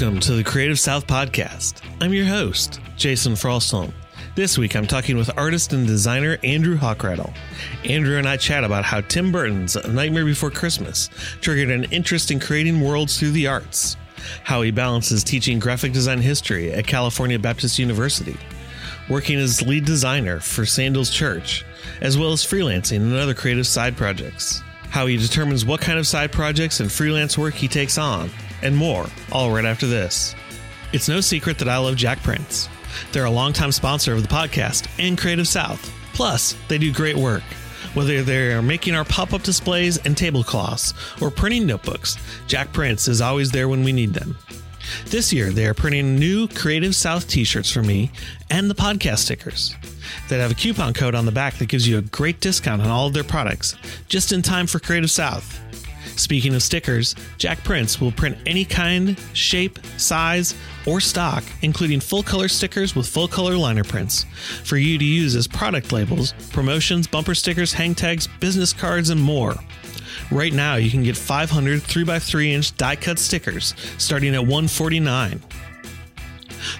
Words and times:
Welcome 0.00 0.20
to 0.20 0.32
the 0.32 0.44
Creative 0.44 0.80
South 0.80 1.06
Podcast. 1.06 1.82
I'm 2.00 2.14
your 2.14 2.24
host, 2.24 2.80
Jason 2.96 3.34
Frostholm. 3.34 3.92
This 4.34 4.56
week 4.56 4.74
I'm 4.74 4.86
talking 4.86 5.18
with 5.18 5.36
artist 5.36 5.74
and 5.74 5.86
designer 5.86 6.38
Andrew 6.42 6.78
Hochradel. 6.78 7.34
Andrew 7.84 8.16
and 8.16 8.26
I 8.26 8.38
chat 8.38 8.64
about 8.64 8.82
how 8.82 9.02
Tim 9.02 9.30
Burton's 9.30 9.76
A 9.76 9.92
Nightmare 9.92 10.24
Before 10.24 10.50
Christmas 10.50 11.10
triggered 11.42 11.68
an 11.68 11.84
interest 11.92 12.30
in 12.30 12.40
creating 12.40 12.80
worlds 12.80 13.18
through 13.18 13.32
the 13.32 13.46
arts, 13.46 13.98
how 14.42 14.62
he 14.62 14.70
balances 14.70 15.22
teaching 15.22 15.58
graphic 15.58 15.92
design 15.92 16.22
history 16.22 16.72
at 16.72 16.86
California 16.86 17.38
Baptist 17.38 17.78
University, 17.78 18.38
working 19.10 19.38
as 19.38 19.60
lead 19.60 19.84
designer 19.84 20.40
for 20.40 20.64
Sandals 20.64 21.10
Church, 21.10 21.62
as 22.00 22.16
well 22.16 22.32
as 22.32 22.42
freelancing 22.42 23.02
and 23.02 23.14
other 23.14 23.34
creative 23.34 23.66
side 23.66 23.98
projects, 23.98 24.62
how 24.88 25.04
he 25.04 25.18
determines 25.18 25.66
what 25.66 25.82
kind 25.82 25.98
of 25.98 26.06
side 26.06 26.32
projects 26.32 26.80
and 26.80 26.90
freelance 26.90 27.36
work 27.36 27.52
he 27.52 27.68
takes 27.68 27.98
on, 27.98 28.30
and 28.62 28.76
more, 28.76 29.06
all 29.32 29.50
right 29.50 29.64
after 29.64 29.86
this. 29.86 30.34
It's 30.92 31.08
no 31.08 31.20
secret 31.20 31.58
that 31.58 31.68
I 31.68 31.78
love 31.78 31.94
JakPrints. 31.94 32.68
They're 33.12 33.24
a 33.24 33.30
longtime 33.30 33.72
sponsor 33.72 34.12
of 34.12 34.22
the 34.22 34.28
podcast 34.28 34.88
and 34.98 35.16
Creative 35.16 35.46
South. 35.46 35.92
Plus, 36.12 36.56
they 36.68 36.78
do 36.78 36.92
great 36.92 37.16
work. 37.16 37.42
Whether 37.94 38.22
they're 38.22 38.62
making 38.62 38.94
our 38.94 39.04
pop 39.04 39.32
up 39.32 39.42
displays 39.42 39.98
and 39.98 40.16
tablecloths 40.16 40.94
or 41.20 41.30
printing 41.30 41.66
notebooks, 41.66 42.16
JakPrints 42.46 43.08
is 43.08 43.20
always 43.20 43.50
there 43.50 43.68
when 43.68 43.82
we 43.82 43.92
need 43.92 44.14
them. 44.14 44.36
This 45.06 45.32
year, 45.32 45.50
they 45.50 45.66
are 45.66 45.74
printing 45.74 46.16
new 46.16 46.48
Creative 46.48 46.94
South 46.94 47.28
t 47.28 47.44
shirts 47.44 47.70
for 47.70 47.82
me 47.82 48.10
and 48.48 48.68
the 48.68 48.74
podcast 48.74 49.18
stickers 49.18 49.74
that 50.28 50.40
have 50.40 50.50
a 50.50 50.54
coupon 50.54 50.94
code 50.94 51.14
on 51.14 51.26
the 51.26 51.32
back 51.32 51.54
that 51.58 51.68
gives 51.68 51.86
you 51.86 51.98
a 51.98 52.02
great 52.02 52.40
discount 52.40 52.82
on 52.82 52.88
all 52.88 53.06
of 53.06 53.12
their 53.12 53.24
products, 53.24 53.76
just 54.08 54.32
in 54.32 54.42
time 54.42 54.66
for 54.66 54.78
Creative 54.78 55.10
South. 55.10 55.60
Speaking 56.16 56.54
of 56.54 56.62
stickers, 56.62 57.14
JakPrints 57.38 58.00
will 58.00 58.12
print 58.12 58.36
any 58.46 58.64
kind, 58.64 59.18
shape, 59.32 59.78
size, 59.96 60.54
or 60.86 61.00
stock, 61.00 61.44
including 61.62 62.00
full 62.00 62.22
color 62.22 62.48
stickers 62.48 62.94
with 62.94 63.06
full 63.06 63.28
color 63.28 63.56
liner 63.56 63.84
prints, 63.84 64.24
for 64.64 64.76
you 64.76 64.98
to 64.98 65.04
use 65.04 65.34
as 65.34 65.46
product 65.46 65.92
labels, 65.92 66.32
promotions, 66.52 67.06
bumper 67.06 67.34
stickers, 67.34 67.72
hang 67.72 67.94
tags, 67.94 68.26
business 68.26 68.72
cards, 68.72 69.10
and 69.10 69.20
more. 69.20 69.54
Right 70.30 70.52
now, 70.52 70.76
you 70.76 70.90
can 70.90 71.02
get 71.02 71.16
500 71.16 71.80
3x3 71.80 72.48
inch 72.50 72.76
die 72.76 72.96
cut 72.96 73.18
stickers 73.18 73.74
starting 73.98 74.34
at 74.34 74.40
149 74.40 75.40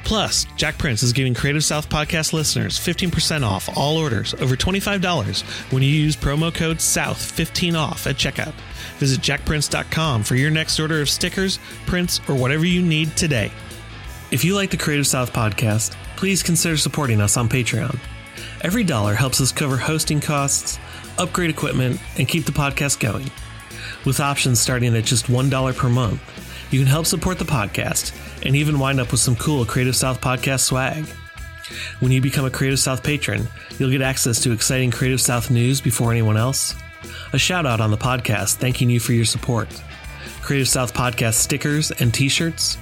Plus, 0.05 0.44
JakPrints 0.56 1.03
is 1.03 1.12
giving 1.12 1.34
Creative 1.34 1.65
South 1.65 1.89
podcast 1.89 2.33
listeners 2.33 2.78
15% 2.78 3.42
off 3.42 3.69
all 3.77 3.97
orders 3.97 4.34
over 4.34 4.56
$25 4.56 5.72
when 5.72 5.83
you 5.83 5.89
use 5.89 6.17
promo 6.17 6.55
code 6.55 6.78
SOUTH15OFF 6.78 8.11
at 8.11 8.17
checkout. 8.17 8.55
Visit 9.01 9.20
jakprints.com 9.23 10.23
for 10.23 10.37
your 10.37 10.51
next 10.51 10.79
order 10.79 11.01
of 11.01 11.09
stickers, 11.09 11.59
prints, 11.87 12.20
or 12.29 12.34
whatever 12.34 12.67
you 12.67 12.83
need 12.83 13.17
today. 13.17 13.51
If 14.31 14.45
you 14.45 14.55
like 14.55 14.70
the 14.70 14.77
Creative 14.77 15.06
South 15.06 15.33
podcast, 15.33 15.97
please 16.17 16.43
consider 16.43 16.77
supporting 16.77 17.21
us 17.21 17.39
on 17.39 17.48
Patreon. 17.48 17.98
Every 18.61 18.84
dollar 18.84 19.15
helps 19.15 19.41
us 19.41 19.53
cover 19.53 19.78
hosting 19.78 20.21
costs, 20.21 20.78
upgrade 21.19 21.48
equipment, 21.48 21.98
and 22.19 22.28
keep 22.28 22.45
the 22.45 22.53
podcast 22.53 23.01
going. 23.01 23.31
With 24.05 24.21
options 24.21 24.61
starting 24.61 24.95
at 24.95 25.05
just 25.05 25.27
$1 25.27 25.77
per 25.77 25.89
month, 25.89 26.21
you 26.71 26.78
can 26.78 26.87
help 26.87 27.06
support 27.06 27.39
the 27.39 27.45
podcast 27.47 28.15
and 28.45 28.55
even 28.55 28.78
wind 28.78 29.01
up 29.01 29.11
with 29.11 29.21
some 29.21 29.34
cool 29.37 29.65
Creative 29.65 29.97
South 29.97 30.21
podcast 30.21 30.61
swag. 30.61 31.06
When 32.01 32.12
you 32.12 32.21
become 32.21 32.45
a 32.45 32.51
Creative 32.51 32.78
South 32.78 33.03
patron, 33.03 33.48
you'll 33.78 33.91
get 33.91 34.03
access 34.03 34.43
to 34.43 34.53
exciting 34.53 34.91
Creative 34.91 35.21
South 35.21 35.51
news 35.51 35.81
before 35.81 36.11
anyone 36.11 36.37
else, 36.37 36.75
a 37.33 37.39
shout 37.39 37.67
out 37.67 37.81
on 37.81 37.91
the 37.91 37.97
podcast 37.97 38.56
thanking 38.56 38.91
you 38.91 39.00
for 39.00 39.12
your 39.12 39.25
support, 39.25 39.69
Creative 40.43 40.69
South 40.69 40.94
podcast 40.94 41.34
stickers 41.34 41.91
and 41.91 42.12
t 42.12 42.28
shirts. 42.28 42.78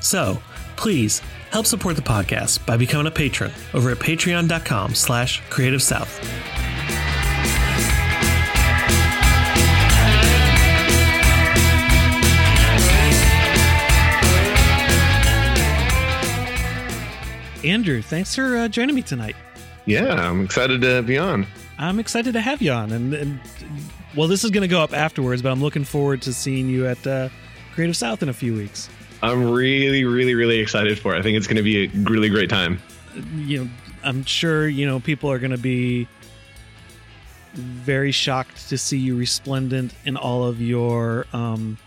So, 0.00 0.42
please 0.76 1.20
help 1.50 1.66
support 1.66 1.96
the 1.96 2.02
podcast 2.02 2.64
by 2.66 2.76
becoming 2.76 3.06
a 3.06 3.10
patron 3.10 3.52
over 3.74 3.90
at 3.90 3.98
patreon.com 3.98 4.94
slash 4.94 5.42
creative 5.50 5.82
south. 5.82 6.20
Andrew, 17.64 18.02
thanks 18.02 18.34
for 18.34 18.56
uh, 18.56 18.68
joining 18.68 18.94
me 18.96 19.02
tonight. 19.02 19.36
Yeah, 19.86 20.28
I'm 20.28 20.44
excited 20.44 20.80
to 20.82 21.02
be 21.02 21.18
on. 21.18 21.46
I'm 21.82 21.98
excited 21.98 22.34
to 22.34 22.40
have 22.40 22.62
you 22.62 22.72
on, 22.72 22.92
and, 22.92 23.12
and 23.12 23.40
well, 24.16 24.28
this 24.28 24.44
is 24.44 24.50
going 24.50 24.62
to 24.62 24.68
go 24.68 24.80
up 24.80 24.92
afterwards, 24.92 25.42
but 25.42 25.50
I'm 25.50 25.60
looking 25.60 25.84
forward 25.84 26.22
to 26.22 26.32
seeing 26.32 26.68
you 26.68 26.86
at 26.86 27.04
uh, 27.06 27.28
Creative 27.74 27.96
South 27.96 28.22
in 28.22 28.28
a 28.28 28.32
few 28.32 28.54
weeks. 28.54 28.88
I'm 29.22 29.50
really, 29.50 30.04
really, 30.04 30.34
really 30.34 30.58
excited 30.58 30.98
for 30.98 31.14
it. 31.14 31.18
I 31.18 31.22
think 31.22 31.36
it's 31.36 31.46
going 31.46 31.56
to 31.56 31.62
be 31.62 31.84
a 31.84 31.88
really 32.10 32.28
great 32.28 32.50
time. 32.50 32.80
You 33.36 33.64
know, 33.64 33.70
I'm 34.04 34.24
sure 34.24 34.68
you 34.68 34.86
know 34.86 35.00
people 35.00 35.30
are 35.30 35.38
going 35.38 35.50
to 35.50 35.58
be 35.58 36.06
very 37.54 38.12
shocked 38.12 38.68
to 38.70 38.78
see 38.78 38.98
you 38.98 39.16
resplendent 39.16 39.92
in 40.04 40.16
all 40.16 40.44
of 40.44 40.60
your 40.60 41.26
um, 41.32 41.78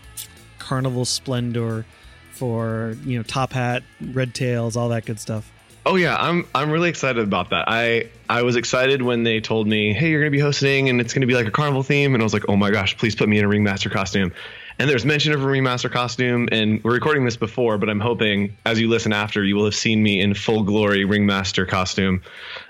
carnival 0.58 1.04
splendor 1.04 1.84
for 2.32 2.96
you 3.04 3.16
know 3.16 3.22
top 3.22 3.52
hat, 3.52 3.82
red 4.00 4.34
tails, 4.34 4.76
all 4.76 4.90
that 4.90 5.06
good 5.06 5.18
stuff. 5.18 5.50
Oh 5.86 5.94
yeah, 5.94 6.16
I'm 6.16 6.44
I'm 6.52 6.72
really 6.72 6.88
excited 6.88 7.22
about 7.22 7.50
that. 7.50 7.66
I 7.68 8.10
I 8.28 8.42
was 8.42 8.56
excited 8.56 9.02
when 9.02 9.22
they 9.22 9.40
told 9.40 9.68
me, 9.68 9.92
"Hey, 9.92 10.10
you're 10.10 10.20
going 10.20 10.32
to 10.32 10.36
be 10.36 10.42
hosting 10.42 10.88
and 10.88 11.00
it's 11.00 11.14
going 11.14 11.20
to 11.20 11.28
be 11.28 11.34
like 11.34 11.46
a 11.46 11.52
carnival 11.52 11.84
theme." 11.84 12.12
And 12.12 12.22
I 12.22 12.24
was 12.24 12.32
like, 12.32 12.48
"Oh 12.48 12.56
my 12.56 12.72
gosh, 12.72 12.98
please 12.98 13.14
put 13.14 13.28
me 13.28 13.38
in 13.38 13.44
a 13.44 13.48
ringmaster 13.48 13.88
costume." 13.88 14.32
And 14.78 14.90
there's 14.90 15.06
mention 15.06 15.32
of 15.32 15.42
a 15.42 15.46
ringmaster 15.46 15.88
costume 15.88 16.48
and 16.52 16.82
we're 16.84 16.92
recording 16.92 17.24
this 17.24 17.36
before, 17.36 17.78
but 17.78 17.88
I'm 17.88 18.00
hoping 18.00 18.58
as 18.66 18.78
you 18.78 18.88
listen 18.88 19.12
after, 19.12 19.42
you 19.42 19.56
will 19.56 19.64
have 19.64 19.74
seen 19.74 20.02
me 20.02 20.20
in 20.20 20.34
full 20.34 20.64
glory 20.64 21.04
ringmaster 21.06 21.64
costume. 21.64 22.20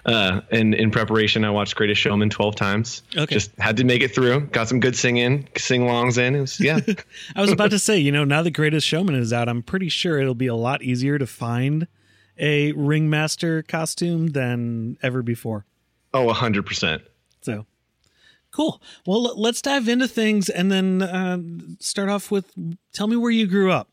Uh, 0.05 0.43
and 0.53 0.73
in 0.73 0.93
preparation, 0.93 1.45
I 1.45 1.51
watched 1.51 1.75
Greatest 1.75 2.01
Showman 2.01 2.31
12 2.31 2.55
times. 2.55 3.03
Okay. 3.17 3.35
Just 3.35 3.51
had 3.59 3.79
to 3.79 3.85
make 3.85 4.03
it 4.03 4.15
through. 4.15 4.43
Got 4.43 4.69
some 4.69 4.79
good 4.79 4.95
singing, 4.95 5.49
sing-alongs 5.57 6.17
in. 6.17 6.37
It 6.37 6.41
was 6.43 6.61
yeah. 6.61 6.79
I 7.35 7.41
was 7.41 7.51
about 7.51 7.71
to 7.71 7.79
say, 7.81 7.99
you 7.99 8.13
know, 8.13 8.23
now 8.23 8.43
that 8.43 8.53
Greatest 8.53 8.87
Showman 8.87 9.17
is 9.17 9.33
out, 9.33 9.49
I'm 9.49 9.65
pretty 9.65 9.89
sure 9.89 10.21
it'll 10.21 10.35
be 10.35 10.47
a 10.47 10.55
lot 10.55 10.83
easier 10.83 11.19
to 11.19 11.27
find 11.27 11.89
a 12.39 12.73
ringmaster 12.73 13.63
costume 13.63 14.29
than 14.29 14.99
ever 15.03 15.23
before. 15.23 15.65
Oh, 16.13 16.27
100%. 16.33 17.03
So 17.43 17.67
cool. 18.51 18.81
Well, 19.07 19.23
let's 19.39 19.61
dive 19.61 19.89
into 19.89 20.09
things 20.09 20.49
and 20.49 20.73
then 20.73 21.03
uh, 21.03 21.39
start 21.79 22.09
off 22.09 22.31
with 22.31 22.51
tell 22.93 23.07
me 23.07 23.17
where 23.17 23.31
you 23.31 23.47
grew 23.47 23.71
up. 23.71 23.89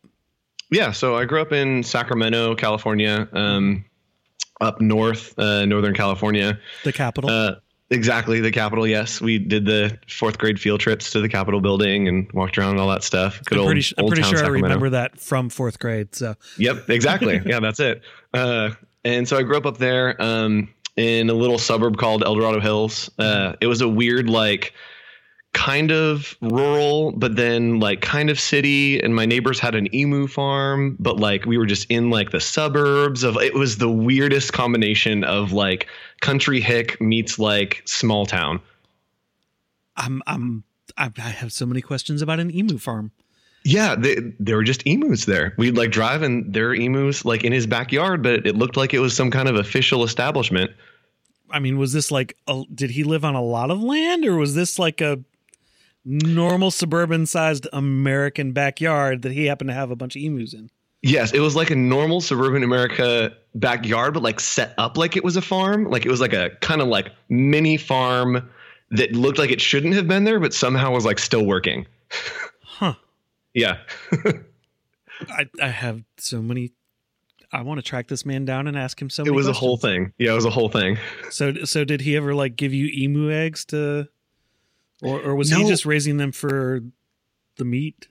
Yeah, 0.72 0.92
so 0.92 1.16
I 1.16 1.26
grew 1.26 1.42
up 1.42 1.52
in 1.52 1.84
Sacramento, 1.84 2.56
California, 2.56 3.28
um, 3.34 3.86
up 4.60 4.82
north, 4.82 5.38
uh, 5.38 5.66
Northern 5.66 5.94
California. 5.94 6.60
The 6.84 6.94
capital. 6.94 7.30
Uh, 7.30 7.56
Exactly, 7.94 8.40
the 8.40 8.52
Capitol. 8.52 8.88
Yes, 8.88 9.22
we 9.22 9.38
did 9.38 9.66
the 9.66 10.00
fourth 10.08 10.40
grade 10.40 10.60
field 10.60 10.80
trips 10.80 11.12
to 11.12 11.22
the 11.22 11.30
Capitol 11.30 11.62
building 11.62 12.08
and 12.08 12.32
walked 12.32 12.58
around 12.58 12.72
and 12.72 12.80
all 12.80 12.90
that 12.90 13.04
stuff. 13.04 13.40
Good 13.46 13.60
I'm 13.60 13.66
pretty, 13.66 13.94
old, 13.98 14.12
I'm 14.12 14.16
pretty 14.16 14.28
sure 14.28 14.38
Sacramento. 14.40 14.66
I 14.66 14.70
remember 14.70 14.90
that 14.92 15.20
from 15.20 15.50
fourth 15.50 15.78
grade. 15.78 16.16
So. 16.16 16.36
Yep, 16.58 16.90
exactly. 16.90 17.42
yeah, 17.46 17.60
that's 17.60 17.80
it. 17.80 18.02
Uh, 18.34 18.72
and 19.06 19.28
so 19.28 19.38
I 19.38 19.44
grew 19.44 19.58
up 19.58 19.66
up 19.66 19.78
there 19.78 20.22
um, 20.22 20.70
in 20.96 21.30
a 21.30 21.34
little 21.34 21.58
suburb 21.58 21.98
called 21.98 22.24
El 22.24 22.36
Dorado 22.36 22.60
Hills. 22.60 23.10
Uh, 23.20 23.54
it 23.62 23.68
was 23.68 23.82
a 23.82 23.88
weird 23.88 24.30
like 24.30 24.74
kind 25.54 25.92
of 25.92 26.36
rural, 26.42 27.12
but 27.12 27.36
then 27.36 27.80
like 27.80 28.02
kind 28.02 28.30
of 28.30 28.40
city. 28.40 29.00
And 29.02 29.16
my 29.16 29.26
neighbors 29.26 29.60
had 29.60 29.76
an 29.76 29.94
emu 29.94 30.28
farm, 30.28 30.98
but 31.00 31.20
like 31.20 31.46
we 31.46 31.58
were 31.58 31.66
just 31.66 31.90
in 31.90 32.10
like 32.10 32.32
the 32.32 32.40
suburbs 32.40 33.24
of 33.24 33.38
it 33.38 33.54
was 33.54 33.78
the 33.78 33.90
weirdest 33.90 34.54
combination 34.54 35.24
of 35.24 35.52
like 35.52 35.88
country 36.22 36.60
hick 36.60 37.00
meets 37.00 37.38
like 37.38 37.82
small 37.86 38.26
town. 38.26 38.60
I'm 39.96 40.22
I'm 40.26 40.64
I 40.98 41.12
have 41.18 41.52
so 41.54 41.66
many 41.66 41.82
questions 41.82 42.22
about 42.22 42.40
an 42.40 42.54
emu 42.54 42.78
farm. 42.78 43.12
Yeah, 43.66 43.96
they, 43.96 44.18
there 44.40 44.58
were 44.58 44.64
just 44.64 44.84
emus 44.86 45.26
there. 45.26 45.54
We'd 45.58 45.78
like 45.78 45.92
drive 45.92 46.22
and 46.22 46.54
there 46.54 46.68
were 46.68 46.76
emus 46.76 47.24
like 47.24 47.44
in 47.44 47.54
his 47.54 47.66
backyard, 47.66 48.22
but 48.22 48.46
it 48.46 48.56
looked 48.56 48.76
like 48.76 48.94
it 48.94 49.00
was 49.00 49.16
some 49.16 49.32
kind 49.32 49.48
of 49.48 49.56
official 49.56 50.04
establishment. 50.04 50.72
I 51.50 51.60
mean, 51.60 51.78
was 51.78 51.94
this 51.94 52.12
like 52.12 52.36
a, 52.48 52.64
did 52.74 52.92
he 52.92 53.04
live 53.04 53.24
on 53.24 53.36
a 53.36 53.42
lot 53.42 53.72
of 53.72 53.82
land 53.82 54.26
or 54.26 54.36
was 54.36 54.56
this 54.56 54.78
like 54.78 55.00
a 55.02 55.24
normal 56.06 56.72
suburban 56.72 57.26
sized 57.26 57.68
American 57.74 58.52
backyard 58.52 59.22
that 59.22 59.32
he 59.32 59.46
happened 59.46 59.70
to 59.70 59.74
have 59.74 59.92
a 59.92 59.96
bunch 59.96 60.16
of 60.16 60.22
emus 60.22 60.54
in. 60.54 60.70
Yes, 61.02 61.34
it 61.34 61.40
was 61.40 61.56
like 61.56 61.70
a 61.70 61.76
normal 61.76 62.22
suburban 62.22 62.64
America 62.64 63.36
backyard, 63.56 64.14
but 64.14 64.24
like 64.24 64.40
set 64.40 64.74
up 64.78 64.98
like 64.98 65.18
it 65.18 65.24
was 65.24 65.36
a 65.36 65.42
farm. 65.42 65.90
Like 65.90 66.06
it 66.06 66.10
was 66.10 66.22
like 66.22 66.34
a 66.34 66.52
kind 66.62 66.82
of 66.82 66.88
like 66.88 67.12
mini 67.30 67.78
farm 67.78 68.50
that 68.92 69.12
looked 69.12 69.38
like 69.38 69.52
it 69.52 69.60
shouldn't 69.60 69.96
have 69.96 70.08
been 70.08 70.24
there, 70.24 70.40
but 70.40 70.54
somehow 70.54 70.92
was 70.92 71.06
like 71.06 71.20
still 71.20 71.46
working. 71.46 71.86
Yeah. 73.54 73.80
I, 75.30 75.50
I 75.62 75.68
have 75.68 76.04
so 76.18 76.42
many. 76.42 76.72
I 77.52 77.62
want 77.62 77.78
to 77.78 77.84
track 77.84 78.08
this 78.08 78.26
man 78.26 78.46
down 78.46 78.68
and 78.68 78.78
ask 78.78 79.00
him 79.02 79.10
so. 79.10 79.24
It 79.24 79.30
was 79.30 79.46
questions. 79.46 79.58
a 79.58 79.60
whole 79.60 79.78
thing. 79.78 80.14
Yeah, 80.18 80.32
it 80.32 80.36
was 80.36 80.46
a 80.46 80.50
whole 80.50 80.70
thing. 80.70 80.98
So, 81.30 81.54
so 81.66 81.84
did 81.84 82.02
he 82.02 82.16
ever 82.16 82.34
like 82.34 82.56
give 82.56 82.74
you 82.74 82.88
emu 82.88 83.32
eggs 83.32 83.66
to 83.66 84.08
or, 85.04 85.22
or 85.22 85.36
was 85.36 85.52
no. 85.52 85.60
he 85.60 85.68
just 85.68 85.86
raising 85.86 86.18
them 86.18 86.32
for 86.32 86.82
the 87.58 87.66
meat? 87.66 88.08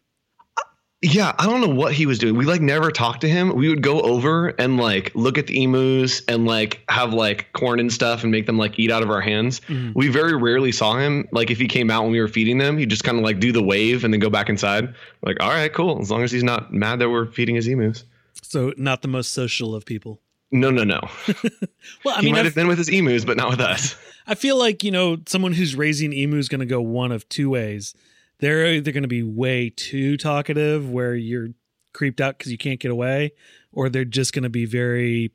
Yeah, 1.05 1.35
I 1.37 1.47
don't 1.47 1.61
know 1.61 1.75
what 1.75 1.93
he 1.93 2.07
was 2.07 2.21
doing. 2.21 2.37
We 2.37 2.45
like 2.45 2.61
never 2.61 2.93
talked 2.93 3.23
to 3.23 3.29
him. 3.29 3.57
We 3.57 3.69
would 3.69 3.83
go 3.83 4.01
over 4.03 4.49
and 4.51 4.77
like 4.77 5.11
look 5.17 5.37
at 5.37 5.49
the 5.49 5.61
emus 5.61 6.23
and 6.29 6.47
like 6.47 6.81
have 6.89 7.13
like 7.13 7.53
corn 7.55 7.81
and 7.81 7.93
stuff 7.93 8.23
and 8.23 8.31
make 8.31 8.47
them 8.47 8.57
like 8.57 8.79
eat 8.79 8.91
out 8.93 9.03
of 9.03 9.11
our 9.11 9.21
hands. 9.21 9.61
Mm-hmm. 9.63 9.93
We 9.97 10.07
very 10.09 10.37
rarely 10.37 10.71
saw 10.71 10.97
him. 10.97 11.27
Like 11.33 11.51
if 11.51 11.59
he 11.59 11.67
came 11.67 11.91
out 11.91 12.05
when 12.05 12.13
we 12.13 12.21
were 12.21 12.29
feeding 12.29 12.59
them, 12.59 12.79
he'd 12.79 12.89
just 12.89 13.03
kind 13.03 13.19
of 13.19 13.25
like 13.25 13.41
do 13.41 13.51
the 13.51 13.63
wave 13.63 14.05
and 14.05 14.15
then 14.15 14.21
go 14.21 14.31
back 14.31 14.49
inside. 14.49 14.95
Like, 15.23 15.43
all 15.43 15.51
right, 15.51 15.73
cool. 15.73 16.01
As 16.01 16.09
long 16.09 16.23
as 16.23 16.31
he's 16.31 16.45
not 16.45 16.73
mad 16.73 17.01
that 17.01 17.11
we're 17.11 17.27
feeding 17.27 17.57
his 17.57 17.67
emus. 17.67 18.05
So 18.41 18.73
not 18.77 19.03
the 19.03 19.09
most 19.09 19.33
social 19.33 19.75
of 19.75 19.85
people. 19.85 20.21
No, 20.53 20.71
no, 20.71 20.85
no. 20.85 21.01
well, 22.05 22.15
I 22.15 22.21
he 22.21 22.27
mean, 22.27 22.35
might 22.35 22.41
I've, 22.41 22.45
have 22.45 22.55
been 22.55 22.69
with 22.69 22.79
his 22.79 22.89
emus, 22.89 23.25
but 23.25 23.37
not 23.37 23.51
with 23.51 23.61
us. 23.61 23.97
I 24.27 24.37
feel 24.37 24.57
like 24.57 24.85
you 24.85 24.93
know 24.93 25.19
someone 25.27 25.53
who's 25.53 25.75
raising 25.75 26.13
emu 26.13 26.37
is 26.37 26.49
going 26.49 26.61
to 26.61 26.67
go 26.67 26.81
one 26.81 27.11
of 27.11 27.29
two 27.29 27.51
ways. 27.51 27.95
They're 28.43 28.67
either 28.73 28.91
going 28.91 29.05
to 29.05 29.09
be 29.09 29.23
way 29.23 29.71
too 29.71 30.17
talkative, 30.17 30.91
where 30.91 31.15
you're 31.15 31.50
creeped 31.93 32.21
out 32.21 32.39
because 32.39 32.50
you 32.50 32.59
can't 32.59 32.81
get 32.81 32.91
away, 32.91 33.35
or 33.71 33.89
they're 33.89 34.05
just 34.05 34.33
going 34.33 34.43
to 34.43 34.50
be 34.50 34.65
very 34.65 35.31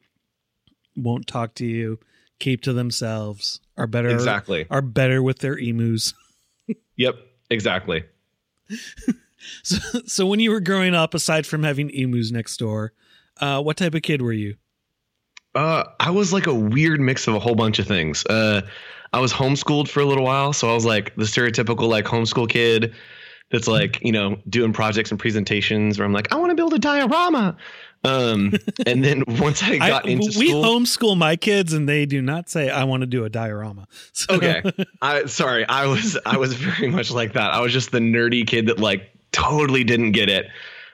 won't 0.93 1.25
talk 1.25 1.55
to 1.55 1.65
you, 1.65 1.99
keep 2.39 2.63
to 2.63 2.73
themselves, 2.73 3.61
are 3.77 3.87
better 3.87 4.09
exactly 4.09 4.67
are 4.69 4.81
better 4.81 5.23
with 5.23 5.39
their 5.39 5.57
emus. 5.57 6.13
yep, 6.97 7.15
exactly. 7.49 8.03
so, 9.63 10.01
so 10.05 10.25
when 10.25 10.41
you 10.41 10.51
were 10.51 10.59
growing 10.59 10.93
up, 10.93 11.13
aside 11.13 11.47
from 11.47 11.63
having 11.63 11.89
emus 11.91 12.31
next 12.31 12.57
door, 12.57 12.91
uh, 13.39 13.61
what 13.61 13.77
type 13.77 13.95
of 13.95 14.01
kid 14.01 14.21
were 14.21 14.33
you? 14.33 14.57
Uh, 15.55 15.85
I 15.97 16.11
was 16.11 16.33
like 16.33 16.45
a 16.45 16.53
weird 16.53 16.99
mix 16.99 17.25
of 17.25 17.35
a 17.35 17.39
whole 17.39 17.55
bunch 17.55 17.79
of 17.79 17.87
things. 17.87 18.25
Uh, 18.25 18.63
I 19.13 19.19
was 19.19 19.33
homeschooled 19.33 19.87
for 19.87 19.99
a 20.01 20.05
little 20.05 20.23
while, 20.23 20.53
so 20.53 20.69
I 20.69 20.73
was 20.73 20.85
like 20.85 21.15
the 21.15 21.23
stereotypical 21.23 21.87
like 21.87 22.05
homeschool 22.05 22.49
kid 22.49 22.93
that's 23.51 23.67
like 23.67 24.01
you 24.03 24.11
know 24.11 24.37
doing 24.49 24.73
projects 24.73 25.11
and 25.11 25.19
presentations 25.19 25.97
where 25.97 26.05
I'm 26.05 26.13
like 26.13 26.33
I 26.33 26.35
want 26.37 26.51
to 26.51 26.55
build 26.55 26.73
a 26.73 26.79
diorama. 26.79 27.57
Um, 28.03 28.53
and 28.85 29.03
then 29.03 29.23
once 29.27 29.63
I 29.63 29.77
got 29.77 30.05
I, 30.05 30.09
into 30.09 30.37
we 30.37 30.49
school, 30.49 30.63
homeschool 30.63 31.17
my 31.17 31.35
kids, 31.35 31.73
and 31.73 31.87
they 31.87 32.05
do 32.05 32.21
not 32.21 32.49
say 32.49 32.69
I 32.69 32.83
want 32.83 33.01
to 33.01 33.07
do 33.07 33.25
a 33.25 33.29
diorama. 33.29 33.87
So. 34.13 34.35
Okay, 34.35 34.63
I 35.01 35.25
sorry, 35.25 35.65
I 35.67 35.85
was 35.85 36.17
I 36.25 36.37
was 36.37 36.53
very 36.53 36.89
much 36.89 37.11
like 37.11 37.33
that. 37.33 37.53
I 37.53 37.61
was 37.61 37.71
just 37.71 37.91
the 37.91 37.99
nerdy 37.99 38.45
kid 38.45 38.67
that 38.67 38.79
like 38.79 39.11
totally 39.31 39.83
didn't 39.83 40.13
get 40.13 40.29
it. 40.29 40.47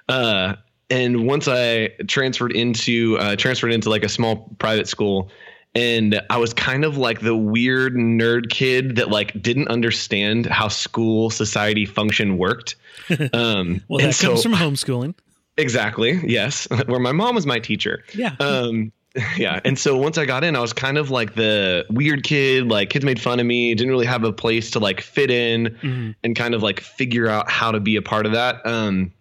Uh, 0.10 0.56
and 0.89 1.25
once 1.25 1.48
I 1.48 1.89
transferred 2.07 2.51
into 2.51 3.18
uh, 3.18 3.36
transferred 3.36 3.71
into 3.71 3.89
like 3.89 4.04
a 4.04 4.10
small 4.10 4.54
private 4.60 4.88
school, 4.88 5.31
and 5.75 6.22
I 6.30 6.38
was 6.38 6.54
kind 6.54 6.86
of 6.86 6.98
like 6.98 7.22
the 7.22 7.36
weird 7.36 7.96
nerd 7.96 8.50
kid 8.50 8.96
that 8.98 9.10
like 9.10 9.40
didn't 9.42 9.70
understand 9.70 10.46
how 10.46 10.68
school 10.68 11.30
society 11.30 11.86
function 11.86 12.38
worked. 12.38 12.75
Um, 13.34 13.81
well, 13.90 14.06
that 14.06 14.18
comes 14.18 14.44
from 14.44 14.54
homeschooling. 14.54 15.16
Exactly. 15.58 16.22
Yes, 16.25 16.68
where 16.86 17.00
my 17.00 17.12
mom 17.12 17.36
was 17.36 17.46
my 17.46 17.60
teacher. 17.60 18.04
Yeah. 18.14 18.36
Um, 18.40 18.92
yeah. 19.38 19.60
And 19.66 19.78
so 19.78 19.98
once 19.98 20.18
I 20.18 20.25
got 20.25 20.44
in, 20.44 20.56
I 20.56 20.60
was 20.60 20.74
kind 20.74 20.98
of 20.98 21.10
like 21.12 21.36
the 21.36 21.86
weird 21.90 22.24
kid. 22.24 22.70
Like 22.70 22.90
kids 22.90 23.04
made 23.04 23.20
fun 23.20 23.40
of 23.40 23.46
me. 23.46 23.74
Didn't 23.75 23.92
really 23.92 24.06
have 24.06 24.24
a 24.24 24.31
place 24.31 24.72
to 24.72 24.80
like 24.80 25.02
fit 25.02 25.30
in 25.30 25.66
mm-hmm. 25.81 26.12
and 26.24 26.36
kind 26.36 26.54
of 26.54 26.64
like 26.64 26.80
figure 26.80 27.28
out 27.28 27.50
how 27.50 27.72
to 27.72 27.80
be 27.80 27.96
a 27.96 28.02
part 28.02 28.25
of 28.25 28.31
that. 28.31 28.66
Um, 28.66 29.12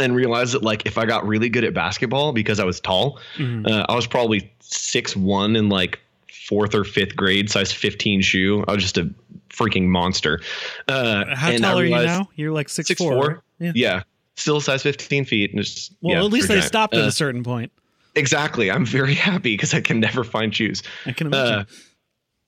and 0.00 0.14
realized 0.14 0.54
that 0.54 0.62
like 0.62 0.86
if 0.86 0.98
I 0.98 1.06
got 1.06 1.26
really 1.26 1.48
good 1.48 1.64
at 1.64 1.74
basketball 1.74 2.32
because 2.32 2.60
I 2.60 2.64
was 2.64 2.80
tall, 2.80 3.18
mm-hmm. 3.36 3.66
uh, 3.66 3.84
I 3.88 3.94
was 3.94 4.06
probably 4.06 4.50
six 4.60 5.16
one 5.16 5.56
in 5.56 5.68
like 5.68 6.00
fourth 6.48 6.74
or 6.74 6.84
fifth 6.84 7.16
grade, 7.16 7.50
size 7.50 7.72
fifteen 7.72 8.22
shoe. 8.22 8.64
I 8.68 8.72
was 8.72 8.82
just 8.82 8.98
a 8.98 9.12
freaking 9.50 9.86
monster. 9.86 10.40
Uh, 10.86 11.34
How 11.34 11.56
tall 11.56 11.78
are 11.80 11.84
you 11.84 11.90
now? 11.90 12.28
You're 12.36 12.52
like 12.52 12.68
six, 12.68 12.88
six 12.88 12.98
four. 12.98 13.12
four. 13.12 13.42
Yeah. 13.58 13.72
yeah, 13.74 14.02
still 14.36 14.60
size 14.60 14.82
fifteen 14.82 15.24
feet. 15.24 15.52
And 15.52 15.62
just, 15.62 15.92
well, 16.00 16.14
yeah, 16.14 16.24
at 16.24 16.30
least 16.30 16.48
they 16.48 16.60
stopped 16.60 16.94
at 16.94 17.04
uh, 17.04 17.08
a 17.08 17.12
certain 17.12 17.42
point. 17.42 17.72
Exactly. 18.14 18.70
I'm 18.70 18.86
very 18.86 19.14
happy 19.30 19.54
because 19.54 19.74
I 19.74 19.80
can 19.80 20.00
never 20.00 20.24
find 20.24 20.54
shoes. 20.54 20.82
I 21.06 21.12
can 21.12 21.28
imagine. 21.28 21.54
Uh, 21.60 21.64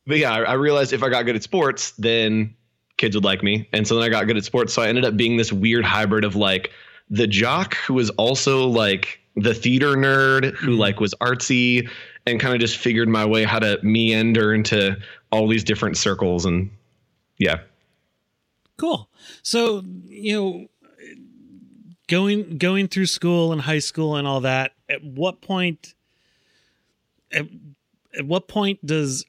but 0.06 0.18
yeah, 0.18 0.32
I, 0.32 0.40
I 0.42 0.52
realized 0.54 0.92
if 0.92 1.02
I 1.02 1.08
got 1.08 1.26
good 1.26 1.36
at 1.36 1.42
sports, 1.42 1.92
then 1.92 2.54
kids 2.96 3.14
would 3.14 3.24
like 3.24 3.42
me, 3.42 3.68
and 3.72 3.86
so 3.86 3.96
then 3.96 4.04
I 4.04 4.08
got 4.08 4.26
good 4.26 4.36
at 4.36 4.44
sports. 4.44 4.72
So 4.72 4.82
I 4.82 4.88
ended 4.88 5.04
up 5.04 5.16
being 5.16 5.36
this 5.36 5.52
weird 5.52 5.84
hybrid 5.84 6.24
of 6.24 6.36
like 6.36 6.70
the 7.10 7.26
jock 7.26 7.74
who 7.74 7.94
was 7.94 8.10
also 8.10 8.66
like 8.66 9.20
the 9.36 9.54
theater 9.54 9.94
nerd 9.96 10.54
who 10.54 10.70
mm-hmm. 10.70 10.80
like 10.80 11.00
was 11.00 11.14
artsy 11.20 11.88
and 12.26 12.38
kind 12.40 12.54
of 12.54 12.60
just 12.60 12.76
figured 12.76 13.08
my 13.08 13.24
way 13.24 13.44
how 13.44 13.58
to 13.58 13.78
meander 13.82 14.54
into 14.54 14.96
all 15.32 15.48
these 15.48 15.64
different 15.64 15.96
circles 15.96 16.44
and 16.44 16.70
yeah. 17.38 17.60
Cool. 18.76 19.08
So 19.42 19.82
you 20.06 20.34
know 20.34 20.66
going 22.08 22.58
going 22.58 22.88
through 22.88 23.06
school 23.06 23.52
and 23.52 23.60
high 23.60 23.78
school 23.78 24.16
and 24.16 24.26
all 24.26 24.40
that 24.40 24.72
at 24.88 25.02
what 25.02 25.40
point 25.40 25.94
at, 27.32 27.46
at 28.18 28.26
what 28.26 28.48
point 28.48 28.84
does 28.84 29.24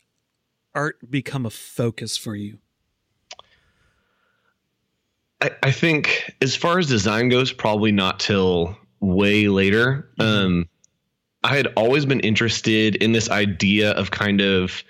art 0.73 0.97
become 1.09 1.45
a 1.45 1.49
focus 1.49 2.17
for 2.17 2.35
you 2.35 2.57
I, 5.41 5.51
I 5.63 5.71
think 5.71 6.35
as 6.41 6.55
far 6.55 6.79
as 6.79 6.87
design 6.87 7.29
goes, 7.29 7.51
probably 7.51 7.91
not 7.91 8.19
till 8.19 8.77
way 8.99 9.47
later. 9.47 10.09
Mm-hmm. 10.19 10.45
Um, 10.45 10.69
I 11.43 11.55
had 11.55 11.67
always 11.75 12.05
been 12.05 12.19
interested 12.19 12.95
in 12.97 13.11
this 13.13 13.29
idea 13.29 13.91
of 13.91 14.11
kind 14.11 14.41
of 14.41 14.83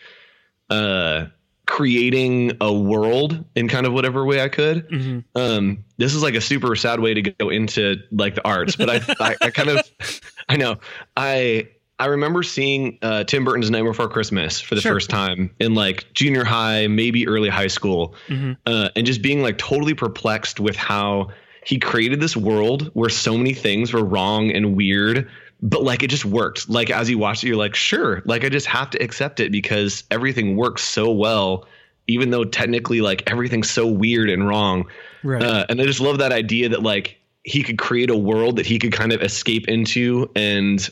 uh, 0.69 1.27
creating 1.65 2.57
a 2.59 2.73
world 2.73 3.45
in 3.55 3.69
kind 3.69 3.85
of 3.85 3.93
whatever 3.93 4.25
way 4.25 4.41
I 4.41 4.49
could. 4.49 4.89
Mm-hmm. 4.89 5.19
Um, 5.35 5.85
this 5.97 6.13
is 6.13 6.21
like 6.21 6.35
a 6.35 6.41
super 6.41 6.75
sad 6.75 6.99
way 6.99 7.13
to 7.13 7.21
go 7.21 7.49
into 7.49 7.95
like 8.11 8.35
the 8.35 8.45
arts, 8.45 8.75
but 8.75 8.89
I, 8.89 8.95
I, 9.19 9.35
I 9.41 9.49
kind 9.51 9.69
of, 9.69 9.91
I 10.49 10.57
know 10.57 10.77
I 11.15 11.69
I 12.01 12.05
remember 12.05 12.41
seeing 12.41 12.97
uh, 13.03 13.25
Tim 13.25 13.45
Burton's 13.45 13.69
Nightmare 13.69 13.91
Before 13.91 14.09
Christmas 14.09 14.59
for 14.59 14.73
the 14.73 14.81
sure. 14.81 14.93
first 14.93 15.11
time 15.11 15.51
in 15.59 15.75
like 15.75 16.11
junior 16.13 16.43
high, 16.43 16.87
maybe 16.87 17.27
early 17.27 17.47
high 17.47 17.67
school, 17.67 18.15
mm-hmm. 18.27 18.53
uh, 18.65 18.89
and 18.95 19.05
just 19.05 19.21
being 19.21 19.43
like 19.43 19.59
totally 19.59 19.93
perplexed 19.93 20.59
with 20.59 20.75
how 20.75 21.29
he 21.63 21.77
created 21.77 22.19
this 22.19 22.35
world 22.35 22.89
where 22.95 23.11
so 23.11 23.37
many 23.37 23.53
things 23.53 23.93
were 23.93 24.03
wrong 24.03 24.49
and 24.49 24.75
weird, 24.75 25.29
but 25.61 25.83
like 25.83 26.01
it 26.01 26.07
just 26.07 26.25
worked. 26.25 26.67
Like 26.67 26.89
as 26.89 27.07
you 27.07 27.19
watch 27.19 27.43
it, 27.43 27.49
you're 27.49 27.55
like, 27.55 27.75
sure, 27.75 28.23
like 28.25 28.43
I 28.43 28.49
just 28.49 28.65
have 28.65 28.89
to 28.89 28.97
accept 28.97 29.39
it 29.39 29.51
because 29.51 30.03
everything 30.09 30.55
works 30.55 30.81
so 30.81 31.11
well, 31.11 31.67
even 32.07 32.31
though 32.31 32.45
technically 32.45 33.01
like 33.01 33.29
everything's 33.29 33.69
so 33.69 33.85
weird 33.85 34.27
and 34.27 34.47
wrong. 34.47 34.87
Right. 35.21 35.43
Uh, 35.43 35.67
and 35.69 35.79
I 35.79 35.85
just 35.85 35.99
love 35.99 36.17
that 36.17 36.31
idea 36.31 36.67
that 36.69 36.81
like 36.81 37.19
he 37.43 37.61
could 37.61 37.77
create 37.77 38.09
a 38.09 38.17
world 38.17 38.55
that 38.55 38.65
he 38.65 38.79
could 38.79 38.91
kind 38.91 39.11
of 39.11 39.21
escape 39.21 39.67
into 39.67 40.31
and 40.35 40.89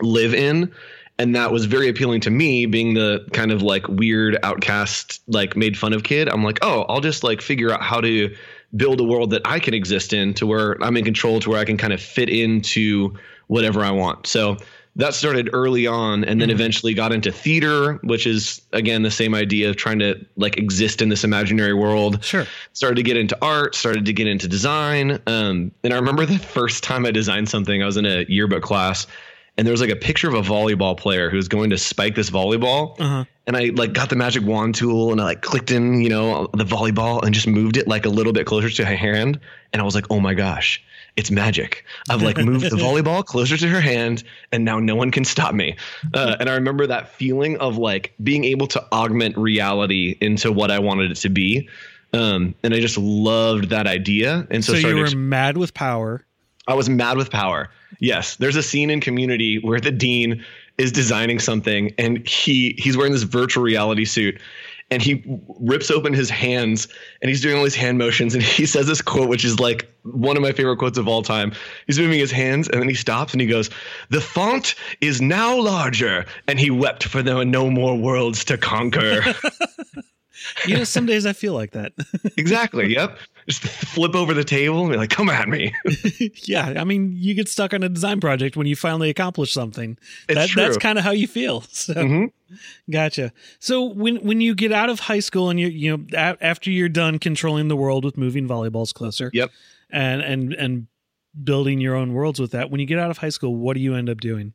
live 0.00 0.34
in 0.34 0.72
and 1.18 1.34
that 1.34 1.50
was 1.50 1.64
very 1.64 1.88
appealing 1.88 2.20
to 2.20 2.30
me 2.30 2.66
being 2.66 2.94
the 2.94 3.26
kind 3.32 3.50
of 3.50 3.62
like 3.62 3.86
weird 3.88 4.38
outcast 4.42 5.22
like 5.28 5.56
made 5.56 5.76
fun 5.76 5.92
of 5.92 6.02
kid. 6.02 6.28
I'm 6.28 6.44
like 6.44 6.58
oh 6.62 6.82
i'll 6.88 7.00
just 7.00 7.24
like 7.24 7.40
figure 7.40 7.70
out 7.70 7.82
how 7.82 8.00
to 8.00 8.34
build 8.76 9.00
a 9.00 9.04
world 9.04 9.30
that 9.30 9.42
i 9.44 9.58
can 9.58 9.74
exist 9.74 10.12
in 10.12 10.34
to 10.34 10.46
where 10.46 10.76
i'm 10.82 10.96
in 10.96 11.04
control 11.04 11.40
to 11.40 11.50
where 11.50 11.58
i 11.58 11.64
can 11.64 11.76
kind 11.76 11.92
of 11.92 12.00
fit 12.00 12.28
into 12.28 13.14
whatever 13.46 13.84
i 13.84 13.90
want. 13.90 14.26
So 14.26 14.56
that 14.96 15.12
started 15.12 15.50
early 15.52 15.86
on 15.86 16.24
and 16.24 16.40
then 16.40 16.48
mm-hmm. 16.48 16.54
eventually 16.54 16.94
got 16.94 17.12
into 17.12 17.30
theater 17.30 17.94
which 18.02 18.26
is 18.26 18.62
again 18.72 19.02
the 19.02 19.10
same 19.10 19.34
idea 19.34 19.70
of 19.70 19.76
trying 19.76 19.98
to 20.00 20.24
like 20.36 20.56
exist 20.58 21.00
in 21.00 21.08
this 21.08 21.22
imaginary 21.24 21.74
world. 21.74 22.22
Sure. 22.24 22.46
Started 22.72 22.96
to 22.96 23.02
get 23.02 23.16
into 23.16 23.38
art 23.40 23.74
started 23.74 24.04
to 24.04 24.12
get 24.12 24.26
into 24.26 24.48
design 24.48 25.22
um, 25.26 25.70
and 25.82 25.94
i 25.94 25.96
remember 25.96 26.26
the 26.26 26.38
first 26.38 26.82
time 26.82 27.06
i 27.06 27.10
designed 27.10 27.48
something 27.48 27.82
i 27.82 27.86
was 27.86 27.96
in 27.96 28.04
a 28.04 28.26
yearbook 28.28 28.62
class 28.62 29.06
and 29.58 29.66
there 29.66 29.72
was 29.72 29.80
like 29.80 29.90
a 29.90 29.96
picture 29.96 30.28
of 30.28 30.34
a 30.34 30.42
volleyball 30.42 30.96
player 30.96 31.30
who 31.30 31.36
was 31.36 31.48
going 31.48 31.70
to 31.70 31.78
spike 31.78 32.14
this 32.14 32.28
volleyball. 32.28 32.98
Uh-huh. 33.00 33.24
And 33.46 33.56
I 33.56 33.70
like 33.74 33.92
got 33.92 34.10
the 34.10 34.16
magic 34.16 34.44
wand 34.44 34.74
tool 34.74 35.12
and 35.12 35.20
I 35.20 35.24
like 35.24 35.42
clicked 35.42 35.70
in, 35.70 36.00
you 36.00 36.10
know, 36.10 36.48
the 36.52 36.64
volleyball 36.64 37.22
and 37.22 37.34
just 37.34 37.46
moved 37.46 37.76
it 37.76 37.88
like 37.88 38.04
a 38.04 38.08
little 38.10 38.32
bit 38.32 38.46
closer 38.46 38.68
to 38.68 38.84
her 38.84 38.96
hand. 38.96 39.40
And 39.72 39.80
I 39.80 39.84
was 39.84 39.94
like, 39.94 40.06
oh 40.10 40.20
my 40.20 40.34
gosh, 40.34 40.82
it's 41.16 41.30
magic. 41.30 41.84
I've 42.10 42.22
like 42.22 42.36
moved 42.36 42.64
the 42.64 42.76
volleyball 42.76 43.24
closer 43.24 43.56
to 43.56 43.68
her 43.68 43.80
hand 43.80 44.24
and 44.52 44.64
now 44.64 44.78
no 44.78 44.94
one 44.94 45.10
can 45.10 45.24
stop 45.24 45.54
me. 45.54 45.76
Uh, 46.12 46.36
and 46.38 46.50
I 46.50 46.54
remember 46.54 46.86
that 46.88 47.08
feeling 47.08 47.56
of 47.58 47.78
like 47.78 48.14
being 48.22 48.44
able 48.44 48.66
to 48.68 48.84
augment 48.92 49.38
reality 49.38 50.18
into 50.20 50.52
what 50.52 50.70
I 50.70 50.80
wanted 50.80 51.12
it 51.12 51.16
to 51.18 51.30
be. 51.30 51.68
Um, 52.12 52.54
and 52.62 52.74
I 52.74 52.80
just 52.80 52.98
loved 52.98 53.70
that 53.70 53.86
idea. 53.86 54.46
And 54.50 54.64
so, 54.64 54.74
so 54.74 54.88
you 54.88 54.96
were 54.96 55.10
mad 55.16 55.56
with 55.56 55.72
power. 55.72 56.26
I 56.66 56.74
was 56.74 56.88
mad 56.88 57.16
with 57.16 57.30
power. 57.30 57.70
Yes, 58.00 58.36
there's 58.36 58.56
a 58.56 58.62
scene 58.62 58.90
in 58.90 59.00
Community 59.00 59.58
where 59.58 59.80
the 59.80 59.90
dean 59.90 60.44
is 60.78 60.92
designing 60.92 61.38
something 61.38 61.92
and 61.98 62.26
he 62.26 62.74
he's 62.78 62.96
wearing 62.96 63.12
this 63.12 63.22
virtual 63.22 63.62
reality 63.62 64.04
suit 64.04 64.38
and 64.90 65.02
he 65.02 65.24
rips 65.58 65.90
open 65.90 66.12
his 66.12 66.30
hands 66.30 66.86
and 67.22 67.28
he's 67.28 67.40
doing 67.40 67.56
all 67.56 67.64
these 67.64 67.74
hand 67.74 67.98
motions 67.98 68.34
and 68.34 68.42
he 68.42 68.66
says 68.66 68.86
this 68.86 69.00
quote 69.00 69.28
which 69.28 69.44
is 69.44 69.58
like 69.58 69.88
one 70.02 70.36
of 70.36 70.42
my 70.42 70.52
favorite 70.52 70.76
quotes 70.76 70.98
of 70.98 71.08
all 71.08 71.22
time. 71.22 71.52
He's 71.86 71.98
moving 71.98 72.18
his 72.18 72.30
hands 72.30 72.68
and 72.68 72.80
then 72.80 72.88
he 72.88 72.94
stops 72.94 73.32
and 73.32 73.40
he 73.40 73.46
goes 73.46 73.70
the 74.10 74.20
font 74.20 74.74
is 75.00 75.20
now 75.20 75.58
larger. 75.58 76.26
And 76.46 76.58
he 76.58 76.70
wept 76.70 77.04
for 77.04 77.22
there 77.22 77.36
were 77.36 77.44
no 77.44 77.70
more 77.70 77.96
worlds 77.96 78.44
to 78.46 78.58
conquer 78.58 79.22
you 80.66 80.76
know, 80.76 80.84
some 80.84 81.06
days 81.06 81.26
I 81.26 81.32
feel 81.32 81.52
like 81.54 81.72
that. 81.72 81.92
exactly. 82.36 82.92
Yep. 82.94 83.18
Just 83.48 83.62
flip 83.62 84.14
over 84.16 84.34
the 84.34 84.42
table 84.42 84.80
and 84.82 84.90
be 84.90 84.96
like, 84.96 85.10
"Come 85.10 85.28
at 85.28 85.48
me." 85.48 85.72
yeah, 86.46 86.74
I 86.76 86.82
mean, 86.84 87.12
you 87.14 87.34
get 87.34 87.48
stuck 87.48 87.72
on 87.74 87.82
a 87.84 87.88
design 87.88 88.20
project 88.20 88.56
when 88.56 88.66
you 88.66 88.74
finally 88.74 89.08
accomplish 89.08 89.52
something. 89.52 89.96
It's 90.28 90.34
that, 90.36 90.48
true. 90.48 90.62
That's 90.62 90.76
kind 90.78 90.98
of 90.98 91.04
how 91.04 91.12
you 91.12 91.28
feel. 91.28 91.60
So, 91.70 91.94
Mhm. 91.94 92.32
gotcha. 92.90 93.32
So 93.60 93.84
when 93.84 94.16
when 94.16 94.40
you 94.40 94.54
get 94.56 94.72
out 94.72 94.90
of 94.90 94.98
high 95.00 95.20
school 95.20 95.48
and 95.50 95.60
you 95.60 95.68
you 95.68 95.96
know 95.96 96.04
a- 96.14 96.36
after 96.44 96.70
you're 96.70 96.88
done 96.88 97.18
controlling 97.20 97.68
the 97.68 97.76
world 97.76 98.04
with 98.04 98.16
moving 98.16 98.48
volleyballs 98.48 98.92
closer, 98.92 99.30
Yep. 99.32 99.50
and 99.90 100.22
and 100.22 100.52
and 100.54 100.86
building 101.44 101.80
your 101.80 101.94
own 101.94 102.14
worlds 102.14 102.40
with 102.40 102.50
that. 102.52 102.70
When 102.70 102.80
you 102.80 102.86
get 102.86 102.98
out 102.98 103.10
of 103.12 103.18
high 103.18 103.28
school, 103.28 103.54
what 103.54 103.74
do 103.74 103.80
you 103.80 103.94
end 103.94 104.08
up 104.08 104.20
doing? 104.20 104.54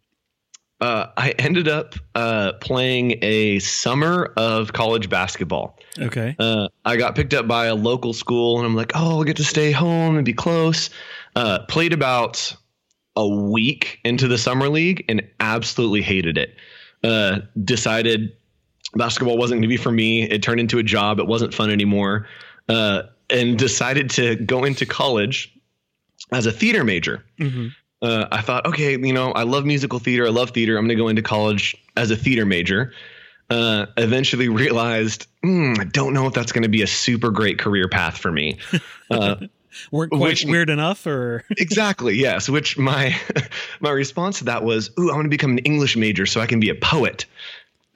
Uh, 0.82 1.06
I 1.16 1.30
ended 1.38 1.68
up 1.68 1.94
uh, 2.16 2.54
playing 2.54 3.20
a 3.22 3.60
summer 3.60 4.34
of 4.36 4.74
college 4.74 5.10
basketball. 5.10 5.78
Okay. 6.00 6.36
Uh, 6.40 6.70
I 6.84 6.98
got 6.98 7.16
picked 7.16 7.36
up 7.36 7.48
by 7.48 7.68
a 7.68 7.76
local 7.76 8.14
school, 8.14 8.58
and 8.58 8.66
I'm 8.66 8.76
like, 8.76 8.92
oh, 8.96 9.18
I'll 9.18 9.24
get 9.24 9.38
to 9.38 9.44
stay 9.44 9.72
home 9.72 10.16
and 10.16 10.26
be 10.26 10.34
close. 10.34 10.90
Uh, 11.36 11.60
played 11.68 11.94
about 11.94 12.56
a 13.16 13.28
week 13.28 14.00
into 14.04 14.28
the 14.28 14.40
summer 14.40 14.70
league 14.70 15.06
and 15.08 15.22
absolutely 15.40 16.02
hated 16.02 16.38
it. 16.38 16.56
Uh, 17.04 17.42
decided 17.64 18.32
basketball 18.96 19.38
wasn't 19.38 19.58
going 19.58 19.64
to 19.64 19.68
be 19.68 19.78
for 19.78 19.92
me. 19.92 20.24
It 20.24 20.42
turned 20.42 20.60
into 20.60 20.80
a 20.80 20.84
job. 20.84 21.20
It 21.20 21.28
wasn't 21.28 21.54
fun 21.54 21.70
anymore. 21.70 22.28
Uh, 22.68 23.04
and 23.30 23.58
decided 23.58 24.10
to 24.12 24.36
go 24.36 24.64
into 24.64 24.86
college 24.86 25.54
as 26.32 26.48
a 26.48 26.52
theater 26.52 26.84
major. 26.84 27.24
hmm 27.38 27.68
Uh, 28.02 28.26
I 28.32 28.42
thought, 28.42 28.66
okay, 28.66 28.92
you 28.98 29.14
know, 29.14 29.32
I 29.32 29.44
love 29.44 29.66
musical 29.66 30.00
theater. 30.00 30.26
I 30.26 30.30
love 30.32 30.52
theater. 30.52 30.78
I'm 30.78 30.86
going 30.86 30.98
to 30.98 31.04
go 31.04 31.08
into 31.08 31.22
college 31.22 31.76
as 31.96 32.10
a 32.12 32.16
theater 32.16 32.46
major. 32.46 32.94
Uh, 33.50 33.86
eventually 33.98 34.48
realized, 34.48 35.28
hmm, 35.44 35.74
I 35.80 35.84
don't 35.84 36.14
know 36.14 36.26
if 36.26 36.34
that's 36.34 36.52
going 36.54 36.64
to 36.64 36.70
be 36.70 36.82
a 36.84 36.88
super 36.88 37.30
great 37.32 37.60
career 37.60 37.88
path 37.90 38.18
for 38.18 38.32
me. 38.32 38.58
Uh, 39.12 39.36
Weren't 39.92 40.12
quite 40.12 40.22
Which- 40.22 40.46
weird 40.46 40.70
enough, 40.70 41.06
or 41.06 41.44
exactly, 41.58 42.16
yes. 42.16 42.48
Which 42.48 42.78
my 42.78 43.14
my 43.82 43.90
response 43.90 44.40
to 44.40 44.46
that 44.46 44.64
was, 44.64 44.90
ooh, 44.98 45.12
I 45.12 45.16
want 45.16 45.26
to 45.26 45.30
become 45.30 45.52
an 45.52 45.58
English 45.60 45.98
major 45.98 46.26
so 46.26 46.40
I 46.40 46.46
can 46.46 46.62
be 46.62 46.70
a 46.70 46.76
poet. 46.76 47.26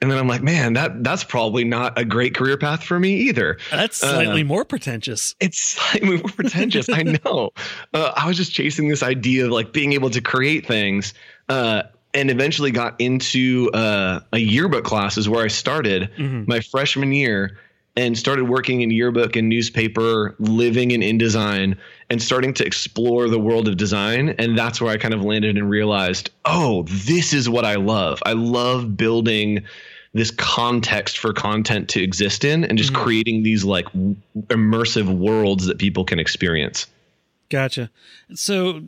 And 0.02 0.10
then 0.10 0.18
I'm 0.18 0.28
like, 0.28 0.42
man, 0.42 0.74
that 0.74 1.02
that's 1.02 1.24
probably 1.24 1.64
not 1.64 1.98
a 1.98 2.04
great 2.04 2.34
career 2.34 2.58
path 2.58 2.82
for 2.84 2.98
me 3.00 3.14
either. 3.14 3.58
that's 3.70 4.02
Uh, 4.02 4.12
slightly 4.12 4.42
more 4.42 4.64
pretentious. 4.64 5.34
It's 5.40 5.58
slightly 5.58 6.18
more 6.18 6.30
pretentious. 6.30 6.88
I 6.90 7.02
know. 7.24 7.50
Uh, 7.94 8.12
I 8.14 8.26
was 8.28 8.36
just 8.36 8.52
chasing 8.52 8.88
this 8.88 9.02
idea 9.02 9.46
of 9.46 9.52
like 9.52 9.72
being 9.72 9.94
able 9.94 10.10
to 10.10 10.20
create 10.20 10.66
things, 10.66 11.14
uh, 11.48 11.84
and 12.12 12.30
eventually 12.30 12.70
got 12.70 13.00
into 13.00 13.70
uh, 13.72 14.20
a 14.32 14.38
yearbook 14.38 14.84
classes 14.84 15.28
where 15.28 15.44
I 15.44 15.48
started 15.48 16.10
Mhm. 16.18 16.46
my 16.46 16.60
freshman 16.60 17.12
year 17.12 17.58
and 17.96 18.18
started 18.18 18.44
working 18.44 18.82
in 18.82 18.90
yearbook 18.90 19.36
and 19.36 19.48
newspaper, 19.48 20.34
living 20.38 20.90
in 20.90 21.00
InDesign, 21.00 21.76
and 22.10 22.22
starting 22.22 22.52
to 22.54 22.66
explore 22.66 23.28
the 23.28 23.38
world 23.38 23.68
of 23.68 23.76
design. 23.76 24.30
And 24.38 24.56
that's 24.58 24.80
where 24.80 24.92
I 24.92 24.98
kind 24.98 25.14
of 25.14 25.22
landed 25.22 25.56
and 25.56 25.70
realized, 25.70 26.30
oh, 26.44 26.84
this 26.88 27.32
is 27.32 27.48
what 27.48 27.64
I 27.64 27.76
love. 27.76 28.22
I 28.26 28.32
love 28.32 28.96
building 28.96 29.64
this 30.12 30.30
context 30.30 31.18
for 31.18 31.32
content 31.32 31.88
to 31.90 32.02
exist 32.02 32.44
in 32.44 32.64
and 32.64 32.78
just 32.78 32.92
Mhm. 32.92 33.02
creating 33.02 33.42
these 33.42 33.64
like 33.64 33.86
w- 33.86 34.16
immersive 34.48 35.06
worlds 35.14 35.66
that 35.66 35.78
people 35.78 36.04
can 36.04 36.18
experience. 36.18 36.86
Gotcha. 37.50 37.90
So, 38.34 38.82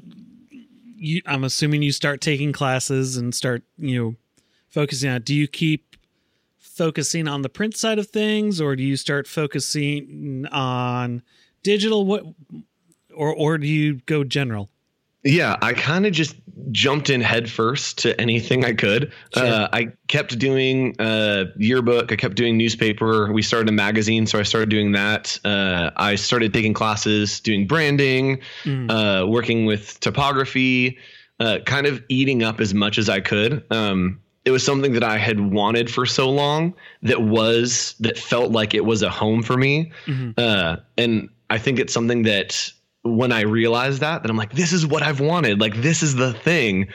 you, 0.96 1.22
I'm 1.26 1.44
assuming 1.44 1.82
you 1.82 1.92
start 1.92 2.20
taking 2.20 2.52
classes 2.52 3.16
and 3.16 3.34
start, 3.34 3.62
you 3.78 3.98
know, 4.02 4.16
focusing 4.68 5.10
on. 5.10 5.22
Do 5.22 5.34
you 5.34 5.46
keep 5.46 5.87
focusing 6.78 7.28
on 7.28 7.42
the 7.42 7.48
print 7.50 7.76
side 7.76 7.98
of 7.98 8.06
things, 8.06 8.60
or 8.60 8.74
do 8.76 8.82
you 8.82 8.96
start 8.96 9.26
focusing 9.26 10.46
on 10.52 11.22
digital? 11.62 12.06
What, 12.06 12.24
or 13.14 13.34
or 13.34 13.58
do 13.58 13.66
you 13.66 13.96
go 14.06 14.24
general? 14.24 14.70
Yeah, 15.24 15.56
I 15.60 15.72
kind 15.74 16.06
of 16.06 16.12
just 16.12 16.36
jumped 16.70 17.10
in 17.10 17.20
headfirst 17.20 17.98
to 17.98 18.18
anything 18.20 18.64
I 18.64 18.72
could. 18.72 19.12
Sure. 19.34 19.44
Uh, 19.44 19.68
I 19.72 19.88
kept 20.06 20.38
doing 20.38 20.94
uh, 21.00 21.46
yearbook. 21.56 22.12
I 22.12 22.16
kept 22.16 22.36
doing 22.36 22.56
newspaper. 22.56 23.32
We 23.32 23.42
started 23.42 23.68
a 23.68 23.72
magazine, 23.72 24.26
so 24.26 24.38
I 24.38 24.44
started 24.44 24.68
doing 24.70 24.92
that. 24.92 25.38
Uh, 25.44 25.90
I 25.96 26.14
started 26.14 26.54
taking 26.54 26.72
classes, 26.72 27.40
doing 27.40 27.66
branding, 27.66 28.40
Mm. 28.64 28.90
uh, 28.90 29.26
working 29.26 29.66
with 29.66 29.98
typography, 30.00 30.98
uh, 31.40 31.58
kind 31.66 31.86
of 31.86 32.02
eating 32.08 32.42
up 32.44 32.60
as 32.60 32.72
much 32.72 32.96
as 32.96 33.08
I 33.08 33.20
could. 33.20 33.64
Um, 33.70 34.20
it 34.48 34.50
was 34.50 34.64
something 34.64 34.94
that 34.94 35.04
I 35.04 35.18
had 35.18 35.38
wanted 35.52 35.90
for 35.90 36.06
so 36.06 36.30
long 36.30 36.72
that 37.02 37.20
was 37.20 37.94
that 38.00 38.16
felt 38.16 38.50
like 38.50 38.72
it 38.72 38.86
was 38.86 39.02
a 39.02 39.10
home 39.10 39.42
for 39.42 39.58
me. 39.58 39.92
Mhm. 40.06 40.32
Uh, 40.38 40.78
and 40.96 41.28
I 41.50 41.58
think 41.58 41.78
it's 41.78 41.92
something 41.92 42.22
that 42.22 42.72
when 43.02 43.30
I 43.30 43.42
realized 43.42 44.00
that, 44.00 44.22
that 44.22 44.30
I'm 44.30 44.38
like, 44.38 44.54
this 44.54 44.72
is 44.72 44.86
what 44.86 45.02
I've 45.02 45.20
wanted. 45.20 45.60
Like, 45.60 45.82
this 45.82 46.02
is 46.02 46.14
the 46.14 46.32
thing. 46.32 46.88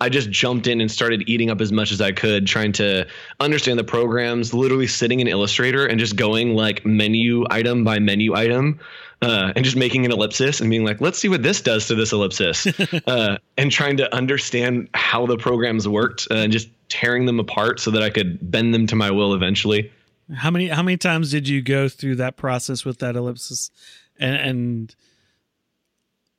I 0.00 0.08
just 0.08 0.30
jumped 0.30 0.66
in 0.66 0.80
and 0.80 0.90
started 0.90 1.28
eating 1.28 1.50
up 1.50 1.60
as 1.60 1.72
much 1.72 1.90
as 1.90 2.00
I 2.00 2.12
could, 2.12 2.46
trying 2.46 2.72
to 2.74 3.06
understand 3.40 3.78
the 3.78 3.84
programs, 3.84 4.54
literally 4.54 4.86
sitting 4.86 5.20
in 5.20 5.26
Illustrator 5.26 5.86
and 5.86 5.98
just 5.98 6.16
going 6.16 6.54
like 6.54 6.86
menu 6.86 7.44
item 7.50 7.84
by 7.84 7.98
menu 7.98 8.34
item. 8.34 8.80
Uh, 9.20 9.52
and 9.56 9.64
just 9.64 9.76
making 9.76 10.04
an 10.04 10.12
ellipsis 10.12 10.60
and 10.60 10.70
being 10.70 10.84
like, 10.84 11.00
let's 11.00 11.18
see 11.18 11.28
what 11.28 11.42
this 11.42 11.60
does 11.60 11.88
to 11.88 11.96
this 11.96 12.12
ellipsis, 12.12 12.68
uh, 13.08 13.36
and 13.56 13.72
trying 13.72 13.96
to 13.96 14.14
understand 14.14 14.88
how 14.94 15.26
the 15.26 15.36
programs 15.36 15.88
worked 15.88 16.28
uh, 16.30 16.34
and 16.34 16.52
just 16.52 16.68
tearing 16.88 17.26
them 17.26 17.40
apart 17.40 17.80
so 17.80 17.90
that 17.90 18.00
I 18.00 18.10
could 18.10 18.38
bend 18.48 18.72
them 18.72 18.86
to 18.86 18.94
my 18.94 19.10
will 19.10 19.34
eventually. 19.34 19.90
How 20.32 20.52
many 20.52 20.68
how 20.68 20.84
many 20.84 20.96
times 20.98 21.32
did 21.32 21.48
you 21.48 21.62
go 21.62 21.88
through 21.88 22.14
that 22.16 22.36
process 22.36 22.84
with 22.84 22.98
that 22.98 23.16
ellipsis, 23.16 23.72
and, 24.20 24.36
and 24.36 24.96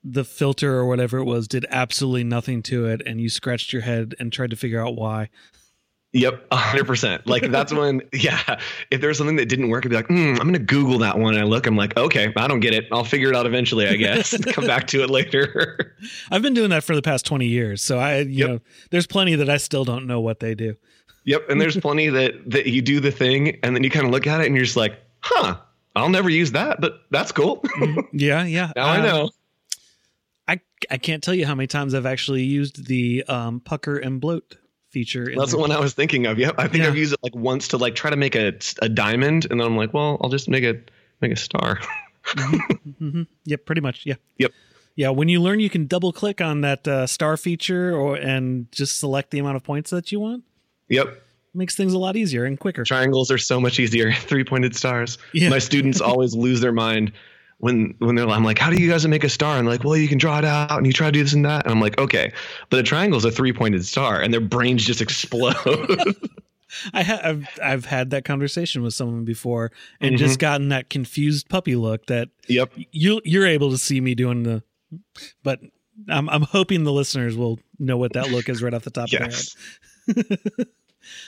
the 0.04 0.24
filter 0.24 0.74
or 0.76 0.86
whatever 0.86 1.18
it 1.18 1.26
was 1.26 1.48
did 1.48 1.66
absolutely 1.70 2.24
nothing 2.24 2.62
to 2.64 2.86
it, 2.86 3.02
and 3.06 3.20
you 3.22 3.30
scratched 3.30 3.74
your 3.74 3.82
head 3.82 4.16
and 4.20 4.32
tried 4.32 4.50
to 4.52 4.56
figure 4.56 4.86
out 4.86 4.96
why? 4.96 5.30
Yep, 6.14 6.48
hundred 6.52 6.88
percent. 6.88 7.28
Like 7.28 7.52
that's 7.52 7.72
when, 7.72 8.02
yeah. 8.14 8.60
If 8.90 9.00
there 9.00 9.10
was 9.10 9.18
something 9.20 9.36
that 9.36 9.46
didn't 9.48 9.70
work, 9.70 9.86
I'd 9.86 9.90
be 9.90 9.96
like, 9.96 10.08
hmm, 10.08 10.32
I'm 10.40 10.48
gonna 10.48 10.58
Google 10.58 10.98
that 11.00 11.20
one. 11.20 11.36
And 11.36 11.44
I 11.44 11.46
look, 11.46 11.68
I'm 11.68 11.76
like, 11.78 11.96
okay, 11.98 12.34
I 12.36 12.48
don't 12.48 12.62
get 12.62 12.74
it. 12.74 12.88
I'll 12.92 13.04
figure 13.04 13.30
it 13.30 13.36
out 13.36 13.46
eventually, 13.46 13.88
I 13.88 13.96
guess. 13.96 14.36
Come 14.54 14.66
back 14.66 14.88
to 14.88 15.04
it 15.04 15.12
later. 15.12 15.96
I've 16.32 16.42
been 16.42 16.56
doing 16.56 16.72
that 16.72 16.84
for 16.84 16.96
the 16.96 17.04
past 17.04 17.28
20 17.28 17.46
years. 17.46 17.84
So 17.84 18.00
I, 18.00 18.20
you 18.22 18.40
Yep. 18.40 18.50
know, 18.50 18.60
there's 18.90 19.06
plenty 19.06 19.36
that 19.36 19.50
I 19.52 19.58
still 19.58 19.86
don't 19.86 20.08
know 20.08 20.20
what 20.20 20.40
they 20.40 20.56
do. 20.56 20.76
yep. 21.26 21.48
And 21.48 21.62
there's 21.62 21.78
plenty 21.78 22.10
that 22.10 22.34
that 22.50 22.66
you 22.66 22.82
do 22.82 23.00
the 23.00 23.12
thing, 23.12 23.60
and 23.62 23.76
then 23.76 23.84
you 23.84 23.92
kind 23.92 24.06
of 24.08 24.12
look 24.12 24.26
at 24.26 24.42
it, 24.42 24.48
and 24.48 24.56
you're 24.56 24.66
just 24.66 24.78
like, 24.78 24.98
huh, 25.22 25.58
I'll 25.96 26.10
never 26.10 26.30
use 26.32 26.54
that, 26.54 26.82
but 26.82 27.02
that's 27.12 27.32
cool. 27.32 27.64
Yeah. 28.14 28.46
Yeah. 28.46 28.72
now 28.76 28.86
I 28.88 28.98
Um, 28.98 29.06
know. 29.06 29.30
I, 30.90 30.98
can't 30.98 31.22
tell 31.24 31.34
you 31.34 31.46
how 31.46 31.56
many 31.56 31.68
times 31.68 31.94
I've 31.94 32.06
actually 32.06 32.44
used 32.44 32.86
the 32.88 33.24
um, 33.28 33.60
pucker 33.60 33.98
and 33.98 34.20
bloat 34.22 34.58
feature. 34.90 35.28
That's 35.36 35.52
the 35.52 35.58
one 35.58 35.72
I 35.72 35.80
was 35.80 35.94
thinking 35.94 36.26
of. 36.26 36.40
Yep. 36.40 36.56
I 36.58 36.68
think 36.68 36.84
Yeah. 36.84 36.90
I've 36.90 36.98
used 36.98 37.14
it 37.14 37.20
like 37.22 37.36
once 37.36 37.68
to 37.70 37.78
like 37.78 37.96
try 37.96 38.10
to 38.10 38.16
make 38.18 38.36
a 38.36 38.54
a 38.82 38.90
diamond, 38.90 39.46
and 39.50 39.60
then 39.60 39.68
I'm 39.68 39.78
like, 39.78 39.94
well, 39.94 40.18
I'll 40.22 40.30
just 40.30 40.50
make 40.50 40.64
a 40.64 40.80
make 41.22 41.32
a 41.32 41.36
star. 41.36 41.80
hmm 42.98 43.24
Yep. 43.46 43.66
Pretty 43.66 43.82
much. 43.82 44.06
Yeah. 44.06 44.16
Yep. 44.38 44.52
Yeah. 44.96 45.10
When 45.10 45.30
you 45.30 45.42
learn 45.42 45.60
you 45.60 45.70
can 45.70 45.88
double 45.88 46.12
click 46.12 46.42
on 46.42 46.62
that 46.62 46.88
uh, 46.88 47.08
star 47.08 47.38
feature 47.38 47.96
or 47.96 48.16
and 48.16 48.72
just 48.72 49.00
select 49.00 49.32
the 49.32 49.40
amount 49.40 49.56
of 49.58 49.64
points 49.64 49.90
that 49.92 50.12
you 50.12 50.20
want, 50.20 50.44
yep. 50.88 51.22
makes 51.54 51.76
things 51.76 51.94
a 51.94 51.98
lot 51.98 52.16
easier 52.16 52.46
and 52.46 52.60
quicker. 52.60 52.84
triangles 52.84 53.32
are 53.32 53.38
so 53.38 53.60
much 53.60 53.80
easier 53.80 54.12
three 54.30 54.44
pointed 54.44 54.76
stars 54.76 55.18
Yeah. 55.34 55.50
my 55.50 55.60
students 55.60 56.02
always 56.10 56.34
lose 56.36 56.62
their 56.62 56.72
mind 56.74 57.12
when 57.60 57.94
when 58.00 58.16
they're 58.16 58.28
i'm 58.28 58.44
like 58.44 58.58
how 58.58 58.70
do 58.70 58.82
you 58.82 58.90
guys 58.90 59.08
make 59.08 59.24
a 59.24 59.30
star? 59.30 59.58
And 59.58 59.68
like 59.68 59.84
well 59.84 59.96
you 59.98 60.08
can 60.08 60.18
draw 60.18 60.38
it 60.40 60.46
out 60.46 60.78
and 60.78 60.86
you 60.88 60.94
try 60.94 61.08
to 61.08 61.12
do 61.12 61.24
this 61.24 61.34
and 61.34 61.46
that. 61.46 61.66
And 61.66 61.72
i'm 61.72 61.80
like 61.82 61.98
okay. 61.98 62.32
But 62.70 62.80
a 62.80 62.84
triangle 62.84 63.18
is 63.18 63.26
a 63.26 63.32
three 63.32 63.54
pointed 63.54 63.86
star 63.86 64.22
and 64.22 64.34
their 64.34 64.42
brains 64.42 64.86
just 64.86 65.02
explode. 65.02 65.56
I 66.94 67.02
ha- 67.04 67.22
I've 67.24 67.48
I've 67.64 67.86
had 67.86 68.12
that 68.12 68.26
conversation 68.26 68.84
with 68.84 68.94
someone 68.94 69.26
before 69.26 69.72
and 70.00 70.16
Mhm. 70.16 70.20
just 70.20 70.38
gotten 70.40 70.70
that 70.70 70.90
confused 70.90 71.50
puppy 71.50 71.76
look 71.76 72.06
that 72.06 72.30
yep. 72.48 72.72
you 72.92 73.22
you're 73.26 73.48
able 73.48 73.72
to 73.72 73.78
see 73.78 74.00
me 74.02 74.14
doing 74.16 74.44
the 74.44 74.62
but 75.44 75.60
I'm 76.08 76.30
I'm 76.30 76.44
hoping 76.44 76.84
the 76.84 76.94
listeners 76.94 77.36
will 77.36 77.60
know 77.80 77.98
what 77.98 78.14
that 78.14 78.30
look 78.30 78.50
is 78.50 78.62
right 78.62 78.74
off 78.74 78.84
the 78.84 78.92
top 78.92 79.12
yes 79.12 79.56
of 80.08 80.16
their 80.16 80.24
head. 80.58 80.68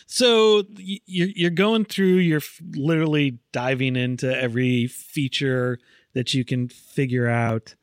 So 0.06 0.64
you're 0.78 1.30
you're 1.36 1.50
going 1.50 1.86
through 1.86 2.18
you're 2.18 2.42
literally 2.76 3.40
diving 3.52 3.96
into 3.96 4.28
every 4.40 4.86
feature 4.88 5.80
that 6.14 6.34
you 6.34 6.44
can 6.44 6.68
figure 6.68 7.28
out. 7.28 7.76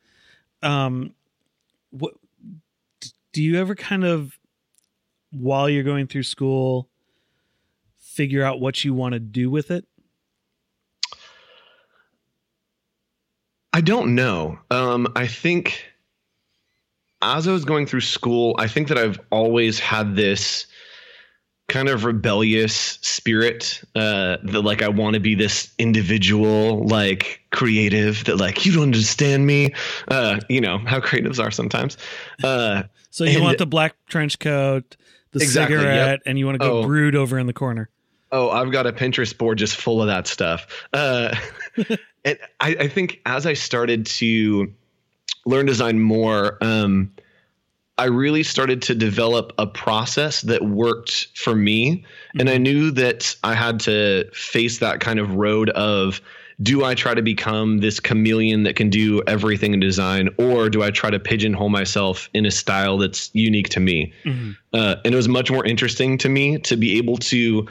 Um 0.61 1.13
what 1.91 2.13
do 3.31 3.41
you 3.41 3.59
ever 3.59 3.75
kind 3.75 4.03
of 4.03 4.37
while 5.31 5.69
you're 5.69 5.83
going 5.83 6.07
through 6.07 6.23
school 6.23 6.89
figure 7.97 8.43
out 8.43 8.59
what 8.59 8.83
you 8.83 8.93
want 8.93 9.13
to 9.13 9.19
do 9.19 9.49
with 9.49 9.71
it? 9.71 9.85
i 13.71 13.81
don't 13.81 14.13
know 14.13 14.57
um 14.71 15.07
i 15.15 15.27
think 15.27 15.85
as 17.21 17.47
i 17.47 17.51
was 17.51 17.65
going 17.65 17.85
through 17.85 18.01
school 18.01 18.55
i 18.57 18.67
think 18.67 18.87
that 18.87 18.97
i've 18.97 19.19
always 19.29 19.79
had 19.79 20.15
this 20.15 20.65
kind 21.69 21.87
of 21.87 22.03
rebellious 22.03 22.73
spirit 23.01 23.81
uh 23.95 24.37
that 24.43 24.61
like 24.63 24.81
i 24.81 24.87
want 24.89 25.13
to 25.13 25.19
be 25.19 25.35
this 25.35 25.71
individual 25.77 26.85
like 26.87 27.39
creative 27.51 28.23
that 28.25 28.37
like 28.37 28.65
you 28.65 28.73
don't 28.73 28.83
understand 28.83 29.45
me 29.47 29.73
uh 30.09 30.39
you 30.49 30.59
know 30.59 30.77
how 30.79 30.99
creatives 30.99 31.41
are 31.41 31.51
sometimes 31.51 31.97
uh 32.43 32.83
So 33.11 33.23
you 33.23 33.35
And- 33.35 33.43
want 33.43 33.57
the 33.59 33.65
black 33.65 33.95
trench 34.07 34.37
coat, 34.39 34.97
the 35.31 35.39
Exactly, 35.41 35.75
yep. 35.77 35.81
cigarette, 35.83 36.19
and 36.25 36.37
you 36.39 36.45
want 36.45 36.59
to 36.59 36.65
go 36.67 36.79
Oh. 36.79 36.83
brood 36.83 37.15
over 37.15 37.37
in 37.39 37.47
the 37.47 37.53
corner. 37.53 37.89
Oh, 38.31 38.49
I've 38.51 38.71
got 38.71 38.85
a 38.85 38.91
Pinterest 38.93 39.35
board 39.37 39.57
just 39.57 39.75
full 39.75 40.01
of 40.01 40.07
that 40.07 40.27
stuff. 40.27 40.67
Uh, 40.93 41.35
and 42.25 42.37
I, 42.59 42.75
I 42.81 42.87
think 42.87 43.19
as 43.25 43.45
I 43.47 43.53
started 43.53 44.05
to 44.21 44.71
learn 45.47 45.65
design 45.65 45.99
more, 45.99 46.57
um, 46.61 47.11
I 47.99 48.05
really 48.05 48.43
started 48.43 48.81
to 48.83 48.95
develop 48.95 49.51
a 49.57 49.67
process 49.67 50.41
that 50.43 50.63
worked 50.63 51.27
for 51.35 51.53
me. 51.53 52.05
And 52.39 52.49
I 52.49 52.57
knew 52.57 52.91
that 52.91 53.35
I 53.43 53.53
had 53.55 53.81
to 53.81 54.23
face 54.31 54.79
that 54.79 55.01
kind 55.01 55.19
of 55.19 55.35
road 55.35 55.69
of 55.71 56.21
do 56.61 56.83
I 56.85 56.93
try 56.95 57.13
to 57.13 57.21
become 57.21 57.79
this 57.79 57.99
chameleon 57.99 58.63
that 58.63 58.77
can 58.77 58.89
do 58.89 59.21
everything 59.27 59.73
in 59.73 59.79
design, 59.79 60.29
or 60.37 60.69
do 60.69 60.81
I 60.81 60.91
try 60.91 61.09
to 61.09 61.19
pigeonhole 61.19 61.69
myself 61.69 62.29
in 62.33 62.45
a 62.45 62.51
style 62.51 62.97
that's 62.97 63.29
unique 63.33 63.69
to 63.69 63.79
me? 63.79 64.13
Uh, 64.73 64.95
and 65.03 65.13
it 65.13 65.17
was 65.17 65.27
much 65.27 65.51
more 65.51 65.65
interesting 65.65 66.17
to 66.19 66.29
me 66.29 66.57
to 66.59 66.77
be 66.77 66.97
able 66.97 67.17
to 67.17 67.67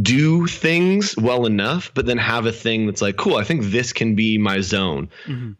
do 0.00 0.46
things 0.46 1.16
well 1.16 1.44
enough, 1.44 1.90
but 1.94 2.06
then 2.06 2.16
have 2.16 2.46
a 2.46 2.52
thing 2.52 2.86
that's 2.86 3.02
like, 3.02 3.16
cool, 3.16 3.36
I 3.36 3.44
think 3.44 3.64
this 3.64 3.92
can 3.92 4.14
be 4.14 4.38
my 4.38 4.60
zone. 4.60 5.08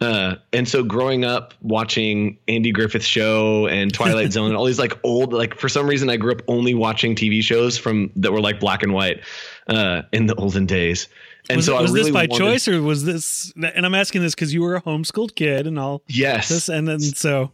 Uh, 0.00 0.37
and 0.52 0.69
so 0.69 0.85
growing 0.85 1.25
up 1.25 1.55
watching 1.61 2.38
Andy 2.47 2.71
Griffith 2.71 3.05
show 3.05 3.67
and 3.67 3.93
Twilight 3.93 4.33
Zone 4.33 4.47
and 4.49 4.57
all 4.57 4.64
these 4.64 4.79
like 4.79 4.97
old, 5.02 5.33
like 5.33 5.59
for 5.59 5.69
some 5.69 5.87
reason 5.88 6.09
I 6.09 6.17
grew 6.17 6.33
up 6.33 6.43
only 6.47 6.73
watching 6.75 7.14
TV 7.17 7.43
shows 7.43 7.76
from 7.76 8.11
that 8.17 8.33
were 8.33 8.41
like 8.41 8.61
black 8.61 8.83
and 8.85 8.95
white 8.95 9.21
uh, 9.67 10.02
in 10.12 10.26
the 10.26 10.35
olden 10.37 10.67
days. 10.67 11.09
And 11.50 11.57
was 11.57 11.67
so 11.67 11.81
was 11.83 11.91
really 11.91 12.05
this 12.05 12.12
by 12.14 12.26
wanted- 12.31 12.38
choice 12.38 12.69
or 12.69 12.81
was 12.81 13.05
this? 13.05 13.52
And 13.57 13.85
I'm 13.85 13.95
asking 13.95 14.23
this 14.23 14.35
because 14.37 14.55
you 14.55 14.62
were 14.62 14.76
a 14.76 14.81
homeschooled 14.83 15.35
kid 15.35 15.67
and 15.67 15.79
all 15.79 16.02
Yes. 16.07 16.49
this, 16.49 16.69
and 16.69 16.87
then 16.87 17.00
so 17.00 17.50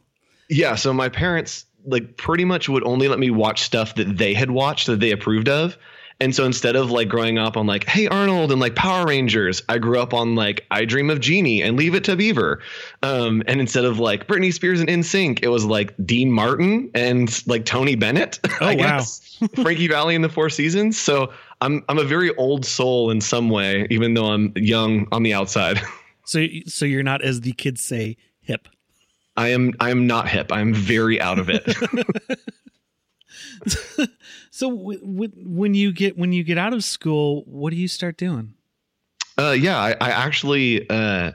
Yeah, 0.51 0.75
so 0.75 0.93
my 0.93 1.09
parents 1.09 1.65
like 1.87 2.19
pretty 2.19 2.45
much 2.45 2.69
would 2.69 2.85
only 2.85 3.09
let 3.09 3.19
me 3.19 3.31
watch 3.31 3.63
stuff 3.63 3.95
that 3.95 4.19
they 4.19 4.35
had 4.35 4.51
watched 4.51 4.87
that 4.89 5.01
they 5.01 5.11
approved 5.13 5.49
of. 5.49 5.79
And 6.21 6.35
so 6.35 6.45
instead 6.45 6.75
of 6.75 6.91
like 6.91 7.09
growing 7.09 7.39
up 7.39 7.57
on 7.57 7.67
like 7.67 7.85
Hey 7.85 8.09
Arnold 8.09 8.51
and 8.51 8.61
like 8.61 8.75
Power 8.75 9.07
Rangers, 9.07 9.63
I 9.69 9.79
grew 9.79 10.01
up 10.01 10.13
on 10.13 10.35
like 10.35 10.67
I 10.71 10.85
Dream 10.85 11.11
of 11.11 11.21
Jeannie 11.21 11.63
and 11.63 11.77
Leave 11.77 11.95
It 11.95 12.05
to 12.05 12.17
Beaver. 12.17 12.61
Um, 13.03 13.43
and 13.47 13.61
instead 13.61 13.85
of 13.85 14.01
like 14.01 14.27
Britney 14.27 14.53
Spears 14.53 14.81
and 14.81 14.89
NSYNC, 14.89 15.41
it 15.43 15.49
was 15.49 15.65
like 15.65 15.95
Dean 16.05 16.33
Martin 16.33 16.91
and 16.95 17.47
like 17.47 17.65
Tony 17.65 17.95
Bennett. 17.95 18.41
Oh, 18.61 18.67
I 18.67 18.75
wow. 18.75 18.99
guess. 18.99 19.39
Frankie 19.63 19.87
Valli 19.87 20.17
and 20.17 20.25
the 20.25 20.29
Four 20.29 20.51
Seasons. 20.51 20.99
So 20.99 21.33
I'm 21.61 21.85
I'm 21.89 21.99
a 21.99 22.05
very 22.05 22.35
old 22.37 22.67
soul 22.67 23.11
in 23.13 23.21
some 23.21 23.51
way, 23.51 23.87
even 23.89 24.15
though 24.15 24.27
I'm 24.27 24.53
young 24.57 25.07
on 25.13 25.23
the 25.23 25.33
outside. 25.33 25.81
so 26.25 26.45
so 26.67 26.85
you're 26.85 27.05
not 27.05 27.23
as 27.23 27.43
the 27.43 27.53
kids 27.53 27.83
say 27.83 28.17
hip. 28.41 28.67
I 29.37 29.49
am 29.49 29.75
I 29.79 29.91
am 29.91 30.09
not 30.09 30.29
hip. 30.29 30.51
I'm 30.51 30.75
very 30.75 31.21
out 31.21 31.39
of 31.39 31.49
it. 31.51 31.63
So 34.51 34.71
w- 34.71 35.01
w- 35.01 35.33
when 35.45 35.75
you 35.75 35.93
get 35.93 36.17
when 36.19 36.33
you 36.33 36.43
get 36.45 36.59
out 36.59 36.73
of 36.73 36.83
school, 36.85 37.43
what 37.47 37.71
do 37.71 37.77
you 37.77 37.89
start 37.89 38.17
doing? 38.17 38.55
Uh, 39.39 39.51
yeah, 39.59 39.79
I, 39.79 39.91
I 40.01 40.11
actually 40.11 40.89
uh, 40.91 41.33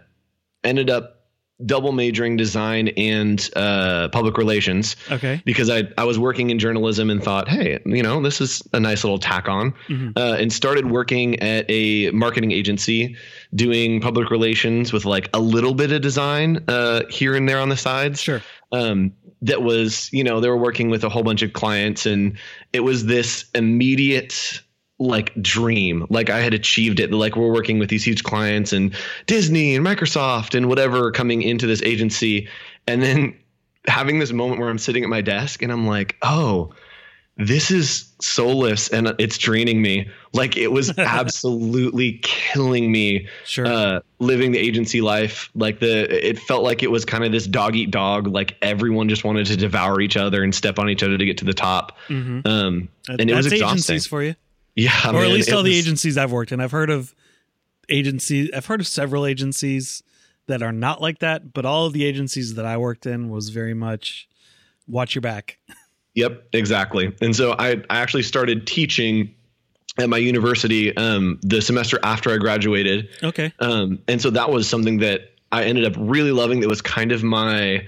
ended 0.64 0.90
up 0.90 1.22
double 1.66 1.94
majoring 1.94 2.36
design 2.36 2.90
and 2.98 3.50
uh, 3.56 4.10
public 4.10 4.38
relations 4.38 4.98
Okay. 5.10 5.42
because 5.46 5.70
I 5.70 5.84
I 5.98 6.04
was 6.04 6.20
working 6.20 6.50
in 6.50 6.60
journalism 6.60 7.10
and 7.10 7.24
thought, 7.24 7.48
hey, 7.48 7.80
you 7.86 8.04
know, 8.04 8.22
this 8.22 8.42
is 8.42 8.62
a 8.74 8.80
nice 8.80 9.04
little 9.06 9.20
tack 9.20 9.48
on, 9.48 9.74
Mhm. 9.88 10.18
uh, 10.18 10.36
and 10.38 10.52
started 10.52 10.90
working 10.92 11.40
at 11.40 11.66
a 11.70 12.10
marketing 12.12 12.52
agency 12.52 13.16
doing 13.56 14.02
public 14.02 14.30
relations 14.32 14.92
with 14.92 15.06
like 15.06 15.30
a 15.34 15.40
little 15.40 15.74
bit 15.74 15.92
of 15.94 16.02
design 16.02 16.62
uh, 16.68 17.04
here 17.10 17.36
and 17.36 17.48
there 17.48 17.60
on 17.60 17.70
the 17.70 17.78
sides 17.78 18.20
Sure. 18.22 18.42
um, 18.74 19.14
that 19.44 19.62
was, 19.62 20.12
you 20.12 20.24
know, 20.24 20.40
they 20.40 20.50
were 20.50 20.58
working 20.58 20.90
with 20.90 21.04
a 21.04 21.10
whole 21.10 21.24
bunch 21.24 21.42
of 21.42 21.54
clients, 21.54 22.06
and 22.06 22.38
it 22.72 22.82
was 22.82 23.06
this 23.06 23.46
immediate 23.54 24.62
like 25.00 25.34
dream. 25.42 26.06
Like 26.10 26.30
I 26.30 26.40
had 26.40 26.54
achieved 26.54 27.00
it. 27.00 27.12
Like 27.12 27.36
we're 27.36 27.52
working 27.52 27.80
with 27.80 27.90
these 27.90 28.06
huge 28.06 28.24
clients 28.24 28.74
and 28.74 28.96
Disney 29.28 29.76
and 29.76 29.86
Microsoft 29.86 30.56
and 30.56 30.68
whatever 30.68 31.12
coming 31.12 31.42
into 31.42 31.68
this 31.68 31.82
agency, 31.84 32.48
and 32.88 33.02
then 33.02 33.38
having 33.88 34.20
this 34.20 34.32
moment 34.32 34.60
where 34.60 34.70
I'm 34.70 34.78
sitting 34.78 35.04
at 35.04 35.10
my 35.10 35.22
desk 35.22 35.62
and 35.62 35.72
I'm 35.72 35.86
like, 35.86 36.16
oh. 36.22 36.74
This 37.36 37.72
is 37.72 38.14
soulless 38.22 38.90
and 38.90 39.12
it's 39.18 39.40
draining 39.40 39.82
me. 39.82 40.08
Like 40.34 40.56
it 40.56 40.72
was 40.72 40.96
absolutely 41.00 42.20
killing 42.22 42.92
me 42.92 43.28
Sure. 43.46 43.66
uh, 43.66 44.00
living 44.20 44.52
the 44.52 44.60
agency 44.60 45.02
life. 45.02 45.50
Like 45.56 45.80
the, 45.80 46.28
it 46.30 46.38
felt 46.38 46.64
like 46.64 46.84
it 46.84 46.92
was 46.92 47.06
kind 47.06 47.24
of 47.24 47.32
this 47.32 47.48
dog 47.48 47.76
eat 47.76 47.90
dog. 47.90 48.28
Like 48.28 48.56
everyone 48.62 49.10
just 49.10 49.24
wanted 49.24 49.48
to 49.48 49.58
devour 49.58 50.00
each 50.00 50.16
other 50.16 50.44
and 50.44 50.54
step 50.54 50.78
on 50.78 50.90
each 50.90 51.02
other 51.02 51.18
to 51.18 51.26
get 51.26 51.38
to 51.40 51.46
the 51.46 51.54
top. 51.54 51.98
hmm 52.08 52.42
Um, 52.46 52.90
and 53.10 53.30
it 53.30 53.34
was 53.36 53.48
exhausting. 53.48 53.68
agencies 53.96 54.06
for 54.08 54.22
you, 54.22 54.36
Yeah, 54.76 54.92
or 55.10 55.14
man, 55.14 55.24
at 55.26 55.32
least 55.32 55.52
all 55.52 55.64
the 55.64 55.76
agencies 55.76 56.18
I've 56.20 56.32
worked 56.32 56.52
in. 56.52 56.60
I've 56.60 56.72
heard 56.72 56.92
of 56.92 57.16
agencies. 57.90 58.52
I've 58.56 58.68
heard 58.68 58.80
of 58.80 58.88
several 58.88 59.26
agencies 59.26 60.04
that 60.48 60.62
are 60.62 60.72
not 60.72 61.02
like 61.02 61.20
that, 61.20 61.52
but 61.54 61.66
all 61.66 61.86
of 61.88 61.94
the 61.94 62.06
agencies 62.06 62.54
that 62.56 62.66
I 62.66 62.78
worked 62.78 63.06
in 63.06 63.30
was 63.30 63.50
very 63.50 63.74
much 63.74 64.28
watch 64.88 65.16
your 65.16 65.22
back. 65.24 65.58
Yep, 66.16 66.50
exactly. 66.54 67.16
And 67.22 67.36
so 67.36 67.54
I, 67.58 67.82
I 67.90 67.98
actually 67.98 68.24
started 68.24 68.68
teaching 68.68 69.34
at 69.98 70.10
my 70.10 70.18
university 70.18 70.96
um, 70.98 71.40
the 71.42 71.62
semester 71.62 72.00
after 72.04 72.32
I 72.32 72.38
graduated. 72.38 73.10
Okay. 73.22 73.54
Um, 73.60 74.00
and 74.08 74.22
so 74.22 74.30
that 74.32 74.50
was 74.50 74.68
something 74.68 75.00
that 75.00 75.34
I 75.52 75.66
ended 75.66 75.86
up 75.86 75.94
really 75.98 76.32
loving. 76.32 76.62
That 76.62 76.70
was 76.70 76.82
kind 76.82 77.12
of 77.12 77.24
my 77.24 77.88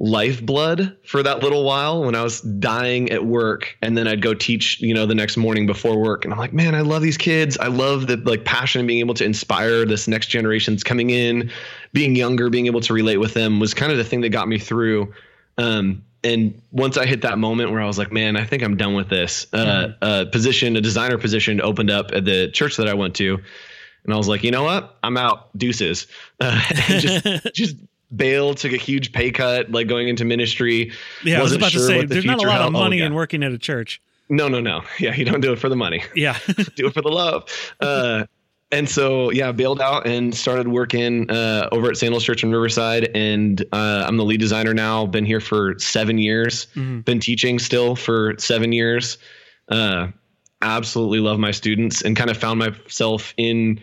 lifeblood 0.00 0.96
for 1.04 1.24
that 1.24 1.42
little 1.42 1.64
while 1.64 2.04
when 2.04 2.14
I 2.14 2.22
was 2.22 2.40
dying 2.40 3.10
at 3.10 3.24
work. 3.24 3.76
And 3.82 3.98
then 3.98 4.06
I'd 4.06 4.22
go 4.22 4.32
teach, 4.32 4.80
you 4.80 4.94
know, 4.94 5.06
the 5.06 5.14
next 5.14 5.36
morning 5.36 5.66
before 5.66 5.98
work. 5.98 6.24
And 6.24 6.32
I'm 6.32 6.38
like, 6.38 6.52
man, 6.52 6.76
I 6.76 6.82
love 6.82 7.02
these 7.02 7.16
kids. 7.16 7.58
I 7.58 7.66
love 7.66 8.06
the 8.06 8.16
like 8.16 8.44
passion 8.44 8.80
and 8.80 8.86
being 8.86 9.00
able 9.00 9.14
to 9.14 9.24
inspire 9.24 9.84
this 9.84 10.06
next 10.06 10.28
generation's 10.28 10.84
coming 10.84 11.10
in, 11.10 11.50
being 11.92 12.14
younger, 12.14 12.48
being 12.48 12.66
able 12.66 12.80
to 12.82 12.92
relate 12.92 13.16
with 13.16 13.34
them 13.34 13.58
was 13.58 13.74
kind 13.74 13.90
of 13.90 13.98
the 13.98 14.04
thing 14.04 14.20
that 14.20 14.28
got 14.28 14.46
me 14.46 14.58
through. 14.58 15.12
Um, 15.56 16.04
and 16.24 16.60
once 16.72 16.96
I 16.96 17.06
hit 17.06 17.22
that 17.22 17.38
moment 17.38 17.70
where 17.70 17.80
I 17.80 17.86
was 17.86 17.98
like, 17.98 18.12
man, 18.12 18.36
I 18.36 18.44
think 18.44 18.62
I'm 18.62 18.76
done 18.76 18.94
with 18.94 19.08
this, 19.08 19.46
uh, 19.52 19.92
a 20.02 20.26
position, 20.26 20.76
a 20.76 20.80
designer 20.80 21.18
position 21.18 21.60
opened 21.60 21.90
up 21.90 22.10
at 22.12 22.24
the 22.24 22.50
church 22.50 22.76
that 22.76 22.88
I 22.88 22.94
went 22.94 23.14
to. 23.16 23.38
And 24.04 24.14
I 24.14 24.16
was 24.16 24.28
like, 24.28 24.42
you 24.42 24.50
know 24.50 24.64
what? 24.64 24.96
I'm 25.02 25.16
out. 25.16 25.56
Deuces. 25.56 26.06
Uh, 26.40 26.60
just, 27.00 27.26
just 27.54 27.76
bailed, 28.14 28.58
took 28.58 28.72
a 28.72 28.76
huge 28.76 29.12
pay 29.12 29.32
cut, 29.32 29.72
like 29.72 29.88
going 29.88 30.08
into 30.08 30.24
ministry. 30.24 30.92
Yeah, 31.24 31.40
I 31.40 31.42
was 31.42 31.52
about 31.52 31.72
sure 31.72 31.80
to 31.80 31.86
say 31.86 32.00
the 32.02 32.06
there's 32.06 32.24
not 32.24 32.38
a 32.38 32.46
lot 32.46 32.60
of. 32.60 32.68
Oh, 32.68 32.70
money 32.70 32.98
yeah. 32.98 33.06
in 33.06 33.14
working 33.14 33.42
at 33.42 33.50
a 33.50 33.58
church. 33.58 34.00
No, 34.28 34.46
no, 34.48 34.60
no. 34.60 34.82
Yeah, 35.00 35.14
you 35.14 35.24
don't 35.24 35.40
do 35.40 35.52
it 35.52 35.58
for 35.58 35.68
the 35.68 35.76
money. 35.76 36.04
Yeah. 36.14 36.38
do 36.76 36.86
it 36.86 36.94
for 36.94 37.02
the 37.02 37.08
love. 37.08 37.44
Uh, 37.80 38.26
and 38.70 38.88
so, 38.88 39.30
yeah, 39.30 39.52
bailed 39.52 39.80
out 39.80 40.06
and 40.06 40.34
started 40.34 40.68
working 40.68 41.30
uh, 41.30 41.68
over 41.72 41.88
at 41.90 41.96
Sandals 41.96 42.24
Church 42.24 42.42
in 42.42 42.50
Riverside. 42.50 43.10
And 43.14 43.64
uh, 43.72 44.04
I'm 44.06 44.16
the 44.18 44.24
lead 44.24 44.40
designer 44.40 44.74
now. 44.74 45.06
Been 45.06 45.24
here 45.24 45.40
for 45.40 45.78
seven 45.78 46.18
years. 46.18 46.66
Mhm. 46.74 47.04
Been 47.04 47.20
teaching 47.20 47.58
still 47.58 47.96
for 47.96 48.34
seven 48.38 48.72
years. 48.72 49.16
Uh, 49.68 50.08
absolutely 50.62 51.20
love 51.20 51.38
my 51.38 51.50
students 51.50 52.02
and 52.02 52.16
kind 52.16 52.30
of 52.30 52.36
found 52.36 52.58
myself 52.58 53.32
in 53.36 53.80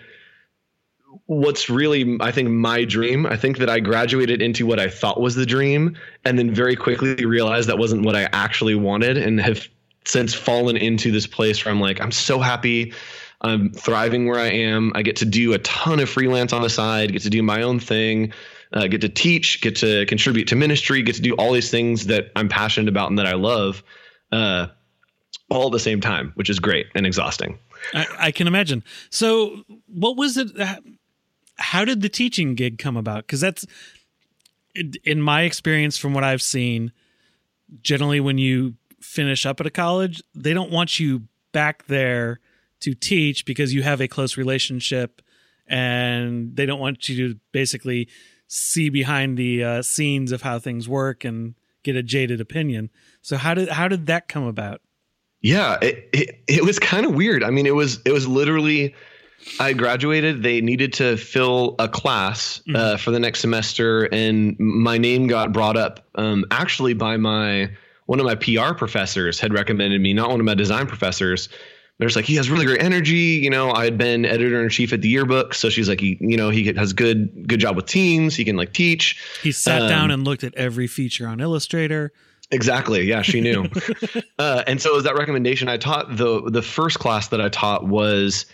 what's 1.28 1.70
really 1.70 2.18
i 2.20 2.32
think 2.32 2.50
my 2.50 2.84
dream 2.84 3.26
i 3.26 3.38
think 3.38 3.58
that 3.58 3.70
i 3.70 3.80
graduated 3.80 4.42
into 4.42 4.66
what 4.66 4.80
i 4.80 4.88
thought 4.88 5.20
was 5.20 5.36
the 5.36 5.46
dream 5.46 5.96
and 6.26 6.38
then 6.38 6.54
very 6.54 6.76
quickly 6.76 7.26
realized 7.26 7.70
that 7.70 7.78
wasn't 7.78 8.04
what 8.04 8.16
i 8.16 8.28
actually 8.34 8.76
wanted 8.76 9.18
and 9.18 9.40
have 9.40 9.68
since 10.06 10.34
fallen 10.34 10.76
into 10.76 11.12
this 11.12 11.26
place 11.26 11.64
where 11.64 11.74
i'm 11.74 11.80
like 11.80 12.02
i'm 12.02 12.12
so 12.12 12.40
happy 12.40 12.94
i'm 13.46 13.72
thriving 13.72 14.28
where 14.28 14.40
i 14.40 14.48
am 14.48 14.92
i 14.96 15.02
get 15.02 15.16
to 15.16 15.26
do 15.26 15.54
a 15.54 15.60
ton 15.60 16.00
of 16.00 16.10
freelance 16.10 16.52
on 16.54 16.62
the 16.62 16.70
side 16.70 17.12
get 17.12 17.22
to 17.22 17.30
do 17.30 17.42
my 17.42 17.62
own 17.62 17.80
thing 17.80 18.32
uh, 18.74 18.88
get 18.88 19.02
to 19.02 19.10
teach 19.10 19.62
get 19.62 19.76
to 19.76 20.06
contribute 20.08 20.48
to 20.48 20.56
ministry 20.56 21.02
get 21.02 21.16
to 21.16 21.22
do 21.22 21.34
all 21.36 21.52
these 21.52 21.72
things 21.72 22.08
that 22.08 22.32
i'm 22.36 22.50
passionate 22.50 22.90
about 22.90 23.10
and 23.10 23.18
that 23.18 23.28
i 23.28 23.34
love 23.34 23.84
uh, 24.32 24.68
all 25.50 25.68
at 25.68 25.72
the 25.72 25.80
same 25.80 26.02
time 26.02 26.32
which 26.36 26.50
is 26.50 26.60
great 26.60 26.88
and 26.96 27.06
exhausting 27.06 27.58
I, 27.94 28.06
I 28.20 28.32
can 28.32 28.48
imagine. 28.48 28.84
So, 29.10 29.64
what 29.88 30.18
was 30.18 30.38
it? 30.38 30.50
How 31.58 31.86
did 31.86 32.02
the 32.02 32.10
teaching 32.10 32.56
gig 32.56 32.78
come 32.78 32.98
about? 32.98 33.26
Because 33.26 33.42
that's, 33.42 33.66
in 35.04 35.22
my 35.22 35.44
experience, 35.44 35.98
from 35.98 36.14
what 36.14 36.24
I've 36.24 36.42
seen, 36.42 36.92
generally 37.82 38.20
when 38.20 38.38
you 38.38 38.76
finish 39.00 39.46
up 39.46 39.60
at 39.60 39.68
a 39.68 39.72
college, 39.72 40.22
they 40.34 40.54
don't 40.54 40.72
want 40.72 41.00
you 41.00 41.24
back 41.52 41.86
there 41.88 42.40
to 42.82 42.94
teach 42.94 43.46
because 43.46 43.74
you 43.74 43.84
have 43.84 44.02
a 44.02 44.08
close 44.08 44.38
relationship, 44.38 45.22
and 45.68 46.56
they 46.56 46.66
don't 46.66 46.80
want 46.80 47.10
you 47.10 47.30
to 47.30 47.40
basically 47.52 48.08
see 48.48 48.90
behind 48.90 49.38
the 49.38 49.64
uh, 49.64 49.82
scenes 49.82 50.32
of 50.32 50.42
how 50.42 50.60
things 50.60 50.88
work 50.88 51.24
and 51.24 51.56
get 51.84 51.96
a 51.96 52.04
jaded 52.04 52.42
opinion. 52.42 52.90
So, 53.22 53.38
how 53.38 53.54
did 53.54 53.70
how 53.70 53.88
did 53.88 54.08
that 54.08 54.28
come 54.28 54.44
about? 54.44 54.82
Yeah, 55.42 55.78
it, 55.82 56.10
it, 56.12 56.44
it 56.48 56.64
was 56.64 56.80
kind 56.80 57.06
of 57.06 57.14
weird. 57.14 57.44
I 57.44 57.52
mean, 57.52 57.66
it 57.66 57.76
was 57.76 58.02
it 58.06 58.12
was 58.12 58.28
literally 58.28 58.96
I 59.60 59.74
graduated. 59.74 60.44
They 60.44 60.62
needed 60.62 60.94
to 60.94 61.18
fill 61.18 61.76
a 61.80 61.88
class 61.88 62.62
uh, 62.68 62.72
mm-hmm. 62.72 62.98
for 62.98 63.12
the 63.12 63.20
next 63.20 63.42
semester, 63.42 64.06
and 64.12 64.58
my 64.60 64.98
name 64.98 65.28
got 65.28 65.54
brought 65.54 65.78
up 65.78 66.06
um, 66.16 66.46
actually 66.52 66.94
by 66.94 67.18
my 67.18 67.72
one 68.08 68.20
of 68.20 68.26
my 68.26 68.36
PR 68.36 68.74
professors 68.76 69.40
had 69.40 69.54
recommended 69.54 70.00
me, 70.02 70.14
not 70.14 70.30
one 70.30 70.40
of 70.40 70.46
my 70.46 70.54
design 70.54 70.88
professors. 70.88 71.50
There's 71.98 72.16
like 72.16 72.26
he 72.26 72.36
has 72.36 72.50
really 72.50 72.66
great 72.66 72.82
energy. 72.82 73.40
You 73.42 73.50
know, 73.50 73.72
I 73.72 73.86
had 73.86 73.98
been 73.98 74.26
editor 74.26 74.62
in 74.62 74.70
chief 74.70 74.92
at 74.92 75.02
the 75.02 75.08
yearbook, 75.08 75.54
so 75.54 75.70
she's 75.70 75.88
like, 75.88 76.02
he, 76.02 76.18
you 76.20 76.36
know, 76.36 76.50
he 76.50 76.74
has 76.74 76.92
good 76.92 77.48
good 77.48 77.60
job 77.60 77.78
with 77.78 77.86
teams. 77.86 78.36
He 78.36 78.44
can 78.44 78.58
like 78.58 78.74
teach. 78.74 79.22
He 79.42 79.52
sat 79.52 79.84
um, 79.84 79.90
down 79.90 80.12
and 80.12 80.26
looked 80.26 80.44
at 80.44 80.54
every 80.56 80.88
feature 80.88 81.28
on 81.28 81.40
Illustrator. 81.40 82.12
Exactly. 82.52 83.04
Yeah, 83.06 83.22
she 83.22 83.42
knew. 83.42 83.66
uh, 84.40 84.64
and 84.68 84.82
so 84.82 84.92
it 84.92 84.96
was 84.96 85.04
that 85.06 85.18
recommendation 85.18 85.70
I 85.70 85.78
taught. 85.78 86.18
the 86.18 86.50
The 86.50 86.62
first 86.62 87.00
class 87.00 87.30
that 87.30 87.40
I 87.40 87.50
taught 87.50 87.88
was 87.88 88.46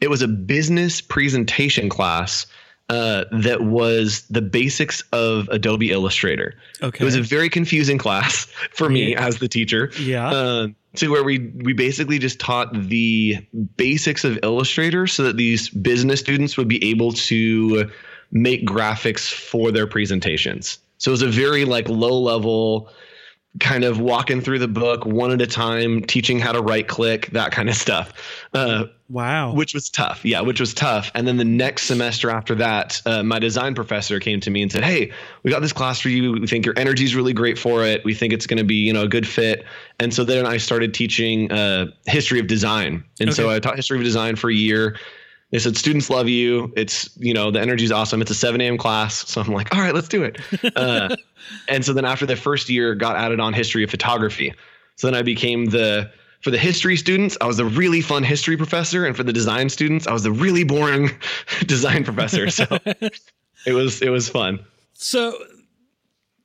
it 0.00 0.10
was 0.10 0.22
a 0.22 0.28
business 0.28 1.00
presentation 1.00 1.88
class 1.88 2.46
uh, 2.90 3.24
that 3.30 3.62
was 3.62 4.22
the 4.30 4.42
basics 4.42 5.00
of 5.12 5.48
Adobe 5.50 5.92
Illustrator. 5.92 6.54
Okay. 6.82 7.02
It 7.02 7.04
was 7.04 7.14
a 7.14 7.22
very 7.22 7.48
confusing 7.48 7.98
class 7.98 8.46
for 8.72 8.90
me 8.90 9.12
yeah. 9.12 9.24
as 9.24 9.38
the 9.38 9.46
teacher. 9.46 9.92
Yeah. 10.00 10.28
Uh, 10.28 10.68
to 10.96 11.08
where 11.08 11.22
we 11.22 11.38
we 11.38 11.72
basically 11.72 12.18
just 12.18 12.40
taught 12.40 12.72
the 12.72 13.38
basics 13.76 14.24
of 14.24 14.40
Illustrator 14.42 15.06
so 15.06 15.22
that 15.22 15.36
these 15.36 15.68
business 15.68 16.18
students 16.18 16.56
would 16.56 16.66
be 16.66 16.82
able 16.90 17.12
to 17.12 17.88
make 18.32 18.66
graphics 18.66 19.32
for 19.32 19.70
their 19.70 19.86
presentations. 19.86 20.78
So 20.98 21.12
it 21.12 21.12
was 21.12 21.22
a 21.22 21.28
very 21.28 21.64
like 21.64 21.88
low 21.88 22.20
level 22.20 22.90
kind 23.58 23.82
of 23.82 23.98
walking 23.98 24.40
through 24.40 24.60
the 24.60 24.68
book 24.68 25.04
one 25.04 25.32
at 25.32 25.42
a 25.42 25.46
time, 25.46 26.02
teaching 26.02 26.38
how 26.38 26.52
to 26.52 26.62
right 26.62 26.86
click, 26.86 27.26
that 27.32 27.50
kind 27.50 27.68
of 27.68 27.74
stuff. 27.74 28.12
Uh, 28.54 28.84
wow. 29.08 29.52
Which 29.52 29.74
was 29.74 29.90
tough. 29.90 30.24
Yeah, 30.24 30.42
which 30.42 30.60
was 30.60 30.72
tough. 30.72 31.10
And 31.16 31.26
then 31.26 31.36
the 31.36 31.44
next 31.44 31.84
semester 31.84 32.30
after 32.30 32.54
that, 32.56 33.02
uh, 33.06 33.24
my 33.24 33.40
design 33.40 33.74
professor 33.74 34.20
came 34.20 34.38
to 34.40 34.50
me 34.50 34.62
and 34.62 34.70
said, 34.70 34.84
Hey, 34.84 35.10
we 35.42 35.50
got 35.50 35.62
this 35.62 35.72
class 35.72 35.98
for 35.98 36.10
you. 36.10 36.32
We 36.32 36.46
think 36.46 36.64
your 36.64 36.78
energy 36.78 37.04
is 37.04 37.16
really 37.16 37.32
great 37.32 37.58
for 37.58 37.84
it. 37.84 38.04
We 38.04 38.14
think 38.14 38.32
it's 38.32 38.46
going 38.46 38.58
to 38.58 38.64
be, 38.64 38.76
you 38.76 38.92
know, 38.92 39.02
a 39.02 39.08
good 39.08 39.26
fit. 39.26 39.64
And 39.98 40.14
so 40.14 40.22
then 40.22 40.46
I 40.46 40.58
started 40.58 40.94
teaching 40.94 41.50
uh, 41.50 41.86
history 42.06 42.38
of 42.38 42.46
design. 42.46 43.02
And 43.18 43.30
okay. 43.30 43.36
so 43.36 43.50
I 43.50 43.58
taught 43.58 43.74
history 43.74 43.98
of 43.98 44.04
design 44.04 44.36
for 44.36 44.48
a 44.48 44.54
year. 44.54 44.96
They 45.50 45.58
said 45.58 45.76
students 45.76 46.08
love 46.10 46.28
you. 46.28 46.72
It's 46.76 47.10
you 47.16 47.34
know 47.34 47.50
the 47.50 47.60
energy's 47.60 47.90
awesome. 47.90 48.20
It's 48.22 48.30
a 48.30 48.34
7 48.34 48.60
a.m. 48.60 48.78
class, 48.78 49.28
so 49.28 49.40
I'm 49.40 49.52
like, 49.52 49.74
all 49.74 49.80
right, 49.80 49.94
let's 49.94 50.08
do 50.08 50.22
it. 50.22 50.38
Uh, 50.76 51.16
and 51.68 51.84
so 51.84 51.92
then 51.92 52.04
after 52.04 52.26
the 52.26 52.36
first 52.36 52.68
year, 52.68 52.94
got 52.94 53.16
added 53.16 53.40
on 53.40 53.52
history 53.52 53.82
of 53.82 53.90
photography. 53.90 54.54
So 54.96 55.06
then 55.06 55.14
I 55.14 55.22
became 55.22 55.66
the 55.66 56.10
for 56.42 56.50
the 56.50 56.58
history 56.58 56.96
students, 56.96 57.36
I 57.40 57.46
was 57.46 57.58
a 57.58 57.64
really 57.64 58.00
fun 58.00 58.22
history 58.22 58.56
professor, 58.56 59.04
and 59.04 59.16
for 59.16 59.22
the 59.22 59.32
design 59.32 59.68
students, 59.68 60.06
I 60.06 60.12
was 60.12 60.22
the 60.22 60.32
really 60.32 60.64
boring 60.64 61.10
design 61.66 62.04
professor. 62.04 62.48
So 62.50 62.64
it 63.66 63.72
was 63.72 64.00
it 64.00 64.10
was 64.10 64.28
fun. 64.28 64.64
So 64.94 65.36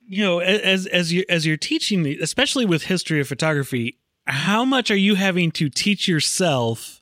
you 0.06 0.22
know, 0.22 0.40
as 0.40 0.86
as 0.86 1.12
you 1.12 1.24
as 1.28 1.46
you're 1.46 1.56
teaching, 1.56 2.02
me, 2.02 2.18
especially 2.18 2.66
with 2.66 2.84
history 2.84 3.20
of 3.20 3.28
photography, 3.28 3.98
how 4.26 4.64
much 4.64 4.90
are 4.90 4.96
you 4.96 5.14
having 5.14 5.50
to 5.52 5.68
teach 5.68 6.08
yourself? 6.08 6.95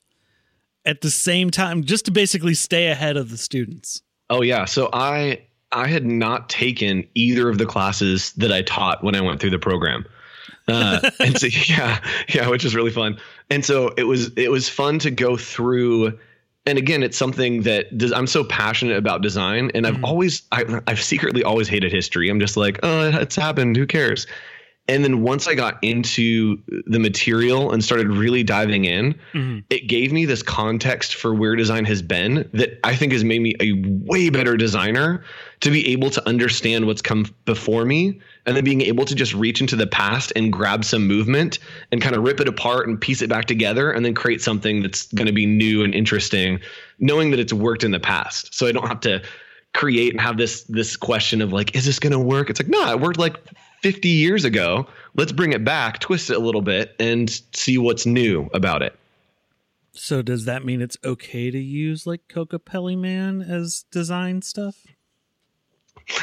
At 0.85 1.01
the 1.01 1.11
same 1.11 1.51
time 1.51 1.85
just 1.85 2.05
to 2.07 2.11
basically 2.11 2.55
stay 2.55 2.89
ahead 2.89 3.17
of 3.17 3.31
the 3.31 3.37
students. 3.37 4.03
Oh 4.31 4.43
yeah, 4.43 4.65
so 4.65 4.91
I 4.93 5.43
I 5.73 5.89
had 5.89 6.07
not 6.07 6.49
taken 6.49 7.07
either 7.15 7.49
of 7.49 7.59
the 7.59 7.67
classes 7.67 8.33
that 8.35 8.53
I 8.53 8.63
taught 8.63 9.03
when 9.03 9.15
I 9.15 9.21
went 9.21 9.41
through 9.41 9.51
the 9.51 9.59
program. 9.59 10.07
Uh, 10.69 11.11
and 11.21 11.39
so 11.39 11.47
yeah, 11.69 12.01
yeah, 12.29 12.49
which 12.49 12.65
is 12.65 12.75
really 12.75 12.91
fun. 12.91 13.19
And 13.51 13.65
so 13.65 13.89
it 13.97 14.05
was 14.05 14.31
it 14.37 14.51
was 14.51 14.69
fun 14.69 14.99
to 15.01 15.11
go 15.11 15.37
through 15.37 16.19
and 16.67 16.79
again, 16.79 17.03
it's 17.03 17.19
something 17.19 17.63
that 17.63 17.97
does, 17.99 18.13
I'm 18.13 18.27
so 18.27 18.43
passionate 18.43 18.97
about 18.97 19.21
design, 19.21 19.71
and 19.75 19.87
I've 19.87 19.97
mm. 19.97 20.05
always, 20.05 20.43
I, 20.51 20.81
I've 20.87 21.03
secretly 21.03 21.45
always 21.45 21.69
hated 21.69 21.93
history. 21.93 22.31
I'm 22.31 22.41
just 22.41 22.57
like, 22.57 22.81
oh, 22.83 23.09
it's 23.09 23.37
happened. 23.37 23.77
Who 23.77 23.87
cares? 23.87 24.27
And 24.87 25.03
then 25.03 25.23
once 25.23 25.49
I 25.49 25.55
got 25.55 25.79
into 25.83 26.59
the 26.87 26.99
material 26.99 27.73
and 27.73 27.83
started 27.83 28.09
really 28.09 28.43
diving 28.43 28.85
in, 28.85 29.15
mm-hmm. 29.33 29.61
it 29.71 29.87
gave 29.87 30.13
me 30.13 30.27
this 30.27 30.43
context 30.43 31.15
for 31.15 31.35
where 31.35 31.57
design 31.57 31.87
has 31.87 32.03
been 32.03 32.49
that 32.53 32.81
I 32.85 32.95
think 32.95 33.13
has 33.13 33.25
made 33.25 33.41
me 33.41 33.55
a 33.61 33.73
way 34.05 34.29
better 34.29 34.59
designer 34.59 35.25
to 35.61 35.71
be 35.71 35.89
able 35.93 36.11
to 36.11 36.29
understand 36.29 36.87
what's 36.87 37.01
come 37.01 37.25
before 37.47 37.87
me 37.87 38.21
and 38.45 38.55
then 38.55 38.63
being 38.65 38.83
able 38.83 39.07
to 39.07 39.15
just 39.15 39.33
reach 39.33 39.63
into 39.63 39.75
the 39.75 39.87
past 39.87 40.35
and 40.37 40.53
grab 40.53 40.85
some 40.85 41.07
movement 41.07 41.61
and 41.91 42.03
kind 42.03 42.15
of 42.15 42.23
rip 42.23 42.39
it 42.39 42.49
apart 42.49 42.87
and 42.87 43.01
piece 43.01 43.23
it 43.23 43.31
back 43.31 43.47
together 43.47 43.91
and 43.91 44.05
then 44.05 44.15
create 44.15 44.43
something 44.43 44.83
that's 44.83 45.11
going 45.15 45.27
to 45.27 45.33
be 45.33 45.47
new 45.47 45.83
and 45.83 45.95
interesting 45.95 46.61
knowing 46.99 47.31
that 47.31 47.41
it's 47.41 47.55
worked 47.55 47.85
in 47.85 47.91
the 47.91 48.01
past. 48.01 48.55
So 48.55 48.67
I 48.67 48.73
don't 48.73 48.87
have 48.87 49.01
to 49.01 49.23
create 49.73 50.13
and 50.13 50.21
have 50.21 50.37
this 50.37 50.63
this 50.65 50.97
question 50.97 51.43
of 51.43 51.53
like 51.53 51.75
is 51.75 51.85
this 51.87 51.99
going 51.99 52.13
to 52.13 52.19
work? 52.19 52.51
It's 52.51 52.61
like 52.61 52.69
no, 52.69 52.91
it 52.91 53.01
worked 53.01 53.19
like 53.19 53.37
50 53.85 54.09
years 54.09 54.47
ago. 54.47 54.87
Let's 55.15 55.31
bring 55.31 55.53
it 55.53 55.63
back, 55.63 55.99
twist 55.99 56.31
it 56.31 56.39
a 56.39 56.41
little 56.41 56.63
bit, 56.63 56.97
and 56.99 57.29
see 57.53 57.77
what's 57.77 58.07
new 58.07 58.49
about 58.55 58.81
it. 58.81 58.99
So 59.93 60.23
does 60.23 60.47
that 60.47 60.65
mean 60.65 60.81
it's 60.81 60.97
okay 61.05 61.51
to 61.51 61.59
use 61.59 62.07
like 62.07 62.23
Kokopelli 62.27 62.97
Man 62.97 63.43
as 63.43 63.85
design 63.91 64.41
stuff? 64.41 64.87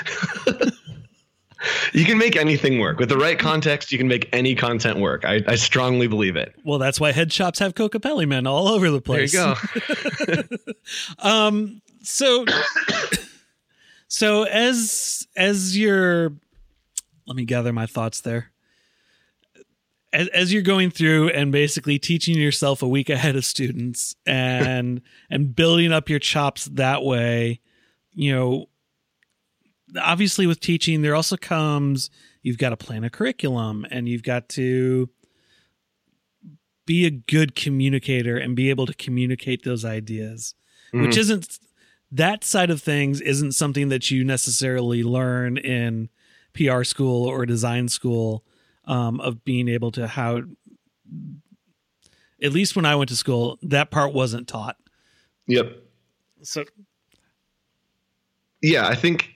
you 1.93 2.03
can 2.03 2.17
make 2.17 2.35
anything 2.35 2.79
work 2.79 2.97
with 2.97 3.09
the 3.09 3.17
right 3.17 3.37
context. 3.37 3.91
You 3.91 3.99
can 3.99 4.07
make 4.07 4.27
any 4.33 4.55
content 4.55 4.97
work. 4.99 5.23
I, 5.23 5.41
I 5.47 5.53
strongly 5.53 6.07
believe 6.07 6.35
it. 6.35 6.55
Well, 6.65 6.79
that's 6.79 6.99
why 6.99 7.11
head 7.11 7.31
shops 7.31 7.59
have 7.59 7.75
Kokopelli 7.75 8.27
Men 8.27 8.47
all 8.47 8.69
over 8.69 8.89
the 8.89 9.01
place. 9.01 9.33
There 9.33 9.55
you 10.27 10.43
go. 10.47 10.57
um. 11.19 11.83
So, 12.01 12.43
so 14.07 14.45
as 14.45 15.27
as 15.37 15.77
you're 15.77 16.33
let 17.31 17.37
me 17.37 17.45
gather 17.45 17.71
my 17.71 17.85
thoughts 17.85 18.19
there. 18.19 18.51
As, 20.11 20.27
as 20.29 20.51
you're 20.51 20.61
going 20.61 20.91
through 20.91 21.29
and 21.29 21.49
basically 21.49 21.97
teaching 21.97 22.37
yourself 22.37 22.81
a 22.81 22.87
week 22.89 23.09
ahead 23.09 23.37
of 23.37 23.45
students 23.45 24.13
and 24.25 25.01
and 25.29 25.55
building 25.55 25.93
up 25.93 26.09
your 26.09 26.19
chops 26.19 26.65
that 26.65 27.03
way, 27.03 27.61
you 28.11 28.35
know, 28.35 28.65
obviously 29.97 30.45
with 30.45 30.59
teaching 30.59 31.03
there 31.03 31.15
also 31.15 31.37
comes 31.37 32.09
you've 32.41 32.57
got 32.57 32.71
to 32.71 32.77
plan 32.77 33.05
a 33.05 33.09
curriculum 33.09 33.85
and 33.89 34.09
you've 34.09 34.23
got 34.23 34.49
to 34.49 35.09
be 36.85 37.05
a 37.05 37.11
good 37.11 37.55
communicator 37.55 38.37
and 38.37 38.57
be 38.57 38.69
able 38.69 38.85
to 38.85 38.93
communicate 38.93 39.63
those 39.63 39.85
ideas 39.85 40.55
mm-hmm. 40.93 41.05
which 41.05 41.17
isn't 41.17 41.59
that 42.11 42.43
side 42.43 42.69
of 42.69 42.81
things 42.81 43.21
isn't 43.21 43.53
something 43.53 43.89
that 43.89 44.11
you 44.11 44.23
necessarily 44.23 45.03
learn 45.03 45.57
in 45.57 46.09
PR 46.53 46.83
school 46.83 47.25
or 47.27 47.45
design 47.45 47.87
school 47.87 48.43
um, 48.85 49.19
of 49.19 49.43
being 49.43 49.67
able 49.67 49.91
to 49.91 50.07
how 50.07 50.41
at 52.41 52.51
least 52.51 52.75
when 52.75 52.85
I 52.85 52.95
went 52.95 53.09
to 53.09 53.15
school, 53.15 53.59
that 53.61 53.91
part 53.91 54.13
wasn't 54.13 54.47
taught. 54.47 54.77
Yep. 55.47 55.77
So 56.41 56.63
yeah, 58.61 58.87
I 58.87 58.95
think 58.95 59.29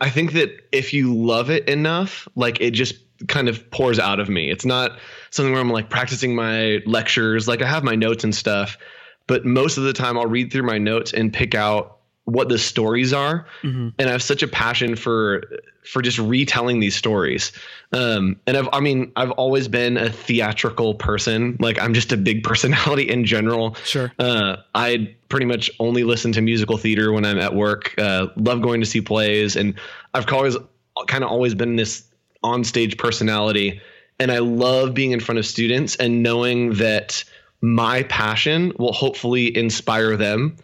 I 0.00 0.10
think 0.10 0.32
that 0.32 0.50
if 0.72 0.92
you 0.92 1.14
love 1.14 1.50
it 1.50 1.68
enough, 1.68 2.28
like 2.34 2.60
it 2.60 2.72
just 2.72 2.94
kind 3.28 3.48
of 3.48 3.70
pours 3.70 3.98
out 3.98 4.20
of 4.20 4.28
me. 4.28 4.50
It's 4.50 4.64
not 4.64 4.98
something 5.30 5.52
where 5.52 5.60
I'm 5.60 5.70
like 5.70 5.90
practicing 5.90 6.34
my 6.34 6.80
lectures, 6.86 7.46
like 7.46 7.62
I 7.62 7.68
have 7.68 7.84
my 7.84 7.94
notes 7.94 8.24
and 8.24 8.34
stuff, 8.34 8.76
but 9.26 9.44
most 9.44 9.78
of 9.78 9.84
the 9.84 9.92
time 9.92 10.18
I'll 10.18 10.26
read 10.26 10.52
through 10.52 10.64
my 10.64 10.78
notes 10.78 11.12
and 11.12 11.32
pick 11.32 11.54
out 11.54 11.98
what 12.24 12.48
the 12.48 12.58
stories 12.58 13.12
are. 13.12 13.46
Mm-hmm. 13.62 13.88
and 13.98 14.08
i 14.08 14.12
have 14.12 14.22
such 14.22 14.42
a 14.42 14.48
passion 14.48 14.96
for 14.96 15.42
for 15.84 16.00
just 16.00 16.18
retelling 16.18 16.78
these 16.78 16.94
stories. 16.94 17.52
Um 17.92 18.36
and 18.46 18.56
i've 18.56 18.68
i 18.72 18.80
mean 18.80 19.12
i've 19.16 19.32
always 19.32 19.68
been 19.68 19.96
a 19.96 20.10
theatrical 20.10 20.94
person. 20.94 21.56
Like 21.58 21.80
i'm 21.80 21.94
just 21.94 22.12
a 22.12 22.16
big 22.16 22.42
personality 22.50 23.08
in 23.08 23.24
general. 23.24 23.74
Sure. 23.84 24.12
Uh 24.18 24.56
i 24.74 25.14
pretty 25.28 25.46
much 25.46 25.70
only 25.80 26.04
listen 26.04 26.32
to 26.32 26.40
musical 26.40 26.76
theater 26.76 27.12
when 27.12 27.24
i'm 27.24 27.38
at 27.38 27.54
work. 27.54 27.94
Uh 27.98 28.28
love 28.36 28.62
going 28.62 28.80
to 28.80 28.86
see 28.86 29.00
plays. 29.00 29.56
And 29.56 29.74
i've 30.14 30.30
always 30.32 30.56
kind 31.08 31.24
of 31.24 31.30
always 31.30 31.54
been 31.54 31.76
this 31.76 32.04
on 32.44 32.62
stage 32.62 32.96
personality. 32.98 33.80
And 34.20 34.30
i 34.30 34.38
love 34.38 34.94
being 34.94 35.10
in 35.10 35.18
front 35.20 35.40
of 35.40 35.46
students 35.46 35.96
and 35.96 36.22
knowing 36.22 36.74
that 36.74 37.24
my 37.60 38.02
passion 38.04 38.72
will 38.78 38.92
hopefully 38.92 39.56
inspire 39.56 40.16
them 40.16 40.56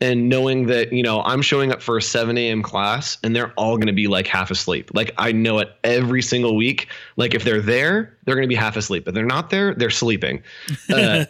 and 0.00 0.28
knowing 0.28 0.66
that 0.66 0.92
you 0.92 1.02
know 1.02 1.22
i'm 1.22 1.40
showing 1.40 1.72
up 1.72 1.80
for 1.80 1.96
a 1.96 2.02
7 2.02 2.36
a.m 2.36 2.62
class 2.62 3.18
and 3.22 3.34
they're 3.34 3.52
all 3.52 3.76
going 3.76 3.86
to 3.86 3.92
be 3.92 4.08
like 4.08 4.26
half 4.26 4.50
asleep. 4.50 4.90
Like 4.94 5.12
i 5.18 5.32
know 5.32 5.58
it 5.58 5.70
every 5.84 6.22
single 6.22 6.56
week. 6.56 6.88
Like 7.16 7.34
if 7.34 7.44
they're 7.44 7.60
there 7.60 8.16
they're 8.24 8.34
going 8.34 8.44
to 8.44 8.48
be 8.48 8.54
half 8.54 8.76
asleep. 8.76 9.04
But 9.04 9.14
they're 9.14 9.24
not 9.24 9.50
there 9.50 9.74
they're 9.74 9.90
sleeping. 9.90 10.42
Uh, 10.88 11.24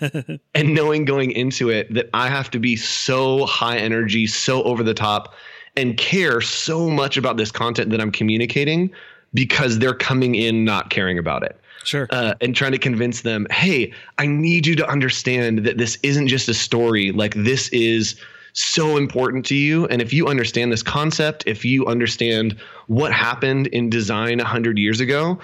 and 0.54 0.74
knowing 0.74 1.04
going 1.04 1.30
into 1.32 1.70
it 1.70 1.92
that 1.92 2.08
i 2.14 2.28
have 2.28 2.50
to 2.50 2.58
be 2.58 2.76
so 2.76 3.46
high 3.46 3.76
energy 3.76 4.26
so 4.26 4.62
over 4.64 4.82
the 4.82 4.94
top 4.94 5.34
and 5.76 5.96
care 5.96 6.40
so 6.40 6.88
much 6.90 7.16
about 7.16 7.36
this 7.36 7.50
content 7.50 7.90
that 7.90 8.00
i'm 8.00 8.12
communicating 8.12 8.90
because 9.34 9.78
they're 9.78 9.94
coming 9.94 10.34
in 10.34 10.64
not 10.64 10.90
caring 10.90 11.18
about 11.18 11.42
it. 11.42 11.60
Sure. 11.84 12.08
uh, 12.10 12.34
and 12.40 12.56
trying 12.56 12.72
to 12.72 12.78
convince 12.78 13.20
them, 13.20 13.46
hey, 13.50 13.92
I 14.18 14.26
need 14.26 14.66
you 14.66 14.74
to 14.74 14.88
understand 14.88 15.58
that 15.60 15.78
this 15.78 15.98
isn't 16.02 16.26
just 16.26 16.48
a 16.48 16.54
story. 16.54 17.12
Like, 17.12 17.34
this 17.34 17.68
is 17.68 18.20
so 18.56 18.96
important 18.96 19.44
to 19.46 19.54
you. 19.54 19.86
And 19.86 20.00
if 20.00 20.12
you 20.12 20.26
understand 20.26 20.72
this 20.72 20.82
concept, 20.82 21.44
if 21.46 21.64
you 21.64 21.86
understand 21.86 22.56
what 22.86 23.12
happened 23.12 23.66
in 23.68 23.90
design 23.90 24.38
100 24.38 24.78
years 24.78 25.00
ago, 25.00 25.38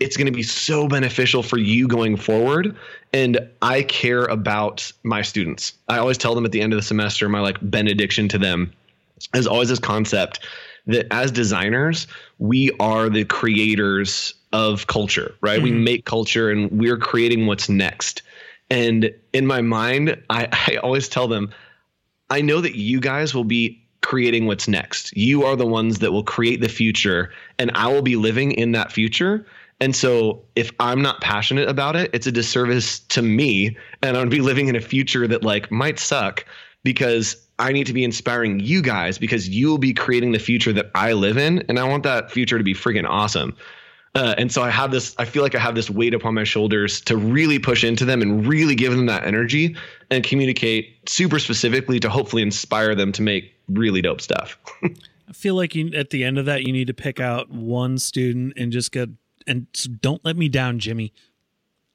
it's 0.00 0.16
going 0.16 0.26
to 0.26 0.32
be 0.32 0.42
so 0.42 0.86
beneficial 0.86 1.42
for 1.42 1.58
you 1.58 1.88
going 1.88 2.16
forward. 2.16 2.76
And 3.12 3.40
I 3.62 3.82
care 3.82 4.24
about 4.24 4.92
my 5.02 5.22
students. 5.22 5.72
I 5.88 5.98
always 5.98 6.18
tell 6.18 6.34
them 6.34 6.44
at 6.44 6.52
the 6.52 6.60
end 6.60 6.72
of 6.72 6.76
the 6.76 6.82
semester, 6.82 7.28
my 7.28 7.40
like 7.40 7.56
benediction 7.62 8.28
to 8.28 8.38
them 8.38 8.72
is 9.34 9.46
always 9.46 9.70
this 9.70 9.80
concept 9.80 10.40
that 10.86 11.06
as 11.10 11.30
designers, 11.32 12.06
we 12.38 12.70
are 12.80 13.08
the 13.08 13.24
creators 13.24 14.34
of 14.52 14.86
culture, 14.86 15.34
right? 15.40 15.60
We 15.60 15.70
mm-hmm. 15.70 15.84
make 15.84 16.04
culture 16.04 16.50
and 16.50 16.70
we're 16.70 16.96
creating 16.96 17.46
what's 17.46 17.68
next. 17.68 18.22
And 18.70 19.12
in 19.32 19.46
my 19.46 19.62
mind, 19.62 20.22
I, 20.30 20.48
I 20.68 20.76
always 20.76 21.08
tell 21.08 21.28
them, 21.28 21.50
I 22.30 22.40
know 22.40 22.60
that 22.60 22.76
you 22.76 23.00
guys 23.00 23.34
will 23.34 23.44
be 23.44 23.82
creating 24.02 24.46
what's 24.46 24.68
next. 24.68 25.16
You 25.16 25.44
are 25.44 25.56
the 25.56 25.66
ones 25.66 25.98
that 25.98 26.12
will 26.12 26.22
create 26.22 26.60
the 26.60 26.68
future, 26.68 27.32
and 27.58 27.70
I 27.74 27.88
will 27.88 28.02
be 28.02 28.16
living 28.16 28.52
in 28.52 28.72
that 28.72 28.92
future. 28.92 29.46
And 29.80 29.94
so, 29.94 30.42
if 30.56 30.72
I'm 30.80 31.02
not 31.02 31.20
passionate 31.20 31.68
about 31.68 31.94
it, 31.94 32.10
it's 32.12 32.26
a 32.26 32.32
disservice 32.32 32.98
to 33.00 33.22
me, 33.22 33.76
and 34.02 34.16
I'm 34.16 34.22
gonna 34.22 34.30
be 34.30 34.40
living 34.40 34.68
in 34.68 34.76
a 34.76 34.80
future 34.80 35.28
that 35.28 35.42
like 35.42 35.70
might 35.70 35.98
suck 35.98 36.44
because 36.84 37.36
I 37.58 37.72
need 37.72 37.86
to 37.86 37.92
be 37.92 38.04
inspiring 38.04 38.60
you 38.60 38.82
guys 38.82 39.18
because 39.18 39.48
you'll 39.48 39.78
be 39.78 39.92
creating 39.92 40.32
the 40.32 40.38
future 40.38 40.72
that 40.72 40.90
I 40.94 41.12
live 41.12 41.36
in, 41.36 41.64
and 41.68 41.78
I 41.78 41.84
want 41.84 42.02
that 42.04 42.30
future 42.30 42.58
to 42.58 42.64
be 42.64 42.74
freaking 42.74 43.08
awesome. 43.08 43.56
Uh, 44.14 44.34
and 44.38 44.50
so 44.50 44.62
I 44.62 44.70
have 44.70 44.90
this, 44.90 45.14
I 45.18 45.24
feel 45.24 45.42
like 45.42 45.54
I 45.54 45.58
have 45.58 45.74
this 45.74 45.90
weight 45.90 46.14
upon 46.14 46.34
my 46.34 46.44
shoulders 46.44 47.00
to 47.02 47.16
really 47.16 47.58
push 47.58 47.84
into 47.84 48.04
them 48.04 48.22
and 48.22 48.46
really 48.46 48.74
give 48.74 48.92
them 48.92 49.06
that 49.06 49.24
energy 49.24 49.76
and 50.10 50.24
communicate 50.24 51.08
super 51.08 51.38
specifically 51.38 52.00
to 52.00 52.08
hopefully 52.08 52.42
inspire 52.42 52.94
them 52.94 53.12
to 53.12 53.22
make 53.22 53.54
really 53.68 54.00
dope 54.02 54.20
stuff. 54.20 54.58
I 55.28 55.32
feel 55.32 55.54
like 55.54 55.74
you 55.74 55.90
at 55.94 56.08
the 56.10 56.24
end 56.24 56.38
of 56.38 56.46
that 56.46 56.62
you 56.64 56.72
need 56.72 56.86
to 56.86 56.94
pick 56.94 57.20
out 57.20 57.50
one 57.50 57.98
student 57.98 58.54
and 58.56 58.72
just 58.72 58.92
go 58.92 59.06
and 59.46 59.66
don't 60.00 60.24
let 60.24 60.36
me 60.36 60.48
down, 60.48 60.78
Jimmy. 60.78 61.12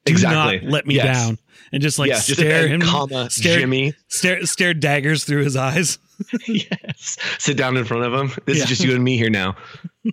Do 0.04 0.12
exactly. 0.12 0.60
not 0.60 0.70
let 0.70 0.86
me 0.86 0.94
Yes. 0.96 1.04
down. 1.26 1.38
And 1.72 1.82
just 1.82 1.98
like 1.98 2.08
yes, 2.08 2.28
stare 2.28 2.68
him 2.68 2.80
comma, 2.80 3.28
stare, 3.30 3.58
Jimmy. 3.58 3.94
stare 4.08 4.46
stare 4.46 4.72
daggers 4.74 5.24
through 5.24 5.42
his 5.44 5.56
eyes. 5.56 5.98
yes. 6.46 7.16
Sit 7.38 7.56
down 7.56 7.76
in 7.76 7.84
front 7.84 8.04
of 8.04 8.12
him. 8.14 8.30
This 8.44 8.58
Yeah. 8.58 8.62
is 8.64 8.68
just 8.68 8.84
you 8.84 8.94
and 8.94 9.02
me 9.02 9.16
here 9.16 9.30
now. 9.30 9.56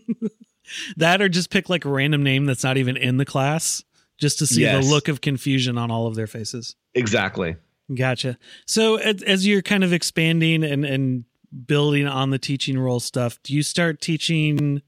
That 0.97 1.21
or 1.21 1.29
just 1.29 1.49
pick 1.49 1.69
like 1.69 1.85
a 1.85 1.89
random 1.89 2.23
name 2.23 2.45
that's 2.45 2.63
not 2.63 2.77
even 2.77 2.97
in 2.97 3.17
the 3.17 3.25
class 3.25 3.83
just 4.17 4.39
to 4.39 4.47
see 4.47 4.61
Yes. 4.61 4.83
the 4.85 4.89
look 4.91 5.07
of 5.07 5.21
confusion 5.21 5.77
on 5.77 5.89
all 5.91 6.07
of 6.07 6.15
their 6.15 6.27
faces. 6.27 6.75
Exactly. 6.93 7.55
Gotcha. 7.93 8.37
So 8.65 8.95
as, 8.95 9.21
as 9.23 9.45
you're 9.47 9.61
kind 9.61 9.83
of 9.83 9.91
expanding 9.93 10.63
and 10.63 10.85
and 10.85 11.25
building 11.65 12.07
on 12.07 12.29
the 12.29 12.39
teaching 12.39 12.79
role 12.79 12.99
stuff, 13.01 13.37
do 13.43 13.53
you 13.53 13.61
start 13.63 13.99
teaching 13.99 14.81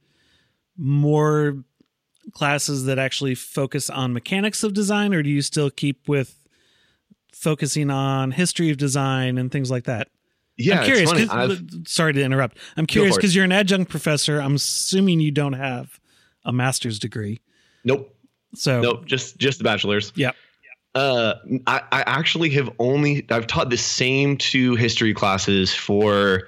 more 0.77 1.63
classes 2.31 2.85
that 2.85 2.97
actually 2.97 3.35
focus 3.35 3.89
on 3.89 4.13
mechanics 4.13 4.63
of 4.63 4.73
design, 4.73 5.13
or 5.13 5.21
do 5.21 5.29
you 5.29 5.41
still 5.41 5.69
keep 5.69 6.07
with 6.07 6.47
focusing 7.33 7.89
on 7.91 8.31
history 8.31 8.69
of 8.69 8.77
design 8.77 9.37
and 9.37 9.51
things 9.51 9.69
like 9.69 9.83
that? 9.83 10.07
Yeah. 10.57 10.79
I'm 10.79 10.85
curious. 10.85 11.11
It's 11.11 11.19
'cause- 11.19 11.29
funny. 11.29 11.53
I've, 11.81 11.87
sorry 11.87 12.13
to 12.13 12.23
interrupt. 12.23 12.57
I'm 12.77 12.85
curious 12.85 13.15
because 13.15 13.35
you're 13.35 13.45
an 13.45 13.51
adjunct 13.51 13.89
professor. 13.89 14.39
I'm 14.39 14.55
assuming 14.55 15.19
you 15.19 15.31
don't 15.31 15.53
have 15.53 15.99
a 16.45 16.53
master's 16.53 16.99
degree. 16.99 17.41
nope. 17.83 18.09
So 18.55 18.81
Nope. 18.81 19.05
Just 19.05 19.37
just 19.39 19.57
the 19.57 19.63
bachelor's. 19.63 20.13
yeah, 20.15 20.31
Uh, 20.93 21.33
I, 21.65 21.81
I 21.91 22.03
actually 22.05 22.51
have 22.51 22.69
only 22.77 23.25
I've 23.31 23.47
taught 23.47 23.71
the 23.71 23.77
same 23.77 24.37
two 24.37 24.75
history 24.75 25.13
classes 25.15 25.73
for 25.73 26.43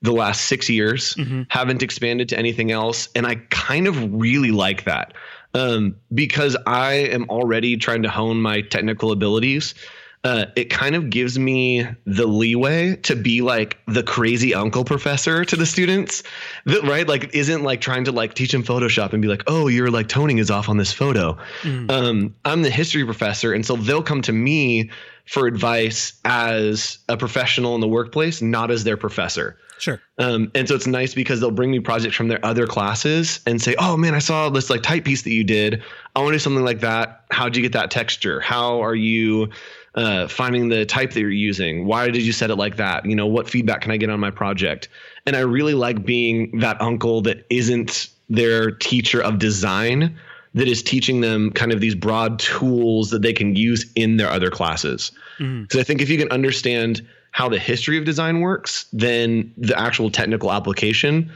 the 0.00 0.12
last 0.12 0.42
six 0.42 0.70
years. 0.70 1.14
Mhm. 1.14 1.46
Haven't 1.48 1.82
expanded 1.82 2.28
to 2.28 2.38
anything 2.38 2.70
else, 2.70 3.08
and 3.16 3.26
I 3.26 3.34
kind 3.50 3.88
of 3.88 3.96
really 4.14 4.52
like 4.52 4.84
that 4.84 5.12
um, 5.54 5.96
because 6.14 6.56
I 6.66 6.92
am 6.94 7.28
already 7.28 7.76
trying 7.76 8.02
to 8.04 8.08
hone 8.10 8.40
my 8.40 8.60
technical 8.60 9.10
abilities. 9.10 9.74
Uh, 10.22 10.44
it 10.54 10.66
kind 10.68 10.94
of 10.94 11.08
gives 11.08 11.38
me 11.38 11.86
the 12.04 12.26
leeway 12.26 12.94
to 12.96 13.16
be 13.16 13.40
like 13.40 13.78
the 13.86 14.02
crazy 14.02 14.54
uncle 14.54 14.84
professor 14.84 15.46
to 15.46 15.56
the 15.56 15.64
students 15.64 16.22
that 16.66 16.82
right 16.82 17.08
like 17.08 17.34
isn't 17.34 17.62
like 17.62 17.80
trying 17.80 18.04
to 18.04 18.12
like 18.12 18.34
teach 18.34 18.52
them 18.52 18.62
photoshop 18.62 19.14
and 19.14 19.22
be 19.22 19.28
like 19.28 19.42
oh 19.46 19.66
your 19.68 19.90
like 19.90 20.08
toning 20.08 20.36
is 20.36 20.50
off 20.50 20.68
on 20.68 20.76
this 20.76 20.92
photo 20.92 21.38
Mhm. 21.62 21.90
um, 21.90 22.34
I'm 22.44 22.60
the 22.60 22.68
history 22.68 23.02
professor, 23.02 23.54
and 23.54 23.64
so 23.64 23.76
they'll 23.76 24.02
come 24.02 24.20
to 24.22 24.32
me 24.32 24.90
for 25.24 25.46
advice 25.46 26.12
as 26.26 26.98
a 27.08 27.16
professional 27.16 27.74
in 27.74 27.80
the 27.80 27.88
workplace, 27.88 28.42
not 28.42 28.70
as 28.70 28.84
their 28.84 28.96
professor. 28.98 29.56
sure. 29.78 30.02
Um, 30.18 30.50
and 30.54 30.68
so 30.68 30.74
it's 30.74 30.86
nice 30.86 31.14
because 31.14 31.40
they'll 31.40 31.50
bring 31.50 31.70
me 31.70 31.80
projects 31.80 32.14
from 32.16 32.28
their 32.28 32.44
other 32.44 32.66
classes 32.66 33.40
and 33.46 33.62
say, 33.62 33.74
"Oh 33.78 33.96
man, 33.96 34.14
I 34.14 34.18
saw 34.18 34.50
this 34.50 34.68
like 34.68 34.82
type 34.82 35.04
piece 35.06 35.22
that 35.22 35.30
you 35.32 35.44
did. 35.44 35.82
I 36.14 36.18
want 36.20 36.32
to 36.32 36.34
do 36.34 36.38
something 36.40 36.64
like 36.64 36.80
that. 36.80 37.24
How'd 37.30 37.56
you 37.56 37.62
get 37.62 37.72
that 37.72 37.90
texture? 37.90 38.40
How 38.40 38.82
are 38.82 38.94
you 38.94 39.48
uh, 39.94 40.28
finding 40.28 40.68
the 40.68 40.84
type 40.86 41.12
that 41.12 41.20
you're 41.20 41.30
using? 41.30 41.86
Why 41.86 42.10
did 42.10 42.22
you 42.22 42.32
set 42.32 42.50
it 42.50 42.56
like 42.56 42.76
that? 42.76 43.04
You 43.06 43.16
know, 43.16 43.26
what 43.26 43.48
feedback 43.48 43.82
can 43.82 43.90
I 43.90 43.96
get 43.96 44.10
on 44.10 44.20
my 44.20 44.30
project?" 44.30 44.88
And 45.26 45.36
I 45.36 45.40
really 45.40 45.74
like 45.74 46.04
being 46.04 46.58
that 46.60 46.80
uncle 46.80 47.22
that 47.22 47.46
isn't 47.50 48.08
their 48.28 48.70
teacher 48.70 49.20
of 49.20 49.38
design 49.38 50.16
that 50.54 50.68
is 50.68 50.82
teaching 50.82 51.20
them 51.20 51.50
kind 51.52 51.72
of 51.72 51.80
these 51.80 51.94
broad 51.94 52.38
tools 52.38 53.10
that 53.10 53.22
they 53.22 53.32
can 53.32 53.54
use 53.54 53.90
in 53.94 54.16
their 54.16 54.28
other 54.28 54.50
classes. 54.50 55.12
Mhm. 55.38 55.62
Because 55.62 55.80
I 55.80 55.84
think 55.84 56.02
if 56.02 56.08
you 56.08 56.18
can 56.18 56.30
understand 56.30 57.02
how 57.32 57.48
the 57.48 57.58
history 57.58 57.96
of 57.96 58.04
design 58.04 58.40
works, 58.40 58.86
then 58.92 59.52
the 59.56 59.78
actual 59.78 60.10
technical 60.10 60.50
application 60.50 61.30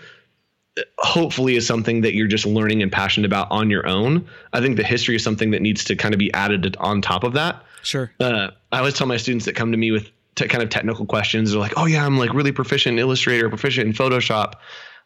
uh, 0.76 0.82
hopefully 0.98 1.54
is 1.54 1.64
something 1.64 2.00
that 2.00 2.14
you're 2.14 2.26
just 2.26 2.44
learning 2.44 2.82
and 2.82 2.90
passionate 2.90 3.26
about 3.26 3.46
on 3.50 3.70
your 3.70 3.86
own. 3.86 4.26
I 4.52 4.60
think 4.60 4.76
the 4.76 4.82
history 4.82 5.14
is 5.14 5.22
something 5.22 5.52
that 5.52 5.62
needs 5.62 5.84
to 5.84 5.94
kind 5.94 6.12
of 6.12 6.18
be 6.18 6.32
added 6.34 6.76
on 6.80 7.00
top 7.00 7.22
of 7.22 7.32
that. 7.34 7.63
Sure. 7.84 8.12
Uh, 8.20 8.50
I 8.72 8.78
always 8.78 8.94
tell 8.94 9.06
my 9.06 9.16
students 9.16 9.44
that 9.44 9.54
come 9.54 9.72
to 9.72 9.78
me 9.78 9.90
with 9.90 10.10
kind 10.36 10.62
of 10.62 10.70
technical 10.70 11.06
questions, 11.06 11.50
they're 11.50 11.60
like, 11.60 11.74
"Oh 11.76 11.86
yeah, 11.86 12.04
I'm 12.04 12.18
like 12.18 12.34
really 12.34 12.52
proficient 12.52 12.94
in 12.94 12.98
Illustrator, 12.98 13.48
proficient 13.48 13.86
in 13.86 13.92
Photoshop." 13.92 14.54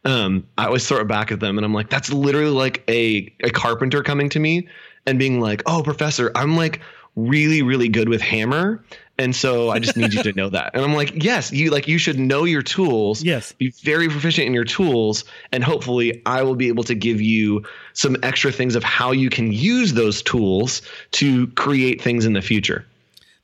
Um, 0.04 0.46
I 0.56 0.66
always 0.66 0.86
throw 0.86 0.98
it 0.98 1.08
back 1.08 1.32
at 1.32 1.40
them, 1.40 1.58
and 1.58 1.64
I'm 1.64 1.74
like, 1.74 1.90
"That's 1.90 2.12
literally 2.12 2.50
like 2.50 2.82
a 2.88 3.32
a 3.44 3.50
carpenter 3.50 4.02
coming 4.02 4.28
to 4.30 4.38
me 4.38 4.68
and 5.06 5.18
being 5.18 5.40
like, 5.40 5.62
"Oh, 5.66 5.82
professor, 5.82 6.32
I'm 6.34 6.56
like 6.56 6.80
really 7.16 7.62
really 7.62 7.88
good 7.88 8.08
with 8.08 8.20
hammer." 8.22 8.82
And 9.18 9.34
so 9.34 9.70
I 9.70 9.80
just 9.80 9.96
need 9.96 10.12
you 10.12 10.22
to 10.22 10.32
know 10.32 10.48
that. 10.48 10.70
And 10.74 10.84
I'm 10.84 10.94
like, 10.94 11.24
yes, 11.24 11.52
you 11.52 11.70
like 11.70 11.88
you 11.88 11.98
should 11.98 12.18
know 12.18 12.44
your 12.44 12.62
tools 12.62 13.22
Yes. 13.22 13.52
be 13.52 13.70
very 13.82 14.08
proficient 14.08 14.46
in 14.46 14.54
your 14.54 14.64
tools 14.64 15.24
and 15.52 15.64
hopefully 15.64 16.22
i 16.26 16.42
will 16.42 16.54
be 16.54 16.68
able 16.68 16.84
to 16.84 16.94
give 16.94 17.20
you 17.20 17.64
some 17.94 18.16
extra 18.22 18.52
things 18.52 18.76
of 18.76 18.84
how 18.84 19.10
you 19.10 19.28
can 19.28 19.52
use 19.52 19.94
those 19.94 20.22
tools 20.22 20.82
to 21.12 21.46
create 21.48 22.00
things 22.00 22.24
in 22.24 22.32
the 22.32 22.42
future 22.42 22.86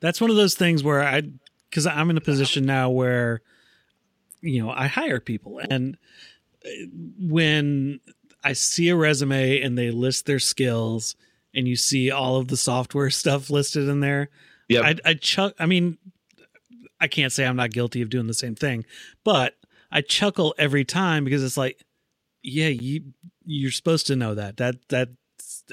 that's 0.00 0.20
one 0.20 0.30
of 0.30 0.36
those 0.36 0.54
things 0.54 0.84
where 0.84 1.02
I, 1.02 1.22
because 1.70 1.86
I'm 1.86 2.10
in 2.10 2.16
a 2.16 2.20
position 2.20 2.66
now 2.66 2.90
where, 2.90 3.40
you 4.42 4.62
know, 4.62 4.70
I 4.70 4.86
hire 4.86 5.18
people, 5.18 5.60
and 5.70 5.96
uh, 6.64 6.68
when 7.18 8.00
I 8.42 8.52
see 8.52 8.90
a 8.90 8.96
resume 8.96 9.62
and 9.62 9.78
they 9.78 9.90
list 9.90 10.26
their 10.26 10.38
skills, 10.38 11.16
and 11.54 11.66
you 11.66 11.74
see 11.76 12.10
all 12.10 12.36
of 12.36 12.48
the 12.48 12.56
software 12.58 13.08
stuff 13.22 13.48
listed 13.48 13.88
in 13.88 14.00
there, 14.00 14.28
yeah 14.68 14.80
I, 14.82 14.94
I 15.04 15.14
chuck. 15.14 15.54
I 15.58 15.66
mean, 15.66 15.98
I 17.00 17.08
can't 17.08 17.32
say 17.32 17.44
I'm 17.46 17.56
not 17.56 17.70
guilty 17.70 18.02
of 18.02 18.10
doing 18.10 18.26
the 18.26 18.34
same 18.34 18.54
thing, 18.54 18.84
but 19.24 19.54
I 19.90 20.00
chuckle 20.00 20.54
every 20.58 20.84
time 20.84 21.24
because 21.24 21.42
it's 21.44 21.56
like, 21.56 21.84
yeah, 22.42 22.68
you 22.68 23.12
you're 23.44 23.70
supposed 23.70 24.06
to 24.08 24.16
know 24.16 24.34
that. 24.34 24.56
That 24.56 24.76
that 24.88 25.08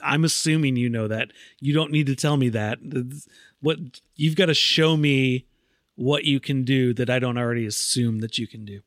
I'm 0.03 0.23
assuming 0.23 0.75
you 0.75 0.89
know 0.89 1.07
that. 1.07 1.31
You 1.59 1.73
don't 1.73 1.91
need 1.91 2.07
to 2.07 2.15
tell 2.15 2.37
me 2.37 2.49
that. 2.49 2.79
What 3.61 3.77
you've 4.15 4.35
got 4.35 4.47
to 4.47 4.53
show 4.53 4.97
me 4.97 5.45
what 5.95 6.23
you 6.23 6.39
can 6.39 6.63
do 6.63 6.93
that 6.93 7.09
I 7.09 7.19
don't 7.19 7.37
already 7.37 7.65
assume 7.65 8.19
that 8.19 8.37
you 8.37 8.47
can 8.47 8.65
do. 8.65 8.81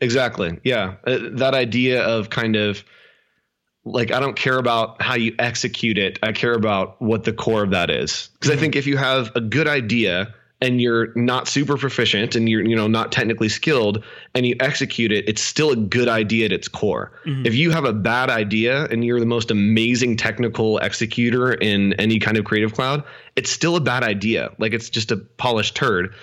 exactly 0.00 0.58
yeah 0.64 0.96
Uh, 1.06 1.18
that 1.32 1.54
idea 1.54 2.02
of 2.02 2.28
kind 2.30 2.56
of 2.56 2.84
like 3.86 4.10
i 4.12 4.20
don't 4.20 4.36
care 4.36 4.58
about 4.58 5.00
how 5.00 5.14
you 5.14 5.34
execute 5.38 5.96
it. 5.96 6.18
I 6.22 6.32
care 6.32 6.52
about 6.54 7.00
what 7.00 7.24
the 7.24 7.32
core 7.32 7.62
of 7.62 7.70
that 7.70 7.88
is. 7.90 8.28
Because 8.34 8.50
i 8.50 8.56
think 8.56 8.76
if 8.76 8.86
you 8.86 8.96
have 8.96 9.30
a 9.34 9.40
good 9.40 9.68
idea 9.68 10.34
and 10.62 10.80
you're 10.80 11.12
not 11.14 11.46
super 11.48 11.76
proficient 11.76 12.34
and 12.34 12.48
you're 12.48 12.64
you 12.66 12.74
know 12.74 12.86
not 12.88 13.12
technically 13.12 13.48
skilled 13.48 14.02
and 14.34 14.46
you 14.46 14.56
execute 14.60 15.12
it 15.12 15.28
it's 15.28 15.42
still 15.42 15.70
a 15.70 15.76
good 15.76 16.08
idea 16.08 16.46
at 16.46 16.52
its 16.52 16.66
core. 16.68 17.12
Mhm. 17.26 17.46
if 17.46 17.54
you 17.54 17.70
have 17.70 17.84
a 17.84 17.92
bad 17.92 18.28
idea 18.28 18.86
and 18.90 19.04
you're 19.04 19.20
the 19.20 19.26
most 19.26 19.50
amazing 19.50 20.16
technical 20.16 20.78
executor 20.78 21.52
in 21.52 21.92
any 21.94 22.18
kind 22.18 22.36
of 22.36 22.44
creative 22.44 22.74
cloud 22.74 23.02
it's 23.36 23.50
still 23.50 23.76
a 23.76 23.80
bad 23.80 24.02
idea. 24.02 24.50
Like 24.58 24.72
it's 24.72 24.88
just 24.90 25.12
a 25.12 25.16
polished 25.16 25.74
turd. 25.76 26.14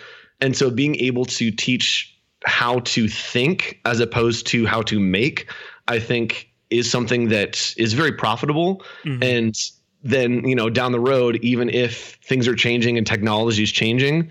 And 0.42 0.58
so 0.58 0.70
being 0.72 0.96
able 0.96 1.26
to 1.26 1.52
teach 1.52 2.10
how 2.46 2.80
to 2.80 3.08
think 3.08 3.80
as 3.86 4.00
opposed 4.02 4.48
to 4.48 4.66
how 4.66 4.82
to 4.82 5.00
make 5.00 5.48
i 5.88 5.98
think 6.00 6.50
is 6.74 6.90
something 6.90 7.30
that 7.30 7.74
is 7.78 7.94
very 7.94 8.12
profitable 8.12 8.84
Mhm. 9.06 9.24
and 9.24 9.56
then 10.04 10.46
you 10.48 10.56
know 10.56 10.70
down 10.70 10.92
the 10.92 11.00
road, 11.00 11.40
even 11.42 11.70
if 11.70 12.18
things 12.24 12.48
are 12.48 12.56
changing 12.56 12.98
and 12.98 13.08
technology 13.08 13.64
is 13.64 13.72
changing, 13.72 14.30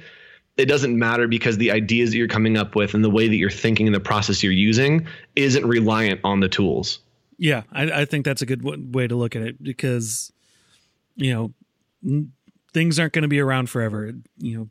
it 0.58 0.66
doesn't 0.66 0.98
matter 0.98 1.26
because 1.26 1.56
the 1.56 1.70
ideas 1.70 2.10
that 2.10 2.18
you're 2.18 2.28
coming 2.28 2.58
up 2.58 2.74
with 2.76 2.92
and 2.94 3.02
the 3.02 3.08
way 3.10 3.26
that 3.28 3.36
you're 3.36 3.48
thinking 3.64 3.86
and 3.86 3.94
the 3.94 4.00
process 4.00 4.42
you're 4.42 4.52
using 4.52 5.06
isn't 5.34 5.64
reliant 5.64 6.20
on 6.24 6.40
the 6.40 6.48
tools. 6.48 6.98
Yeah, 7.38 7.62
I, 7.72 8.02
I 8.02 8.04
think 8.04 8.24
that's 8.26 8.42
a 8.42 8.46
good 8.46 8.62
w- 8.62 8.84
way 8.92 9.06
to 9.08 9.16
look 9.16 9.34
at 9.34 9.40
it 9.42 9.62
because, 9.62 10.30
you 11.16 11.32
know, 11.32 11.52
n- 12.06 12.32
things 12.74 12.98
aren't 12.98 13.14
going 13.14 13.22
to 13.22 13.28
be 13.28 13.40
around 13.40 13.70
forever. 13.70 14.12
You 14.38 14.56
know, 14.58 14.68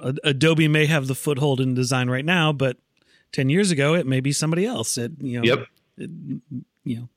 A- 0.00 0.28
Adobe 0.30 0.68
may 0.68 0.86
have 0.86 1.08
the 1.08 1.14
foothold 1.16 1.60
in 1.60 1.74
design 1.74 2.08
right 2.08 2.24
now, 2.24 2.52
but 2.52 2.76
ten 3.32 3.48
years 3.50 3.72
ago 3.72 3.94
it 3.94 4.06
may 4.06 4.20
be 4.20 4.30
somebody 4.32 4.64
else. 4.64 4.96
It 4.96 5.12
you 5.20 5.38
know, 5.40 5.44
Yep. 5.44 5.66
it- 5.98 6.10
you 6.88 6.96
know, 6.96 7.08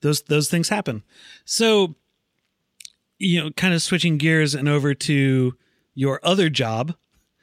those 0.00 0.22
those 0.22 0.48
things 0.48 0.68
happen. 0.68 1.02
So, 1.44 1.94
you 3.18 3.42
know, 3.42 3.50
kind 3.50 3.74
of 3.74 3.82
switching 3.82 4.16
gears 4.18 4.54
and 4.54 4.68
over 4.68 4.94
to 4.94 5.54
your 5.94 6.20
other 6.22 6.48
job, 6.48 6.94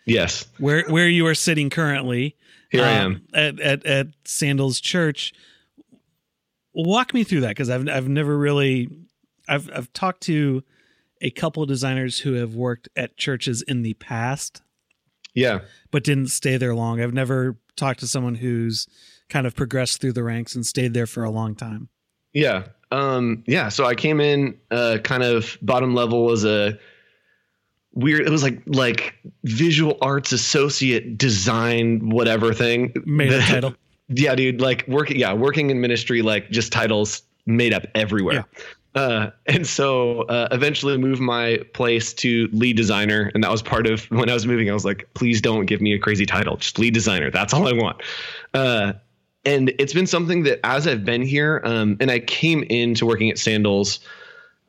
Yes. 0.06 0.46
where 0.58 0.84
where 0.88 1.08
you 1.10 1.26
are 1.28 1.36
sitting 1.36 1.70
currently. 1.70 2.36
Here 2.70 2.84
I 2.84 2.98
um, 2.98 3.12
am. 3.14 3.28
at 3.34 3.60
at 3.60 3.86
at 3.86 4.08
Sandals 4.26 4.80
Church. 4.82 5.34
Walk 6.74 7.14
me 7.14 7.24
through 7.24 7.42
that 7.42 7.50
because 7.50 7.70
I've 7.70 7.88
I've 7.90 8.08
never 8.08 8.38
really 8.38 8.90
I've 9.48 9.70
I've 9.74 9.92
talked 9.94 10.22
to 10.24 10.64
a 11.22 11.32
couple 11.32 11.64
of 11.64 11.70
designers 11.70 12.20
who 12.20 12.34
have 12.34 12.54
worked 12.54 12.88
at 12.96 13.18
churches 13.18 13.64
in 13.64 13.82
the 13.82 13.96
past 13.96 14.62
Yeah. 15.34 15.62
but 15.90 16.04
didn't 16.04 16.28
stay 16.28 16.58
there 16.58 16.76
long. 16.76 17.02
I've 17.02 17.14
never 17.14 17.58
talked 17.76 18.02
to 18.02 18.08
someone 18.08 18.36
who's 18.36 18.88
kind 19.30 19.46
of 19.48 19.56
progressed 19.56 20.02
through 20.02 20.14
the 20.14 20.24
ranks 20.24 20.56
and 20.56 20.66
stayed 20.66 20.94
there 20.94 21.08
for 21.08 21.24
a 21.24 21.30
long 21.30 21.56
time. 21.56 21.90
Yeah. 22.34 22.68
Um, 22.92 23.44
yeah. 23.48 23.70
So 23.70 23.86
I 23.86 23.96
came 23.96 24.22
in 24.22 24.58
uh, 24.72 24.98
kind 25.04 25.24
of 25.24 25.58
bottom 25.62 25.94
level 25.96 26.32
as 26.32 26.46
a 26.46 26.78
weird, 27.94 28.22
it 28.22 28.30
was 28.30 28.44
like 28.44 28.62
like 28.68 29.16
visual 29.44 29.98
arts 30.02 30.32
associate 30.32 31.18
design, 31.18 32.10
whatever 32.10 32.54
thing. 32.54 32.94
Made 33.06 33.34
a 33.34 33.38
The- 33.38 33.44
title. 33.44 33.76
Yeah, 34.10 34.36
dude. 34.36 34.62
Like 34.62 34.88
working, 34.88 35.18
yeah, 35.20 35.34
working 35.34 35.70
in 35.70 35.82
ministry, 35.82 36.22
like 36.22 36.50
just 36.50 36.72
titles 36.72 37.24
made 37.46 37.74
up 37.74 37.84
everywhere. 37.94 38.46
Uh, 38.96 39.32
and 39.48 39.68
so 39.68 40.22
uh, 40.24 40.48
eventually 40.52 40.98
moved 40.98 41.20
my 41.22 41.60
place 41.74 42.14
to 42.14 42.48
lead 42.54 42.78
designer. 42.78 43.30
And 43.34 43.44
that 43.44 43.52
was 43.52 43.62
part 43.62 43.86
of 43.86 44.06
when 44.06 44.30
I 44.30 44.34
was 44.34 44.48
moving, 44.48 44.70
I 44.70 44.74
was 44.74 44.86
like, 44.86 45.08
please 45.14 45.42
don't 45.42 45.66
give 45.66 45.82
me 45.82 45.94
a 45.94 46.00
crazy 46.00 46.26
title, 46.26 46.56
just 46.58 46.80
lead 46.80 46.94
designer. 46.94 47.30
That's 47.30 47.54
all 47.54 47.68
I 47.68 47.74
want. 47.74 48.02
Uh, 48.54 48.94
and 49.48 49.74
it's 49.80 49.94
been 49.94 50.08
something 50.08 50.44
that 50.44 50.60
as 50.66 50.88
I've 50.88 51.06
been 51.06 51.22
here, 51.22 51.62
um, 51.64 51.96
and 52.02 52.12
I 52.12 52.20
came 52.20 52.64
into 52.64 53.06
working 53.06 53.30
at 53.30 53.38
Sandals 53.38 54.02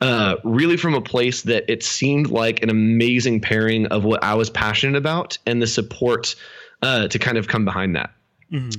uh, 0.00 0.36
really 0.44 0.76
from 0.76 0.94
a 0.94 1.00
place 1.00 1.42
that 1.42 1.64
it 1.68 1.82
seemed 1.82 2.30
like 2.30 2.62
an 2.62 2.70
amazing 2.70 3.40
pairing 3.40 3.86
of 3.86 4.04
what 4.04 4.22
I 4.22 4.34
was 4.34 4.48
passionate 4.48 4.96
about 4.96 5.36
and 5.46 5.60
the 5.60 5.66
support 5.66 6.36
uh, 6.82 7.08
to 7.08 7.18
kind 7.18 7.36
of 7.36 7.48
come 7.48 7.64
behind 7.64 7.96
that. 7.96 8.12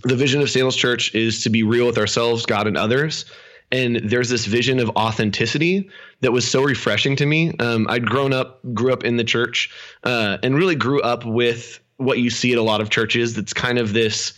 The 0.03 0.15
vision 0.15 0.41
of 0.41 0.49
Sandals 0.49 0.77
Church 0.77 1.13
is 1.13 1.43
to 1.43 1.49
be 1.49 1.63
real 1.63 1.85
with 1.85 1.97
ourselves, 1.97 2.45
God, 2.45 2.65
and 2.65 2.77
others. 2.77 3.25
And 3.69 3.97
there's 3.97 4.29
this 4.29 4.45
vision 4.45 4.79
of 4.79 4.89
authenticity 4.91 5.89
that 6.21 6.31
was 6.31 6.49
so 6.49 6.63
refreshing 6.63 7.17
to 7.17 7.25
me. 7.25 7.53
Um, 7.59 7.87
I'd 7.89 8.05
grown 8.05 8.31
up, 8.31 8.61
grew 8.73 8.93
up 8.93 9.03
in 9.03 9.17
the 9.17 9.25
church, 9.25 9.69
uh, 10.05 10.37
and 10.41 10.55
really 10.55 10.75
grew 10.75 11.01
up 11.01 11.25
with 11.25 11.81
what 11.97 12.19
you 12.19 12.29
see 12.29 12.53
at 12.53 12.57
a 12.57 12.63
lot 12.63 12.79
of 12.79 12.89
churches. 12.89 13.35
That's 13.35 13.53
kind 13.53 13.77
of 13.77 13.91
this 13.91 14.33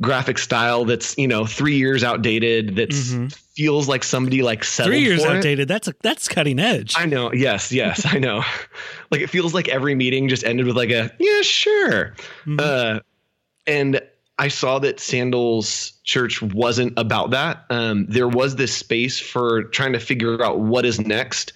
graphic 0.00 0.38
style 0.38 0.84
that's 0.84 1.16
you 1.18 1.28
know 1.28 1.46
three 1.46 1.76
years 1.76 2.04
outdated. 2.04 2.76
That 2.76 2.92
feels 2.92 3.88
like 3.88 4.04
somebody 4.04 4.42
like 4.42 4.62
settled 4.64 4.92
Three 4.92 5.00
years 5.00 5.24
for 5.24 5.30
it. 5.32 5.36
outdated. 5.38 5.68
That's 5.68 5.88
a 5.88 5.94
that's 6.02 6.28
cutting 6.28 6.58
edge. 6.58 6.94
I 6.96 7.06
know. 7.06 7.32
Yes, 7.32 7.72
yes, 7.72 8.04
I 8.06 8.18
know. 8.18 8.42
like 9.10 9.20
it 9.22 9.30
feels 9.30 9.54
like 9.54 9.68
every 9.68 9.94
meeting 9.94 10.28
just 10.28 10.44
ended 10.44 10.66
with 10.66 10.76
like 10.76 10.90
a 10.90 11.10
yeah, 11.18 11.40
sure. 11.42 12.14
Uh, 12.58 13.00
and 13.66 14.00
I 14.38 14.48
saw 14.48 14.78
that 14.80 15.00
Sandals 15.00 15.94
Church 16.04 16.42
wasn't 16.42 16.92
about 16.98 17.30
that. 17.30 17.64
Um, 17.70 18.04
there 18.06 18.28
was 18.28 18.56
this 18.56 18.76
space 18.76 19.18
for 19.18 19.64
trying 19.64 19.94
to 19.94 19.98
figure 20.00 20.42
out 20.44 20.60
what 20.60 20.84
is 20.84 21.00
next. 21.00 21.54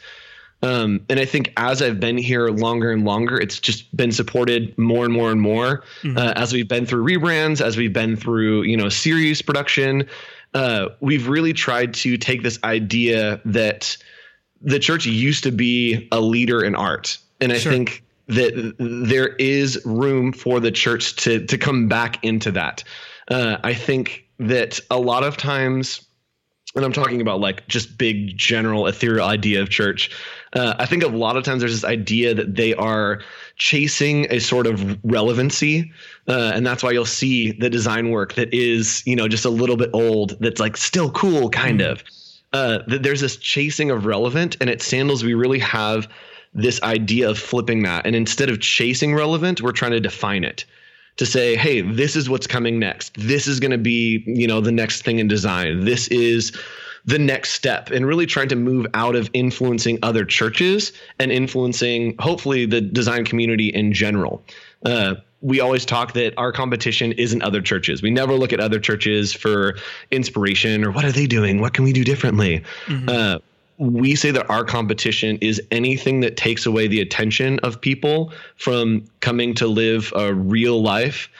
Um, 0.62 1.00
and 1.08 1.18
I 1.18 1.24
think 1.24 1.52
as 1.56 1.80
I've 1.80 1.98
been 2.00 2.18
here 2.18 2.48
longer 2.48 2.92
and 2.92 3.04
longer, 3.04 3.38
it's 3.40 3.58
just 3.58 3.94
been 3.96 4.12
supported 4.12 4.76
more 4.76 5.04
and 5.04 5.14
more 5.14 5.30
and 5.32 5.40
more 5.40 5.82
uh, 6.16 6.32
as 6.36 6.52
we've 6.52 6.68
been 6.68 6.84
through 6.84 7.04
rebrands, 7.04 7.60
as 7.62 7.76
we've 7.76 7.92
been 7.92 8.16
through 8.16 8.62
you 8.62 8.76
know 8.76 8.88
series 8.88 9.40
production. 9.42 10.06
Uh, 10.52 10.88
we've 11.00 11.28
really 11.28 11.52
tried 11.52 11.94
to 11.94 12.16
take 12.16 12.42
this 12.42 12.58
idea 12.64 13.40
that 13.44 13.96
the 14.60 14.78
church 14.78 15.06
used 15.06 15.44
to 15.44 15.50
be 15.50 16.08
a 16.12 16.20
leader 16.20 16.62
in 16.62 16.74
art, 16.74 17.16
and 17.40 17.52
I 17.52 17.58
Sure. 17.58 17.72
think 17.72 18.02
that 18.26 18.74
there 18.78 19.28
is 19.36 19.80
room 19.84 20.32
for 20.32 20.60
the 20.60 20.70
church 20.70 21.16
to 21.16 21.46
to 21.46 21.56
come 21.56 21.88
back 21.88 22.22
into 22.22 22.50
that. 22.52 22.84
Uh, 23.28 23.56
I 23.64 23.72
think 23.74 24.26
that 24.38 24.78
a 24.90 24.98
lot 24.98 25.22
of 25.24 25.36
times 25.36 26.02
and 26.76 26.84
I'm 26.84 26.92
talking 26.92 27.20
about 27.20 27.40
like 27.40 27.66
just 27.66 27.98
big 27.98 28.36
general 28.36 28.86
ethereal 28.86 29.26
idea 29.26 29.60
of 29.60 29.70
church. 29.70 30.10
Uh, 30.52 30.74
I 30.78 30.86
think 30.86 31.02
a 31.02 31.08
lot 31.08 31.36
of 31.36 31.44
times 31.44 31.60
there's 31.60 31.74
this 31.74 31.84
idea 31.84 32.34
that 32.34 32.54
they 32.54 32.74
are 32.74 33.22
chasing 33.56 34.26
a 34.30 34.38
sort 34.38 34.66
of 34.66 34.98
relevancy, 35.02 35.92
uh, 36.28 36.52
and 36.54 36.64
that's 36.64 36.82
why 36.82 36.92
you'll 36.92 37.04
see 37.04 37.52
the 37.52 37.70
design 37.70 38.10
work 38.10 38.34
that 38.34 38.54
is 38.54 39.02
you 39.06 39.16
know 39.16 39.28
just 39.28 39.44
a 39.44 39.50
little 39.50 39.76
bit 39.76 39.90
old 39.92 40.36
that's 40.40 40.60
like 40.60 40.76
still 40.76 41.10
cool 41.10 41.50
kind 41.50 41.80
of. 41.80 42.04
Uh, 42.52 42.80
that 42.88 43.04
there's 43.04 43.20
this 43.20 43.36
chasing 43.36 43.90
of 43.90 44.06
relevant, 44.06 44.56
and 44.60 44.70
at 44.70 44.82
Sandals 44.82 45.22
we 45.24 45.34
really 45.34 45.60
have 45.60 46.08
this 46.52 46.82
idea 46.82 47.30
of 47.30 47.38
flipping 47.38 47.82
that, 47.82 48.06
and 48.06 48.14
instead 48.14 48.50
of 48.50 48.60
chasing 48.60 49.14
relevant, 49.14 49.60
we're 49.60 49.72
trying 49.72 49.92
to 49.92 50.00
define 50.00 50.44
it 50.44 50.64
to 51.16 51.26
say, 51.26 51.56
hey, 51.56 51.80
this 51.80 52.16
is 52.16 52.30
what's 52.30 52.46
coming 52.46 52.78
next. 52.78 53.14
This 53.14 53.46
is 53.46 53.60
going 53.60 53.72
to 53.72 53.78
be, 53.78 54.22
you 54.26 54.46
know, 54.46 54.60
the 54.60 54.72
next 54.72 55.02
thing 55.02 55.18
in 55.18 55.28
design. 55.28 55.84
This 55.84 56.08
is 56.08 56.52
the 57.04 57.18
next 57.18 57.52
step 57.52 57.90
and 57.90 58.06
really 58.06 58.26
trying 58.26 58.48
to 58.48 58.56
move 58.56 58.86
out 58.94 59.16
of 59.16 59.30
influencing 59.32 59.98
other 60.02 60.24
churches 60.24 60.92
and 61.18 61.32
influencing 61.32 62.14
hopefully 62.18 62.66
the 62.66 62.80
design 62.80 63.24
community 63.24 63.68
in 63.68 63.92
general. 63.92 64.44
Uh, 64.84 65.14
we 65.42 65.60
always 65.60 65.86
talk 65.86 66.12
that 66.12 66.34
our 66.36 66.52
competition 66.52 67.12
isn't 67.12 67.42
other 67.42 67.62
churches. 67.62 68.02
We 68.02 68.10
never 68.10 68.34
look 68.34 68.52
at 68.52 68.60
other 68.60 68.78
churches 68.78 69.32
for 69.32 69.76
inspiration 70.10 70.84
or 70.84 70.90
what 70.90 71.04
are 71.04 71.12
they 71.12 71.26
doing? 71.26 71.60
What 71.60 71.72
can 71.72 71.84
we 71.84 71.92
do 71.92 72.04
differently? 72.04 72.62
Uh, 73.08 73.38
we 73.80 74.14
say 74.14 74.30
that 74.30 74.48
our 74.50 74.62
competition 74.62 75.38
is 75.40 75.60
anything 75.70 76.20
that 76.20 76.36
takes 76.36 76.66
away 76.66 76.86
the 76.86 77.00
attention 77.00 77.58
of 77.60 77.80
people 77.80 78.30
from 78.56 79.02
coming 79.20 79.54
to 79.54 79.66
live 79.66 80.12
a 80.14 80.34
real 80.34 80.82
life 80.82 81.30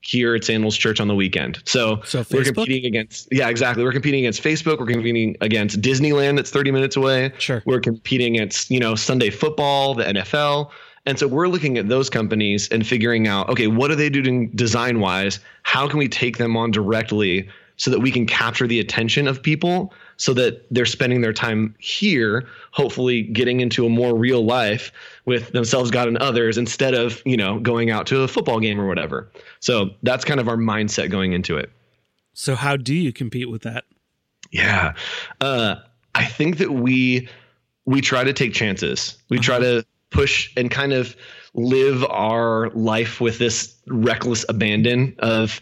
here 0.00 0.36
at 0.36 0.44
Sandals 0.44 0.76
Church 0.76 1.00
on 1.00 1.08
the 1.08 1.14
weekend. 1.14 1.60
So, 1.64 2.00
So 2.04 2.24
we're 2.30 2.44
competing 2.44 2.86
against 2.86 3.26
yeah, 3.32 3.48
exactly. 3.48 3.82
We're 3.82 3.92
competing 3.92 4.20
against 4.20 4.42
Facebook, 4.44 4.78
we're 4.78 4.86
competing 4.86 5.36
against 5.40 5.80
Disneyland 5.80 6.36
that's 6.36 6.50
30 6.50 6.70
minutes 6.70 6.96
away. 6.96 7.32
Sure. 7.38 7.64
We're 7.66 7.80
competing 7.80 8.36
against, 8.36 8.70
you 8.70 8.78
know, 8.78 8.94
Sunday 8.94 9.30
football, 9.30 9.94
the 9.94 10.04
NFL. 10.04 10.70
And 11.04 11.18
so 11.18 11.26
we're 11.26 11.48
looking 11.48 11.78
at 11.78 11.88
those 11.88 12.08
companies 12.08 12.68
and 12.68 12.86
figuring 12.86 13.26
out, 13.26 13.48
okay, 13.48 13.66
what 13.66 13.90
are 13.90 13.96
they 13.96 14.08
doing 14.08 14.50
design 14.50 15.00
wise? 15.00 15.40
How 15.64 15.88
can 15.88 15.98
we 15.98 16.08
take 16.08 16.38
them 16.38 16.56
on 16.56 16.70
directly 16.70 17.48
so 17.76 17.90
that 17.90 17.98
we 17.98 18.12
can 18.12 18.24
capture 18.24 18.68
the 18.68 18.78
attention 18.78 19.26
of 19.26 19.42
people 19.42 19.92
so 20.18 20.34
that 20.34 20.66
they're 20.70 20.84
spending 20.84 21.20
their 21.22 21.32
time 21.32 21.74
here, 21.78 22.46
hopefully 22.72 23.22
getting 23.22 23.60
into 23.60 23.86
a 23.86 23.88
more 23.88 24.14
real 24.14 24.44
life 24.44 24.92
with 25.24 25.52
themselves, 25.52 25.90
God, 25.90 26.08
and 26.08 26.18
others 26.18 26.58
instead 26.58 26.92
of, 26.92 27.22
you 27.24 27.36
know, 27.36 27.60
going 27.60 27.90
out 27.90 28.06
to 28.08 28.22
a 28.22 28.28
football 28.28 28.60
game 28.60 28.80
or 28.80 28.86
whatever. 28.86 29.30
So 29.60 29.90
that's 30.02 30.24
kind 30.24 30.40
of 30.40 30.48
our 30.48 30.56
mindset 30.56 31.10
going 31.10 31.32
into 31.32 31.56
it. 31.56 31.70
So 32.34 32.56
how 32.56 32.76
do 32.76 32.94
you 32.94 33.12
compete 33.12 33.48
with 33.48 33.62
that? 33.62 33.84
Yeah. 34.50 34.94
Uh, 35.40 35.76
I 36.14 36.24
think 36.24 36.58
that 36.58 36.72
we 36.72 37.28
we 37.86 38.00
try 38.00 38.24
to 38.24 38.32
take 38.32 38.52
chances. 38.52 39.16
We 39.30 39.38
try 39.38 39.58
to 39.58 39.84
push 40.10 40.52
and 40.56 40.70
kind 40.70 40.92
of 40.92 41.16
live 41.54 42.04
our 42.04 42.70
life 42.70 43.20
with 43.20 43.38
this 43.38 43.74
reckless 43.86 44.44
abandon 44.48 45.14
of 45.20 45.60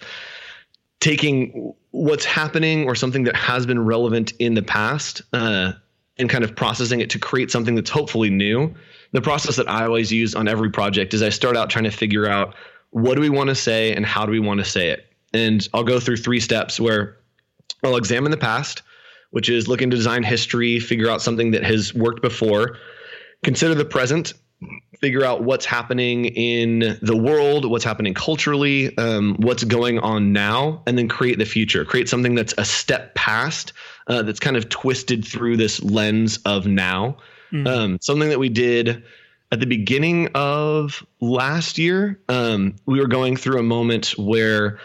taking 1.01 1.75
what's 1.91 2.25
happening 2.25 2.87
or 2.87 2.95
something 2.95 3.25
that 3.25 3.37
has 3.37 3.67
been 3.67 3.85
relevant 3.85 4.33
in 4.39 4.55
the 4.55 4.63
past 4.63 5.23
uh, 5.33 5.73
and 6.19 6.29
kind 6.29 6.45
of 6.45 6.55
processing 6.57 7.01
it 7.01 7.11
to 7.11 7.19
create 7.19 7.51
something 7.51 7.75
that's 7.75 7.91
hopefully 7.91 8.31
new. 8.31 8.75
The 9.13 9.21
process 9.21 9.57
that 9.57 9.69
I 9.69 9.85
always 9.85 10.13
use 10.13 10.35
on 10.35 10.49
every 10.49 10.71
project 10.71 11.15
is 11.15 11.23
I 11.23 11.29
start 11.29 11.57
out 11.57 11.71
trying 11.71 11.85
to 11.85 11.91
figure 11.91 12.27
out 12.27 12.55
what 12.91 13.15
do 13.15 13.21
we 13.21 13.31
want 13.31 13.49
to 13.49 13.55
say 13.55 13.95
and 13.95 14.05
how 14.05 14.27
do 14.27 14.33
we 14.33 14.41
want 14.41 14.59
to 14.59 14.65
say 14.65 14.91
it. 14.91 15.07
And 15.33 15.67
I'll 15.75 15.85
go 15.85 16.01
through 16.01 16.17
three 16.17 16.41
steps 16.41 16.81
where 16.81 17.19
I'll 17.85 17.97
examine 17.97 18.31
the 18.31 18.37
past, 18.37 18.83
which 19.31 19.49
is 19.49 19.69
look 19.69 19.83
into 19.83 19.97
design 19.97 20.23
history, 20.23 20.81
figure 20.81 21.11
out 21.11 21.21
something 21.21 21.51
that 21.51 21.65
has 21.65 21.93
worked 21.95 22.23
before, 22.23 22.79
consider 23.45 23.75
the 23.75 23.85
present, 23.85 24.35
figure 25.01 25.25
out 25.25 25.43
what's 25.43 25.65
happening 25.65 26.27
in 26.27 26.99
the 27.03 27.17
world, 27.17 27.69
what's 27.71 27.85
happening 27.85 28.15
culturally, 28.15 28.97
um, 28.99 29.37
what's 29.39 29.65
going 29.65 29.99
on 30.01 30.33
now, 30.33 30.83
and 30.87 30.99
then 30.99 31.09
create 31.09 31.39
the 31.39 31.45
future. 31.45 31.85
Create 31.85 32.09
something 32.09 32.35
that's 32.35 32.55
a 32.59 32.65
step 32.65 33.15
past, 33.15 33.73
uh, 34.09 34.23
that's 34.23 34.41
kind 34.41 34.57
of 34.57 34.69
twisted 34.69 35.25
through 35.25 35.57
this 35.57 35.83
lens 35.83 36.39
of 36.45 36.67
now. 36.67 37.17
Mm-hmm. 37.53 37.67
Um, 37.67 37.99
something 38.01 38.29
that 38.29 38.39
we 38.39 38.49
did 38.49 39.03
at 39.53 39.61
the 39.61 39.67
beginning 39.67 40.29
of 40.35 41.07
last 41.21 41.79
year. 41.79 42.19
Um, 42.29 42.75
we 42.87 42.99
were 43.01 43.07
going 43.07 43.37
through 43.37 43.61
a 43.61 43.63
moment 43.63 44.15
where 44.19 44.79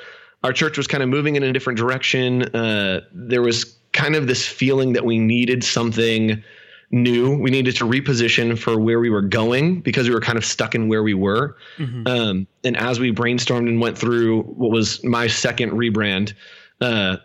our 0.43 0.53
church 0.53 0.78
was 0.78 0.88
kind 0.88 1.03
of 1.03 1.09
moving 1.09 1.36
in 1.36 1.43
a 1.43 1.51
different 1.51 1.78
direction. 1.78 2.43
Uh, 2.55 3.01
there 3.12 3.41
was 3.41 3.76
kind 3.93 4.16
of 4.16 4.28
this 4.28 4.45
feeling 4.45 4.93
that 4.93 5.05
we 5.05 5.20
needed 5.20 5.64
something 5.64 6.43
new. 6.92 7.38
We 7.38 7.52
needed 7.52 7.76
to 7.78 7.86
reposition 7.86 8.58
for 8.58 8.80
where 8.80 9.00
we 9.00 9.10
were 9.10 9.22
going 9.22 9.82
because 9.82 10.08
we 10.08 10.14
were 10.14 10.22
kind 10.22 10.38
of 10.38 10.46
stuck 10.46 10.76
in 10.76 10.88
where 10.88 11.04
we 11.04 11.14
were. 11.14 11.58
Mm-hmm. 11.78 12.08
Um, 12.08 12.48
and 12.64 12.78
as 12.78 13.00
we 13.00 13.12
brainstormed 13.12 13.68
and 13.68 13.80
went 13.80 13.98
through 13.98 14.44
what 14.44 14.72
was 14.72 15.04
my 15.04 15.28
second 15.28 15.72
rebrand, 15.72 16.34
uh, 16.82 17.18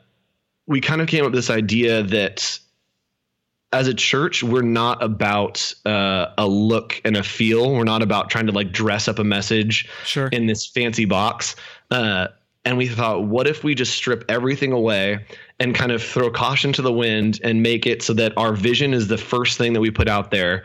we 0.66 0.80
kind 0.80 1.00
of 1.00 1.08
came 1.08 1.24
up 1.24 1.32
with 1.32 1.34
this 1.34 1.50
idea 1.50 2.02
that 2.02 2.58
as 3.72 3.88
a 3.88 3.94
church, 3.94 4.42
we're 4.42 4.62
not 4.62 5.02
about 5.02 5.74
uh, 5.84 6.26
a 6.38 6.46
look 6.46 7.00
and 7.04 7.16
a 7.16 7.22
feel. 7.22 7.72
We're 7.72 7.84
not 7.84 8.02
about 8.02 8.30
trying 8.30 8.46
to 8.46 8.52
like 8.52 8.72
dress 8.72 9.08
up 9.08 9.18
a 9.18 9.24
message 9.24 9.88
sure. 10.04 10.28
in 10.28 10.46
this 10.46 10.66
fancy 10.66 11.04
box. 11.04 11.56
Uh, 11.90 12.28
and 12.64 12.76
we 12.76 12.88
thought, 12.88 13.24
what 13.24 13.46
if 13.46 13.62
we 13.62 13.74
just 13.74 13.94
strip 13.94 14.24
everything 14.28 14.72
away 14.72 15.24
and 15.58 15.74
kind 15.74 15.92
of 15.92 16.02
throw 16.02 16.30
caution 16.30 16.72
to 16.74 16.82
the 16.82 16.92
wind 16.92 17.40
and 17.42 17.62
make 17.62 17.86
it 17.86 18.02
so 18.02 18.12
that 18.12 18.32
our 18.36 18.52
vision 18.52 18.92
is 18.92 19.08
the 19.08 19.18
first 19.18 19.56
thing 19.56 19.72
that 19.72 19.80
we 19.80 19.90
put 19.90 20.08
out 20.08 20.30
there 20.30 20.64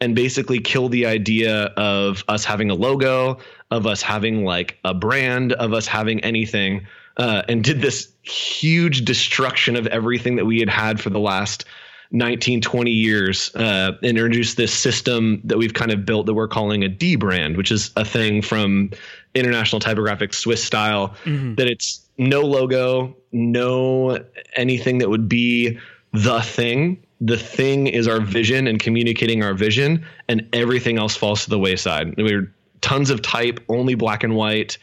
and 0.00 0.14
basically 0.14 0.60
kill 0.60 0.88
the 0.88 1.06
idea 1.06 1.64
of 1.76 2.22
us 2.28 2.44
having 2.44 2.70
a 2.70 2.74
logo, 2.74 3.38
of 3.70 3.86
us 3.86 4.02
having 4.02 4.44
like 4.44 4.78
a 4.84 4.92
brand, 4.92 5.52
of 5.54 5.72
us 5.72 5.86
having 5.86 6.20
anything, 6.20 6.86
uh, 7.16 7.42
and 7.48 7.64
did 7.64 7.80
this 7.80 8.12
huge 8.22 9.04
destruction 9.04 9.74
of 9.74 9.86
everything 9.86 10.36
that 10.36 10.44
we 10.44 10.60
had 10.60 10.68
had 10.68 11.00
for 11.00 11.08
the 11.08 11.18
last 11.18 11.64
19, 12.10 12.60
20 12.60 12.90
years, 12.90 13.54
uh, 13.56 13.92
introduced 14.02 14.56
this 14.56 14.72
system 14.72 15.40
that 15.44 15.58
we've 15.58 15.74
kind 15.74 15.90
of 15.90 16.04
built 16.04 16.26
that 16.26 16.34
we're 16.34 16.46
calling 16.46 16.84
a 16.84 16.88
D 16.88 17.16
brand, 17.16 17.56
which 17.56 17.72
is 17.72 17.90
a 17.96 18.04
thing 18.04 18.42
from 18.42 18.90
International 19.34 19.80
Typographic 19.80 20.32
Swiss 20.32 20.62
style, 20.62 21.08
mm-hmm. 21.24 21.54
that 21.56 21.66
it's 21.66 22.06
no 22.18 22.42
logo, 22.42 23.16
no 23.36 24.24
anything 24.54 24.98
that 24.98 25.10
would 25.10 25.28
be 25.28 25.78
the 26.12 26.40
thing. 26.40 27.04
The 27.20 27.36
thing 27.36 27.86
is 27.86 28.08
our 28.08 28.20
vision 28.20 28.66
and 28.66 28.80
communicating 28.80 29.42
our 29.42 29.54
vision, 29.54 30.04
and 30.28 30.48
everything 30.52 30.98
else 30.98 31.16
falls 31.16 31.44
to 31.44 31.50
the 31.50 31.58
wayside. 31.58 32.14
We're 32.16 32.52
tons 32.80 33.10
of 33.10 33.22
type, 33.22 33.60
only 33.68 33.94
black 33.94 34.24
and 34.24 34.34
white. 34.34 34.78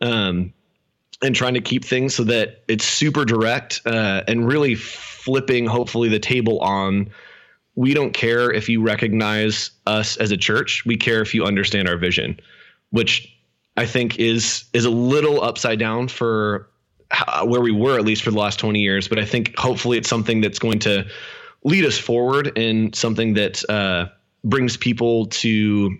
Um, 0.00 0.52
and 1.22 1.34
trying 1.34 1.54
to 1.54 1.60
keep 1.60 1.84
things 1.84 2.14
so 2.14 2.24
that 2.24 2.62
it's 2.68 2.84
super 2.84 3.24
direct 3.24 3.80
uh, 3.86 4.22
and 4.28 4.46
really 4.46 4.74
flipping 4.74 5.66
hopefully 5.66 6.08
the 6.08 6.18
table 6.18 6.60
on 6.60 7.10
we 7.74 7.94
don't 7.94 8.12
care 8.12 8.50
if 8.50 8.68
you 8.68 8.82
recognize 8.82 9.70
us 9.86 10.16
as 10.18 10.30
a 10.30 10.36
church 10.36 10.84
we 10.84 10.96
care 10.96 11.22
if 11.22 11.34
you 11.34 11.44
understand 11.44 11.88
our 11.88 11.96
vision 11.96 12.38
which 12.90 13.34
i 13.78 13.86
think 13.86 14.18
is 14.18 14.64
is 14.74 14.84
a 14.84 14.90
little 14.90 15.42
upside 15.42 15.78
down 15.78 16.06
for 16.06 16.68
how, 17.10 17.44
where 17.46 17.60
we 17.60 17.72
were 17.72 17.98
at 17.98 18.04
least 18.04 18.22
for 18.22 18.30
the 18.30 18.38
last 18.38 18.58
20 18.58 18.80
years 18.80 19.08
but 19.08 19.18
i 19.18 19.24
think 19.24 19.56
hopefully 19.56 19.98
it's 19.98 20.08
something 20.08 20.40
that's 20.40 20.58
going 20.58 20.78
to 20.78 21.06
lead 21.64 21.84
us 21.84 21.98
forward 21.98 22.56
and 22.56 22.94
something 22.94 23.34
that 23.34 23.68
uh, 23.68 24.06
brings 24.44 24.76
people 24.76 25.26
to 25.26 25.96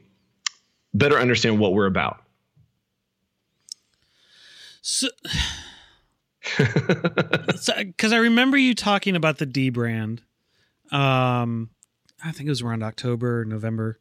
better 0.94 1.18
understand 1.18 1.58
what 1.58 1.72
we're 1.72 1.86
about 1.86 2.22
so, 4.88 5.08
because 6.56 8.12
I 8.12 8.18
remember 8.18 8.56
you 8.56 8.72
talking 8.72 9.16
about 9.16 9.38
the 9.38 9.46
D 9.46 9.70
brand. 9.70 10.22
Um, 10.92 11.70
I 12.24 12.30
think 12.30 12.46
it 12.46 12.50
was 12.50 12.62
around 12.62 12.84
October, 12.84 13.44
November. 13.44 13.98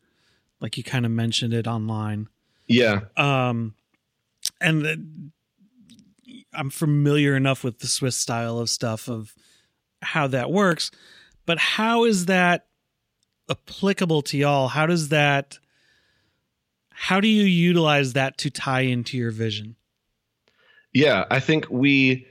Like 0.62 0.78
you 0.78 0.84
kind 0.84 1.04
of 1.04 1.12
mentioned 1.12 1.56
it 1.56 1.66
online. 1.66 2.30
Yeah. 2.68 3.02
Um, 3.18 3.74
and 4.62 4.84
the, 4.84 5.32
I'm 6.54 6.70
familiar 6.70 7.36
enough 7.36 7.64
with 7.64 7.80
the 7.80 7.88
Swiss 7.88 8.16
style 8.16 8.60
of 8.60 8.70
stuff 8.70 9.08
of 9.08 9.34
how 10.02 10.28
that 10.28 10.52
works, 10.52 10.92
but 11.46 11.58
how 11.58 12.06
is 12.06 12.26
that 12.26 12.68
applicable 13.50 14.22
to 14.24 14.38
y'all? 14.38 14.68
How 14.68 14.86
does 14.86 15.10
that? 15.10 15.60
How 16.92 17.20
do 17.20 17.28
you 17.28 17.44
utilize 17.44 18.14
that 18.14 18.38
to 18.40 18.50
tie 18.50 18.82
into 18.82 19.18
your 19.18 19.32
vision? 19.32 19.76
Yeah, 20.94 21.26
I 21.30 21.40
think 21.40 21.68
we 21.70 22.28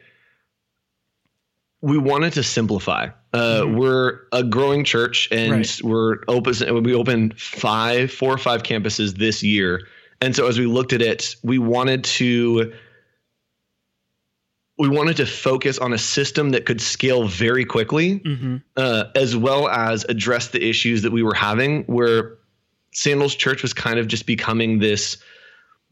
we 1.82 1.98
wanted 1.98 2.32
to 2.32 2.42
simplify. 2.42 3.09
Uh, 3.34 3.61
mm-hmm. 3.61 3.76
We're 3.76 4.20
a 4.32 4.42
growing 4.42 4.84
church, 4.84 5.28
and 5.30 5.52
right. 5.52 5.80
we're 5.82 6.20
open. 6.28 6.82
We 6.82 6.94
opened 6.94 7.38
five, 7.38 8.11
four 8.11 8.32
or 8.32 8.38
five 8.38 8.62
campuses 8.62 9.18
this 9.18 9.42
year, 9.42 9.86
and 10.22 10.34
so 10.34 10.46
as 10.46 10.59
we 10.59 10.64
looked 10.64 10.94
at 10.94 11.02
it, 11.02 11.36
we 11.42 11.59
wanted 11.59 12.05
to 12.05 12.72
we 14.79 14.89
wanted 14.89 15.16
to 15.16 15.27
focus 15.27 15.79
on 15.79 15.93
a 15.93 15.99
system 15.99 16.51
that 16.51 16.66
could 16.66 16.81
scale 16.81 17.29
very 17.29 17.64
quickly, 17.64 18.20
mm-hmm. 18.20 18.57
uh, 18.77 19.05
as 19.14 19.37
well 19.37 19.68
as 19.68 20.05
address 20.09 20.49
the 20.49 20.66
issues 20.66 21.03
that 21.03 21.12
we 21.12 21.22
were 21.22 21.35
having, 21.35 21.85
where 21.85 22.39
Sandals 22.93 23.35
Church 23.35 23.62
was 23.62 23.72
kind 23.72 23.99
of 23.99 24.09
just 24.09 24.27
becoming 24.27 24.81
this 24.81 25.16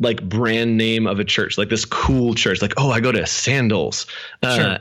like 0.00 0.28
brand 0.28 0.76
name 0.76 1.06
of 1.06 1.20
a 1.20 1.24
church, 1.24 1.56
like 1.58 1.68
this 1.68 1.84
cool 1.84 2.34
church. 2.34 2.60
Like, 2.60 2.74
oh, 2.76 2.90
I 2.90 3.00
go 3.00 3.12
to 3.12 3.24
Sandals. 3.26 4.06
Uh, 4.42 4.56
sure. 4.56 4.78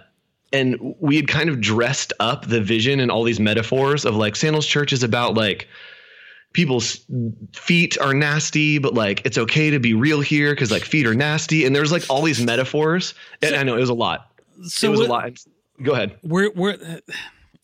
And 0.53 0.95
we 0.99 1.15
had 1.15 1.27
kind 1.27 1.49
of 1.49 1.61
dressed 1.61 2.11
up 2.19 2.47
the 2.47 2.59
vision 2.59 2.99
and 2.99 3.11
all 3.11 3.23
these 3.23 3.39
metaphors 3.39 4.03
of 4.03 4.15
like 4.15 4.35
Sandals 4.35 4.65
Church 4.65 4.91
is 4.91 5.03
about 5.03 5.35
like 5.35 5.67
people's 6.53 7.05
feet 7.53 7.97
are 7.99 8.13
nasty, 8.13 8.77
but 8.77 8.93
like 8.93 9.25
it's 9.25 9.37
okay 9.37 9.69
to 9.69 9.79
be 9.79 9.93
real 9.93 10.21
here 10.21 10.53
because 10.53 10.71
like 10.71 10.83
feet 10.83 11.05
are 11.05 11.13
nasty. 11.13 11.65
And 11.65 11.75
there's 11.75 11.91
like 11.91 12.03
all 12.09 12.21
these 12.21 12.41
metaphors. 12.41 13.13
And 13.41 13.51
so, 13.51 13.57
I 13.57 13.63
know 13.63 13.75
it 13.75 13.79
was 13.79 13.89
a 13.89 13.93
lot. 13.93 14.31
So 14.63 14.87
it 14.87 14.91
was 14.91 14.99
what, 15.01 15.09
a 15.09 15.11
lot. 15.11 15.45
Go 15.81 15.93
ahead. 15.93 16.17
We're 16.23 16.51
we're 16.51 16.77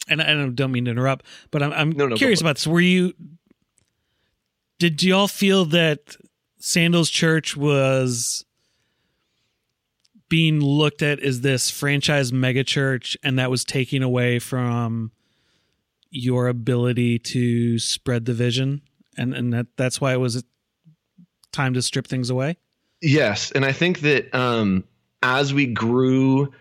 and 0.08 0.22
I 0.22 0.48
don't 0.50 0.72
mean 0.72 0.86
to 0.86 0.92
interrupt, 0.92 1.26
but 1.52 1.62
I'm 1.62 1.74
I'm 1.74 1.92
no, 1.92 2.08
no, 2.08 2.16
curious 2.16 2.42
about 2.42 2.56
this. 2.56 2.68
Were 2.68 2.80
you 2.80 3.14
did 4.80 5.02
y'all 5.04 5.28
feel 5.28 5.66
that 5.66 6.18
Sandals 6.60 7.10
Church 7.10 7.58
was 7.58 8.46
being 10.30 10.60
looked 10.60 11.02
at 11.02 11.20
as 11.22 11.42
this 11.42 11.70
franchise 11.70 12.32
megachurch, 12.32 13.16
and 13.24 13.40
that 13.40 13.50
was 13.50 13.64
taking 13.64 14.04
away 14.04 14.40
from 14.40 15.12
your 16.10 16.47
ability 16.47 17.20
to 17.20 17.80
spread 17.80 18.26
the 18.26 18.34
vision, 18.34 18.82
and 19.18 19.34
and 19.34 19.53
that 19.53 19.68
that's 19.78 20.01
why 20.01 20.14
it 20.14 20.20
was 20.20 20.43
time 21.51 21.74
to 21.74 21.82
strip 21.82 22.08
things 22.08 22.30
away. 22.30 22.58
Yes, 23.01 23.51
and 23.51 23.66
I 23.66 23.72
think 23.72 24.01
that 24.01 24.34
um, 24.34 24.84
as 25.22 25.53
we 25.53 25.68
grew, 25.68 26.51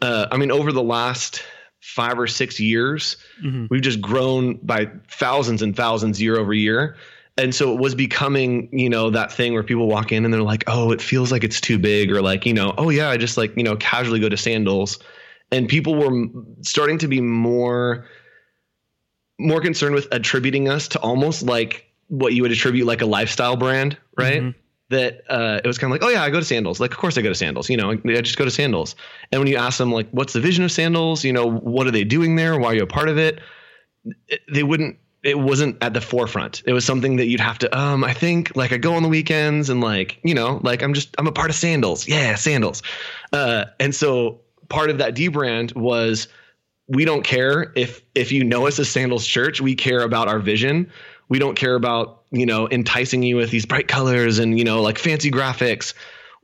uh, 0.00 0.26
I 0.30 0.36
mean, 0.36 0.50
over 0.50 0.72
the 0.72 0.82
last 0.82 1.42
five 1.80 2.18
or 2.18 2.26
six 2.26 2.58
years, 2.58 3.16
mm-hmm. 3.42 3.66
we've 3.70 3.82
just 3.82 4.00
grown 4.00 4.54
by 4.62 4.90
thousands 5.08 5.62
and 5.62 5.76
thousands 5.76 6.20
year 6.20 6.38
over 6.38 6.54
year 6.54 6.96
and 7.36 7.54
so 7.54 7.72
it 7.72 7.80
was 7.80 7.94
becoming 7.94 8.68
you 8.72 8.88
know 8.88 9.10
that 9.10 9.32
thing 9.32 9.52
where 9.52 9.62
people 9.62 9.86
walk 9.86 10.12
in 10.12 10.24
and 10.24 10.32
they're 10.32 10.42
like 10.42 10.64
oh 10.66 10.92
it 10.92 11.00
feels 11.00 11.32
like 11.32 11.44
it's 11.44 11.60
too 11.60 11.78
big 11.78 12.10
or 12.10 12.22
like 12.22 12.46
you 12.46 12.54
know 12.54 12.74
oh 12.78 12.90
yeah 12.90 13.08
i 13.10 13.16
just 13.16 13.36
like 13.36 13.56
you 13.56 13.62
know 13.62 13.76
casually 13.76 14.20
go 14.20 14.28
to 14.28 14.36
sandals 14.36 14.98
and 15.50 15.68
people 15.68 15.94
were 15.94 16.26
starting 16.62 16.98
to 16.98 17.08
be 17.08 17.20
more 17.20 18.06
more 19.38 19.60
concerned 19.60 19.94
with 19.94 20.06
attributing 20.12 20.68
us 20.68 20.88
to 20.88 21.00
almost 21.00 21.42
like 21.42 21.90
what 22.08 22.34
you 22.34 22.42
would 22.42 22.52
attribute 22.52 22.86
like 22.86 23.02
a 23.02 23.06
lifestyle 23.06 23.56
brand 23.56 23.96
right 24.16 24.42
mm-hmm. 24.42 24.58
that 24.90 25.22
uh, 25.28 25.60
it 25.64 25.66
was 25.66 25.78
kind 25.78 25.92
of 25.92 26.00
like 26.00 26.08
oh 26.08 26.12
yeah 26.12 26.22
i 26.22 26.30
go 26.30 26.38
to 26.38 26.44
sandals 26.44 26.78
like 26.80 26.92
of 26.92 26.98
course 26.98 27.18
i 27.18 27.22
go 27.22 27.28
to 27.28 27.34
sandals 27.34 27.68
you 27.68 27.76
know 27.76 27.90
i 27.90 28.20
just 28.20 28.36
go 28.36 28.44
to 28.44 28.50
sandals 28.50 28.94
and 29.32 29.40
when 29.40 29.48
you 29.48 29.56
ask 29.56 29.78
them 29.78 29.90
like 29.90 30.08
what's 30.10 30.32
the 30.32 30.40
vision 30.40 30.62
of 30.64 30.70
sandals 30.70 31.24
you 31.24 31.32
know 31.32 31.50
what 31.50 31.86
are 31.86 31.90
they 31.90 32.04
doing 32.04 32.36
there 32.36 32.58
why 32.58 32.68
are 32.68 32.74
you 32.74 32.82
a 32.82 32.86
part 32.86 33.08
of 33.08 33.18
it 33.18 33.40
they 34.52 34.62
wouldn't 34.62 34.98
it 35.24 35.38
wasn't 35.38 35.82
at 35.82 35.94
the 35.94 36.02
forefront. 36.02 36.62
It 36.66 36.74
was 36.74 36.84
something 36.84 37.16
that 37.16 37.26
you'd 37.26 37.40
have 37.40 37.58
to, 37.60 37.78
um, 37.78 38.04
I 38.04 38.12
think 38.12 38.54
like 38.54 38.72
I 38.72 38.76
go 38.76 38.94
on 38.94 39.02
the 39.02 39.08
weekends 39.08 39.70
and 39.70 39.80
like, 39.80 40.20
you 40.22 40.34
know, 40.34 40.60
like 40.62 40.82
I'm 40.82 40.92
just, 40.92 41.14
I'm 41.18 41.26
a 41.26 41.32
part 41.32 41.48
of 41.48 41.56
sandals. 41.56 42.06
Yeah, 42.06 42.34
sandals. 42.34 42.82
Uh, 43.32 43.64
and 43.80 43.94
so 43.94 44.42
part 44.68 44.90
of 44.90 44.98
that 44.98 45.14
D 45.14 45.28
brand 45.28 45.72
was 45.72 46.28
we 46.88 47.04
don't 47.04 47.22
care 47.22 47.72
if, 47.76 48.02
if 48.14 48.32
you 48.32 48.44
know 48.44 48.66
us 48.66 48.78
as 48.78 48.88
sandals 48.88 49.26
church, 49.26 49.60
we 49.60 49.74
care 49.74 50.00
about 50.00 50.28
our 50.28 50.38
vision. 50.38 50.90
We 51.28 51.38
don't 51.38 51.54
care 51.54 51.74
about, 51.74 52.22
you 52.30 52.46
know, 52.46 52.68
enticing 52.68 53.22
you 53.22 53.36
with 53.36 53.50
these 53.50 53.64
bright 53.64 53.88
colors 53.88 54.38
and, 54.38 54.58
you 54.58 54.64
know, 54.64 54.82
like 54.82 54.98
fancy 54.98 55.30
graphics 55.30 55.94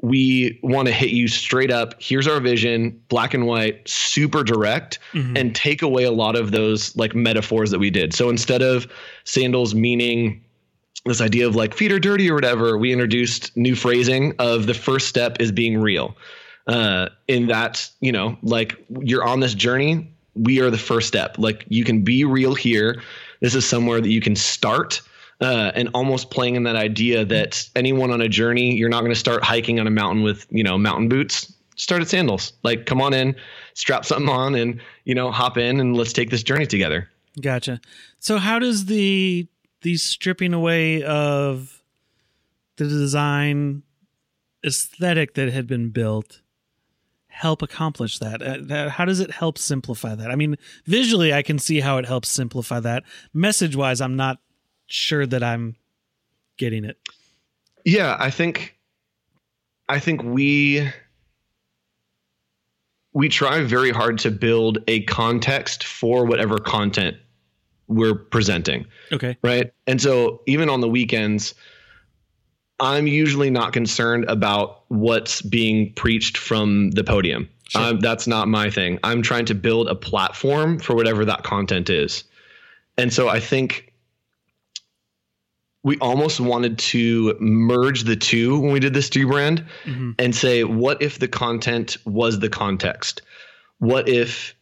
we 0.03 0.59
want 0.62 0.88
to 0.88 0.93
hit 0.93 1.11
you 1.11 1.28
straight 1.28 1.70
up. 1.70 1.95
Here's 1.99 2.26
our 2.26 2.41
vision, 2.41 3.01
black 3.09 3.34
and 3.34 3.47
white, 3.47 3.86
super 3.88 4.43
direct, 4.43 4.99
mm-hmm. 5.12 5.36
and 5.36 5.55
take 5.55 5.82
away 5.82 6.05
a 6.05 6.11
lot 6.11 6.36
of 6.36 6.53
those 6.53 6.97
like 6.97 7.14
metaphors 7.14 7.70
that 7.70 7.78
we 7.78 7.91
did. 7.91 8.14
So 8.14 8.30
instead 8.30 8.62
of 8.62 8.91
sandals 9.24 9.74
meaning 9.74 10.43
this 11.05 11.20
idea 11.20 11.47
of 11.47 11.55
like 11.55 11.74
feet 11.74 11.93
are 11.93 11.99
dirty 11.99 12.30
or 12.30 12.34
whatever, 12.34 12.78
we 12.78 12.93
introduced 12.93 13.55
new 13.57 13.74
phrasing 13.74 14.34
of 14.38 14.66
the 14.66 14.74
first 14.74 15.09
step 15.09 15.36
is 15.41 15.53
being 15.53 15.78
real. 15.78 16.16
Uh, 16.66 17.09
in 17.26 17.49
that, 17.49 17.91
you 18.01 18.12
know, 18.12 18.38
like 18.43 18.76
you're 19.01 19.24
on 19.24 19.41
this 19.41 19.55
journey, 19.55 20.14
we 20.41 20.61
are 20.61 20.70
the 20.70 20.78
first 20.78 21.09
step. 21.09 21.36
Like 21.38 21.64
you 21.68 21.84
can 21.84 22.03
be 22.03 22.24
real 22.24 22.55
here. 22.55 23.03
This 23.41 23.55
is 23.55 23.66
somewhere 23.66 24.01
that 24.01 24.09
you 24.09 24.20
can 24.20 24.36
start. 24.36 25.03
Uh, 25.41 25.72
and 25.74 25.88
almost 25.95 26.30
playing 26.30 26.55
in 26.55 26.64
that 26.64 26.76
idea 26.76 27.24
that 27.24 27.66
anyone 27.74 28.11
on 28.11 28.20
a 28.20 28.28
journey, 28.28 28.76
you're 28.76 28.91
not 28.91 29.01
going 29.01 29.12
to 29.12 29.18
start 29.18 29.43
hiking 29.43 29.80
on 29.80 29.86
a 29.86 29.91
mountain 29.91 30.22
with, 30.22 30.47
you 30.51 30.62
know, 30.62 30.76
mountain 30.76 31.09
boots. 31.09 31.51
Start 31.76 32.03
at 32.03 32.09
sandals. 32.09 32.53
Like, 32.62 32.84
come 32.84 33.01
on 33.01 33.14
in, 33.14 33.34
strap 33.72 34.05
something 34.05 34.28
on, 34.28 34.55
and 34.55 34.82
you 35.05 35.14
know, 35.14 35.30
hop 35.30 35.57
in, 35.57 35.80
and 35.80 35.97
let's 35.97 36.12
take 36.12 36.28
this 36.28 36.43
journey 36.43 36.66
together. 36.66 37.09
Gotcha. 37.41 37.80
So, 38.18 38.36
how 38.36 38.59
does 38.59 38.84
the 38.84 39.49
the 39.80 39.97
stripping 39.97 40.53
away 40.53 41.03
of 41.03 41.82
the 42.76 42.84
design 42.84 43.82
aesthetic 44.62 45.34
that 45.34 45.51
had 45.51 45.66
been 45.66 45.88
built 45.88 46.43
help 47.41 47.62
accomplish 47.62 48.18
that? 48.18 48.43
Uh, 48.43 48.91
how 48.91 49.07
does 49.07 49.18
it 49.18 49.30
help 49.30 49.57
simplify 49.57 50.14
that? 50.14 50.30
I 50.30 50.36
mean, 50.36 50.57
visually, 50.84 51.32
I 51.32 51.43
can 51.43 51.59
see 51.59 51.80
how 51.80 51.97
it 51.97 52.05
helps 52.05 52.28
simplify 52.28 52.80
that. 52.80 53.03
Message 53.32 53.74
wise, 53.74 54.03
I'm 54.03 54.14
not 54.14 54.38
sure 54.86 55.24
that 55.26 55.43
I'm 55.43 55.76
getting 56.59 56.84
it. 56.84 56.99
Yeah, 57.86 58.16
I 58.20 58.30
think, 58.30 58.76
I 59.88 59.99
think 59.99 60.22
we 60.22 60.86
we 63.12 63.28
try 63.28 63.62
very 63.64 63.91
hard 63.91 64.18
to 64.18 64.30
build 64.30 64.78
a 64.86 65.03
context 65.05 65.82
for 65.84 66.26
whatever 66.26 66.59
content 66.59 67.16
we're 67.88 68.14
presenting. 68.14 68.86
Okay. 69.11 69.36
Right. 69.43 69.72
And 69.86 70.01
so 70.01 70.43
even 70.47 70.68
on 70.68 70.80
the 70.80 70.88
weekends, 70.88 71.55
I'm 72.80 73.06
usually 73.06 73.50
not 73.50 73.72
concerned 73.72 74.24
about 74.28 74.84
what's 74.88 75.42
being 75.42 75.92
preached 75.92 76.36
from 76.36 76.90
the 76.92 77.04
podium. 77.04 77.48
Sure. 77.68 77.82
Um, 77.82 78.00
that's 78.00 78.26
not 78.26 78.48
my 78.48 78.70
thing. 78.70 78.98
I'm 79.04 79.22
trying 79.22 79.44
to 79.46 79.54
build 79.54 79.88
a 79.88 79.94
platform 79.94 80.80
for 80.80 80.96
whatever 80.96 81.24
that 81.26 81.44
content 81.44 81.88
is. 81.88 82.24
And 82.98 83.12
so 83.12 83.28
I 83.28 83.38
think 83.38 83.92
we 85.82 85.96
almost 85.98 86.40
wanted 86.40 86.78
to 86.78 87.36
merge 87.38 88.04
the 88.04 88.16
two 88.16 88.58
when 88.58 88.72
we 88.72 88.80
did 88.80 88.92
this 88.92 89.08
two 89.08 89.26
brand 89.26 89.64
mm-hmm. 89.84 90.12
and 90.18 90.34
say, 90.34 90.64
what 90.64 91.00
if 91.00 91.18
the 91.18 91.28
content 91.28 91.96
was 92.04 92.40
the 92.40 92.48
context? 92.48 93.22
What 93.78 94.08
if 94.08 94.54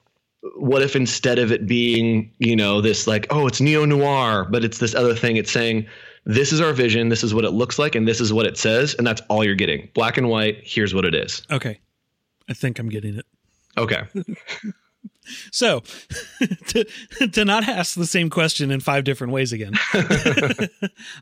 what 0.57 0.83
if 0.83 0.95
instead 0.95 1.41
of 1.41 1.51
it 1.51 1.67
being, 1.67 2.31
you 2.39 2.55
know, 2.55 2.81
this 2.81 3.09
like, 3.09 3.27
oh, 3.31 3.49
it's 3.49 3.61
neo 3.61 3.85
noir, 3.85 4.47
but 4.49 4.65
it's 4.65 4.79
this 4.79 4.95
other 4.95 5.15
thing, 5.15 5.37
it's 5.37 5.51
saying, 5.51 5.87
this 6.29 6.53
is 6.53 6.61
our 6.61 6.75
vision, 6.75 7.09
this 7.09 7.25
is 7.25 7.35
what 7.35 7.47
it 7.47 7.53
looks 7.53 7.79
like, 7.79 7.95
and 7.95 8.07
this 8.07 8.21
is 8.21 8.35
what 8.35 8.47
it 8.47 8.59
says, 8.59 8.95
and 8.95 9.07
that's 9.07 9.23
all 9.29 9.43
you're 9.43 9.55
getting. 9.55 9.89
Black 9.95 10.19
and 10.19 10.29
white, 10.29 10.59
here's 10.63 10.95
what 10.95 11.07
it 11.07 11.15
is. 11.15 11.43
Okay. 11.51 11.81
I 12.51 12.53
think 12.53 12.79
I'm 12.79 12.91
getting 12.91 13.17
it. 13.17 13.27
Okay. 13.79 14.03
so 15.51 15.81
to, 16.67 16.85
to 17.33 17.45
not 17.47 17.67
ask 17.67 17.95
the 17.95 18.07
same 18.07 18.29
question 18.29 18.71
in 18.71 18.81
five 18.81 19.05
different 19.05 19.33
ways 19.33 19.53
again 19.53 19.75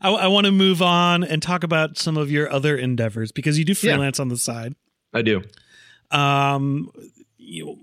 i, 0.01 0.09
I 0.09 0.29
want 0.29 0.47
to 0.47 0.53
move 0.53 0.81
on 0.81 1.25
and 1.25 1.43
talk 1.43 1.65
about 1.65 1.99
some 1.99 2.17
of 2.17 2.31
your 2.31 2.49
other 2.49 2.77
endeavors 2.77 3.33
because 3.33 3.59
you 3.59 3.65
do 3.65 3.75
freelance 3.75 4.19
yeah, 4.19 4.23
on 4.23 4.29
the 4.29 4.37
side 4.37 4.77
i 5.13 5.23
do 5.23 5.43
um 6.13 6.89
you 7.37 7.77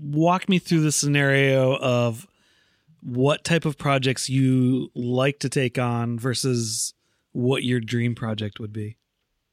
walk 0.00 0.48
me 0.48 0.58
through 0.58 0.80
the 0.80 0.92
scenario 0.92 1.76
of 1.76 2.26
what 3.02 3.44
type 3.44 3.64
of 3.64 3.76
projects 3.76 4.28
you 4.28 4.90
like 4.94 5.40
to 5.40 5.48
take 5.48 5.78
on 5.78 6.18
versus 6.18 6.94
what 7.32 7.64
your 7.64 7.80
dream 7.80 8.14
project 8.14 8.60
would 8.60 8.72
be. 8.72 8.96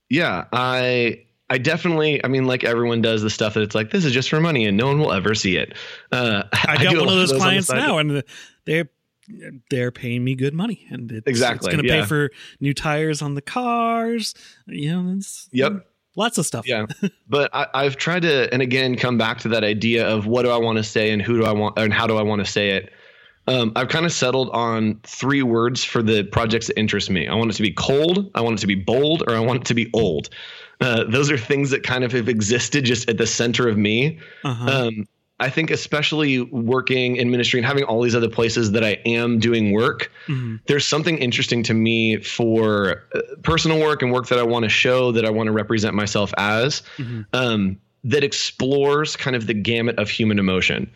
Yeah, 0.10 0.46
I 0.52 1.26
I 1.50 1.58
definitely, 1.58 2.24
I 2.24 2.28
mean, 2.28 2.46
like 2.46 2.64
everyone 2.64 3.02
does 3.02 3.24
the 3.24 3.30
stuff 3.30 3.56
that 3.56 3.62
it's 3.62 3.74
like, 3.74 3.90
this 3.90 4.06
is 4.06 4.14
just 4.14 4.30
for 4.30 4.40
money 4.40 4.66
and 4.66 4.78
no 4.78 4.88
one 4.88 5.00
will 5.00 5.12
ever 5.12 5.34
see 5.34 5.58
it. 5.58 5.74
Uh, 6.12 6.44
I 6.54 6.84
got 6.84 6.96
one 6.96 7.08
of 7.08 7.16
those, 7.16 7.32
those 7.32 7.40
clients 7.40 7.72
now 7.72 7.98
and 7.98 8.24
they're, 8.66 8.90
they're 9.70 9.92
paying 9.92 10.24
me 10.24 10.36
good 10.36 10.54
money 10.54 10.86
and 10.92 11.12
it's, 11.12 11.28
exactly, 11.28 11.68
it's 11.68 11.76
going 11.76 11.84
to 11.84 11.90
yeah. 11.92 12.02
pay 12.02 12.08
for 12.08 12.30
new 12.60 12.74
tires 12.74 13.24
on 13.24 13.34
the 13.34 13.42
cars. 13.42 14.36
You 14.68 14.92
know, 14.92 15.16
it's, 15.18 15.50
yep. 15.52 15.88
Lots 16.16 16.38
of 16.38 16.46
stuff. 16.46 16.68
Yeah. 16.68 16.86
but 17.28 17.50
I, 17.54 17.68
I've 17.74 17.96
tried 17.96 18.24
to, 18.24 18.52
and 18.54 18.62
again, 18.62 18.96
come 18.96 19.18
back 19.18 19.40
to 19.40 19.50
that 19.50 19.64
idea 19.64 20.08
of 20.08 20.28
what 20.28 20.44
do 20.44 20.50
I 20.50 20.58
want 20.58 20.78
to 20.78 20.84
say 20.84 21.12
and 21.12 21.22
who 21.22 21.40
do 21.40 21.46
I 21.46 21.54
want, 21.54 21.80
and 21.80 21.94
how 21.94 22.08
do 22.08 22.18
I 22.18 22.24
want 22.24 22.46
to 22.46 22.52
say 22.52 22.72
it. 22.72 22.92
Um, 23.50 23.72
I've 23.76 23.90
kind 23.90 24.06
of 24.06 24.14
settled 24.14 24.50
on 24.52 25.00
three 25.04 25.42
words 25.42 25.84
for 25.84 26.04
the 26.04 26.24
projects 26.24 26.68
that 26.68 26.78
interest 26.78 27.10
me. 27.10 27.28
I 27.28 27.34
want 27.34 27.50
it 27.50 27.56
to 27.56 27.64
be 27.64 27.72
cold, 27.72 28.30
I 28.36 28.42
want 28.42 28.60
it 28.60 28.62
to 28.62 28.68
be 28.68 28.76
bold, 28.76 29.24
or 29.28 29.36
I 29.36 29.40
want 29.40 29.62
it 29.62 29.66
to 29.66 29.74
be 29.74 29.90
old. 29.94 30.30
Uh, 30.82 31.04
those 31.06 31.32
are 31.32 31.38
things 31.38 31.72
that 31.72 31.84
kind 31.84 32.04
of 32.04 32.12
have 32.12 32.30
existed 32.30 32.86
just 32.86 33.10
at 33.10 33.18
the 33.18 33.28
center 33.28 33.68
of 33.68 33.78
me. 33.78 34.20
Uh-huh. 34.44 34.88
Um, 34.88 35.08
I 35.42 35.50
think, 35.50 35.72
especially 35.72 36.42
working 36.42 37.16
in 37.16 37.32
ministry 37.32 37.60
and 37.60 37.66
having 37.66 37.86
all 37.86 38.02
these 38.02 38.16
other 38.16 38.30
places 38.30 38.72
that 38.74 38.84
I 38.84 38.98
am 39.06 39.40
doing 39.40 39.72
work, 39.72 40.12
mm-hmm. 40.28 40.58
there's 40.68 40.86
something 40.86 41.18
interesting 41.18 41.64
to 41.64 41.74
me 41.74 42.18
for 42.18 43.04
uh, 43.16 43.22
personal 43.42 43.80
work 43.80 44.02
and 44.02 44.12
work 44.12 44.28
that 44.28 44.38
I 44.38 44.44
want 44.44 44.64
to 44.64 44.70
show 44.70 45.12
that 45.14 45.26
I 45.26 45.30
want 45.30 45.48
to 45.48 45.54
represent 45.54 45.96
myself 45.96 46.34
as 46.38 46.84
mm-hmm. 46.98 47.22
um, 47.34 47.78
that 48.04 48.24
explores 48.24 49.16
kind 49.16 49.36
of 49.36 49.48
the 49.48 49.54
gamut 49.54 49.98
of 49.98 50.10
human 50.10 50.40
emotion. 50.40 50.92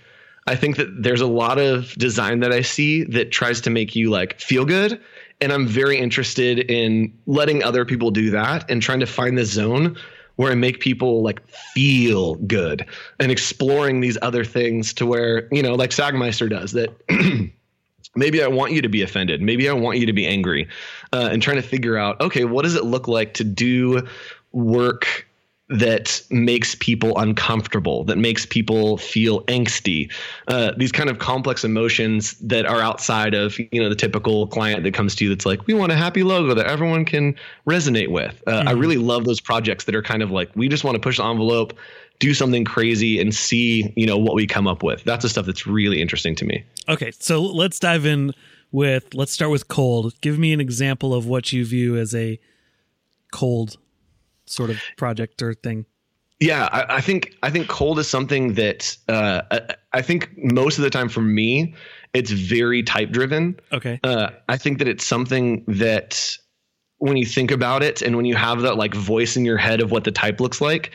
I 0.48 0.56
think 0.56 0.76
that 0.78 1.04
there's 1.04 1.22
a 1.22 1.28
lot 1.28 1.58
of 1.58 1.94
design 1.96 2.42
that 2.42 2.52
I 2.52 2.62
see 2.62 3.04
that 3.06 3.32
tries 3.32 3.62
to 3.62 3.70
make 3.70 3.96
you 3.96 4.10
like 4.10 4.40
feel 4.40 4.66
good. 4.66 5.00
And 5.42 5.52
I'm 5.52 5.68
very 5.68 5.98
interested 5.98 6.60
in 6.60 7.14
letting 7.26 7.64
other 7.64 7.86
people 7.86 8.12
do 8.12 8.30
that 8.32 8.70
and 8.70 8.82
trying 8.82 9.00
to 9.00 9.06
find 9.06 9.38
the 9.38 9.46
zone 9.46 9.98
where 10.36 10.52
I 10.52 10.56
make 10.56 10.80
people 10.80 11.22
like 11.22 11.48
feel 11.48 12.36
good 12.36 12.86
and 13.20 13.32
exploring 13.32 14.00
these 14.00 14.18
other 14.22 14.44
things 14.44 14.94
to 14.96 15.06
where, 15.06 15.48
you 15.52 15.62
know, 15.62 15.76
like 15.76 15.92
Sagmeister 15.92 16.50
does 16.50 16.72
that. 16.72 16.90
maybe 18.16 18.44
I 18.44 18.48
want 18.48 18.74
you 18.74 18.82
to 18.82 18.90
be 18.90 19.02
offended. 19.02 19.42
Maybe 19.42 19.70
I 19.70 19.74
want 19.74 20.00
you 20.00 20.06
to 20.06 20.14
be 20.14 20.26
angry, 20.26 20.68
uh, 21.12 21.30
and 21.32 21.42
trying 21.42 21.58
to 21.58 21.64
figure 21.64 21.98
out, 21.98 22.20
okay, 22.22 22.46
what 22.46 22.64
does 22.64 22.76
it 22.76 22.86
look 22.86 23.08
like 23.08 23.34
to 23.36 23.44
do 23.44 24.08
work 24.52 25.28
that 25.74 26.22
makes 26.30 26.76
people 26.76 27.18
uncomfortable, 27.18 28.04
that 28.04 28.18
makes 28.18 28.46
people 28.46 28.98
feel 28.98 29.42
angsty, 29.46 30.12
uh, 30.48 30.72
these 30.78 30.92
kind 30.92 31.10
of 31.10 31.18
complex 31.18 31.64
emotions 31.64 32.34
that 32.34 32.68
are 32.68 32.80
outside 32.80 33.34
of 33.34 33.58
you 33.58 33.82
know 33.82 33.90
the 33.90 33.96
typical 33.96 34.46
client 34.46 34.84
that 34.84 34.94
comes 34.94 35.16
to 35.16 35.24
you 35.24 35.30
that's 35.32 35.48
like, 35.48 35.66
we 35.66 35.74
want 35.74 35.92
a 35.92 35.96
happy 35.96 36.22
logo 36.22 36.54
that 36.54 36.68
everyone 36.68 37.06
can 37.06 37.36
resonate 37.68 38.12
with. 38.12 38.42
Uh, 38.46 38.52
mm-hmm. 38.52 38.68
I 38.68 38.72
really 38.74 38.98
love 38.98 39.26
those 39.26 39.42
projects 39.42 39.86
that 39.86 39.96
are 39.96 40.04
kind 40.04 40.22
of 40.22 40.30
like 40.30 40.52
we 40.56 40.70
just 40.70 40.84
want 40.84 40.94
to 40.94 41.02
push 41.02 41.18
the 41.18 41.26
envelope, 41.26 41.74
do 42.20 42.36
something 42.36 42.64
crazy, 42.66 43.20
and 43.20 43.34
see 43.34 43.92
you 43.96 44.06
know 44.06 44.18
what 44.18 44.36
we 44.36 44.46
come 44.46 44.68
up 44.68 44.84
with. 44.84 45.04
That's 45.06 45.24
the 45.24 45.30
stuff 45.30 45.48
that's 45.48 45.66
really 45.66 46.02
interesting 46.02 46.36
to 46.36 46.46
me. 46.46 46.64
Okay, 46.88 47.12
so 47.18 47.42
let's 47.42 47.80
dive 47.80 48.06
in 48.06 48.34
with 48.72 49.16
let's 49.16 49.32
start 49.32 49.50
with 49.50 49.68
cold. 49.68 50.14
Give 50.22 50.38
me 50.38 50.54
an 50.54 50.62
example 50.62 51.16
of 51.16 51.26
what 51.26 51.52
you 51.52 51.66
view 51.66 51.98
as 51.98 52.14
a 52.14 52.40
cold 53.32 53.78
sort 54.46 54.70
of 54.70 54.82
project 54.98 55.42
or 55.42 55.54
thing? 55.54 55.86
Yeah, 56.40 56.68
I, 56.72 56.98
I, 56.98 57.02
think 57.02 57.38
I 57.42 57.50
think 57.50 57.70
cold 57.70 58.00
is 58.00 58.08
something 58.10 58.56
that 58.56 58.98
uh, 59.08 59.44
I, 59.50 59.76
I, 59.94 60.02
think 60.02 60.32
most 60.38 60.78
of 60.78 60.84
the 60.84 60.90
time 60.90 61.08
for 61.08 61.22
me, 61.22 61.74
it's 62.14 62.32
very 62.32 62.84
type 62.84 63.12
driven. 63.12 63.58
Okay. 63.72 64.00
Uh, 64.04 64.30
I 64.50 64.58
think 64.58 64.80
that 64.80 64.88
it's 64.90 65.06
something 65.06 65.64
that 65.68 66.38
when 66.98 67.18
you 67.18 67.26
think 67.26 67.52
about 67.52 67.82
it 67.82 68.02
and 68.02 68.18
when 68.18 68.26
you 68.26 68.36
have 68.36 68.62
that 68.62 68.76
like 68.76 68.94
voice 68.94 69.38
in 69.38 69.46
your 69.46 69.58
head 69.58 69.80
of 69.80 69.92
what 69.92 70.04
the 70.04 70.12
type 70.12 70.42
looks 70.42 70.60
like, 70.60 70.92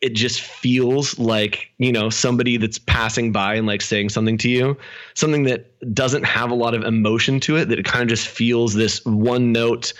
it 0.00 0.14
just 0.14 0.40
feels 0.40 1.16
like 1.16 1.70
you 1.78 1.92
know 1.92 2.10
somebody 2.10 2.56
that's 2.56 2.78
passing 2.78 3.30
by 3.30 3.54
and 3.54 3.66
like 3.66 3.82
saying 3.82 4.08
something 4.08 4.36
to 4.38 4.50
you, 4.50 4.76
something 5.14 5.44
that 5.44 5.94
doesn't 5.94 6.24
have 6.24 6.50
a 6.50 6.56
lot 6.56 6.74
of 6.74 6.82
emotion 6.82 7.38
to 7.40 7.56
it. 7.56 7.68
That 7.68 7.78
it 7.78 7.84
kind 7.84 8.02
of 8.02 8.08
just 8.08 8.26
feels 8.26 8.74
this 8.74 9.04
one 9.04 9.52
note 9.52 9.92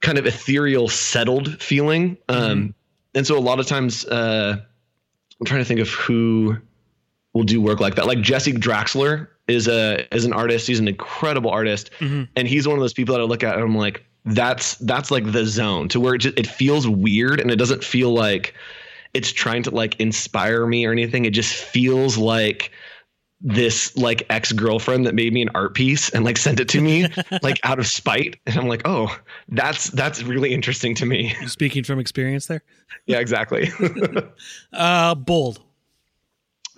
kind 0.00 0.18
of 0.18 0.26
ethereal, 0.26 0.88
settled 0.88 1.60
feeling. 1.60 2.16
Um, 2.28 2.36
mm-hmm. 2.36 2.70
And 3.14 3.26
so 3.26 3.36
a 3.36 3.40
lot 3.40 3.58
of 3.58 3.66
times, 3.66 4.04
uh, 4.04 4.60
I'm 5.40 5.46
trying 5.46 5.60
to 5.60 5.64
think 5.64 5.80
of 5.80 5.88
who 5.88 6.56
will 7.32 7.44
do 7.44 7.60
work 7.60 7.80
like 7.80 7.94
that. 7.96 8.06
Like 8.06 8.20
Jesse 8.20 8.52
Draxler 8.52 9.28
is 9.46 9.68
a 9.68 10.14
is 10.14 10.24
an 10.24 10.32
artist. 10.32 10.66
He's 10.66 10.80
an 10.80 10.88
incredible 10.88 11.50
artist, 11.50 11.90
mm-hmm. 11.98 12.24
and 12.36 12.48
he's 12.48 12.66
one 12.66 12.76
of 12.76 12.80
those 12.80 12.92
people 12.92 13.14
that 13.14 13.20
I 13.20 13.24
look 13.24 13.42
at 13.42 13.54
and 13.54 13.62
I'm 13.62 13.76
like, 13.76 14.04
that's 14.24 14.74
that's 14.76 15.10
like 15.10 15.30
the 15.32 15.46
zone 15.46 15.88
to 15.88 16.00
where 16.00 16.14
it 16.14 16.18
just, 16.18 16.38
it 16.38 16.46
feels 16.46 16.88
weird 16.88 17.40
and 17.40 17.50
it 17.50 17.56
doesn't 17.56 17.84
feel 17.84 18.12
like 18.12 18.54
it's 19.14 19.32
trying 19.32 19.62
to 19.62 19.70
like 19.70 19.98
inspire 20.00 20.66
me 20.66 20.84
or 20.84 20.92
anything. 20.92 21.24
It 21.24 21.30
just 21.30 21.54
feels 21.54 22.18
like 22.18 22.72
this 23.40 23.96
like 23.96 24.26
ex-girlfriend 24.30 25.06
that 25.06 25.14
made 25.14 25.32
me 25.32 25.42
an 25.42 25.48
art 25.54 25.74
piece 25.74 26.10
and 26.10 26.24
like 26.24 26.36
sent 26.36 26.58
it 26.58 26.68
to 26.68 26.80
me 26.80 27.06
like 27.42 27.60
out 27.62 27.78
of 27.78 27.86
spite 27.86 28.36
and 28.46 28.56
i'm 28.56 28.66
like 28.66 28.82
oh 28.84 29.16
that's 29.50 29.90
that's 29.90 30.22
really 30.24 30.52
interesting 30.52 30.94
to 30.94 31.06
me 31.06 31.32
speaking 31.46 31.84
from 31.84 32.00
experience 32.00 32.46
there 32.46 32.62
yeah 33.06 33.18
exactly 33.18 33.70
uh 34.72 35.14
bold 35.14 35.60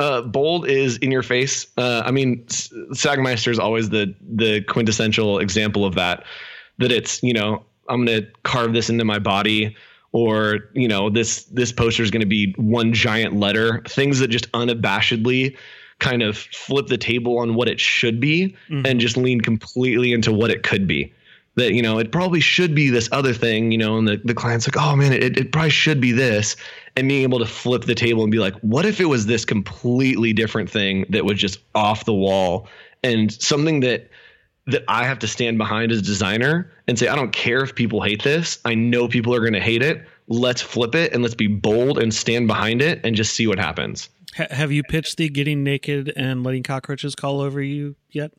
uh, 0.00 0.22
bold 0.22 0.66
is 0.66 0.96
in 0.96 1.12
your 1.12 1.22
face. 1.22 1.66
Uh, 1.76 2.02
I 2.04 2.10
mean, 2.10 2.42
Sagmeister 2.46 3.50
is 3.50 3.58
always 3.58 3.90
the 3.90 4.14
the 4.22 4.62
quintessential 4.62 5.38
example 5.38 5.84
of 5.84 5.94
that. 5.94 6.24
That 6.78 6.90
it's 6.90 7.22
you 7.22 7.34
know 7.34 7.62
I'm 7.86 8.06
gonna 8.06 8.22
carve 8.42 8.72
this 8.72 8.88
into 8.88 9.04
my 9.04 9.18
body, 9.18 9.76
or 10.12 10.70
you 10.72 10.88
know 10.88 11.10
this 11.10 11.44
this 11.44 11.70
poster 11.70 12.02
is 12.02 12.10
gonna 12.10 12.24
be 12.24 12.54
one 12.56 12.94
giant 12.94 13.36
letter. 13.36 13.82
Things 13.86 14.20
that 14.20 14.28
just 14.28 14.50
unabashedly 14.52 15.54
kind 16.00 16.22
of 16.22 16.36
flip 16.36 16.88
the 16.88 16.98
table 16.98 17.38
on 17.38 17.54
what 17.54 17.68
it 17.68 17.78
should 17.78 18.18
be 18.20 18.54
Mhm. 18.68 18.86
and 18.86 19.00
just 19.00 19.16
lean 19.16 19.40
completely 19.40 20.12
into 20.12 20.32
what 20.32 20.50
it 20.50 20.62
could 20.62 20.86
be. 20.86 21.12
That 21.56 21.74
you 21.74 21.82
know, 21.82 21.98
it 21.98 22.10
probably 22.12 22.40
should 22.40 22.74
be 22.74 22.90
this 22.90 23.08
other 23.12 23.32
thing, 23.34 23.72
you 23.72 23.78
know, 23.78 23.98
and 23.98 24.06
the, 24.08 24.20
the 24.24 24.34
client's 24.34 24.66
like, 24.66 24.76
oh 24.82 24.96
man, 24.96 25.12
it, 25.12 25.36
it 25.36 25.52
probably 25.52 25.70
should 25.70 26.00
be 26.00 26.12
this. 26.12 26.56
And 26.96 27.08
being 27.08 27.22
able 27.22 27.38
to 27.40 27.46
flip 27.46 27.84
the 27.84 27.94
table 27.94 28.22
and 28.22 28.30
be 28.32 28.38
like, 28.38 28.54
what 28.60 28.84
if 28.86 29.00
it 29.00 29.06
was 29.06 29.26
this 29.26 29.44
completely 29.44 30.32
different 30.32 30.70
thing 30.70 31.06
that 31.10 31.24
was 31.24 31.38
just 31.38 31.58
off 31.74 32.04
the 32.04 32.14
wall 32.14 32.68
and 33.02 33.32
something 33.32 33.80
that 33.80 34.08
that 34.66 34.84
I 34.86 35.04
have 35.04 35.18
to 35.20 35.26
stand 35.26 35.58
behind 35.58 35.90
as 35.90 35.98
a 35.98 36.02
designer 36.02 36.70
and 36.86 36.96
say, 36.98 37.08
I 37.08 37.16
don't 37.16 37.32
care 37.32 37.62
if 37.64 37.74
people 37.74 38.00
hate 38.02 38.22
this. 38.22 38.58
I 38.64 38.74
know 38.74 39.08
people 39.08 39.34
are 39.34 39.40
going 39.40 39.54
to 39.54 39.60
hate 39.60 39.82
it. 39.82 40.04
Let's 40.28 40.62
flip 40.62 40.94
it 40.94 41.12
and 41.12 41.22
let's 41.22 41.34
be 41.34 41.48
bold 41.48 41.98
and 41.98 42.14
stand 42.14 42.46
behind 42.46 42.80
it 42.80 43.00
and 43.02 43.16
just 43.16 43.32
see 43.34 43.48
what 43.48 43.58
happens. 43.58 44.08
Ha- 44.36 44.46
have 44.50 44.72
you 44.72 44.82
pitched 44.82 45.16
the 45.16 45.28
getting 45.28 45.64
naked 45.64 46.12
and 46.16 46.44
letting 46.44 46.62
cockroaches 46.62 47.14
call 47.14 47.40
over 47.40 47.60
you 47.62 47.96
yet? 48.10 48.32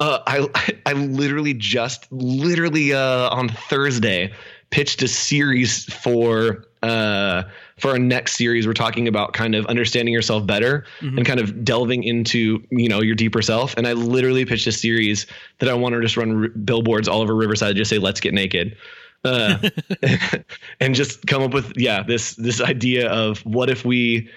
Uh, 0.00 0.18
I 0.26 0.48
I 0.86 0.94
literally 0.94 1.52
just 1.52 2.10
literally 2.10 2.94
uh, 2.94 3.28
on 3.28 3.50
Thursday 3.50 4.32
pitched 4.70 5.02
a 5.02 5.08
series 5.08 5.84
for 5.84 6.64
uh, 6.82 7.42
for 7.76 7.90
our 7.90 7.98
next 7.98 8.36
series. 8.36 8.66
We're 8.66 8.72
talking 8.72 9.06
about 9.06 9.34
kind 9.34 9.54
of 9.54 9.66
understanding 9.66 10.14
yourself 10.14 10.46
better 10.46 10.86
and 11.00 11.26
kind 11.26 11.38
of 11.38 11.64
delving 11.64 12.04
into 12.04 12.64
you 12.70 12.88
know 12.88 13.02
your 13.02 13.14
deeper 13.14 13.42
self. 13.42 13.74
And 13.76 13.86
I 13.86 13.92
literally 13.92 14.46
pitched 14.46 14.66
a 14.66 14.72
series 14.72 15.26
that 15.58 15.68
I 15.68 15.74
want 15.74 15.94
to 15.94 16.00
just 16.00 16.16
run 16.16 16.44
r- 16.44 16.48
billboards 16.48 17.06
all 17.06 17.20
over 17.20 17.34
Riverside, 17.34 17.76
just 17.76 17.90
say 17.90 17.98
"Let's 17.98 18.20
get 18.20 18.32
naked." 18.32 18.76
Uh, 19.22 19.68
and 20.80 20.94
just 20.94 21.26
come 21.26 21.42
up 21.42 21.52
with 21.52 21.74
yeah 21.76 22.02
this 22.02 22.34
this 22.36 22.62
idea 22.62 23.10
of 23.10 23.40
what 23.40 23.68
if 23.68 23.84
we 23.84 24.30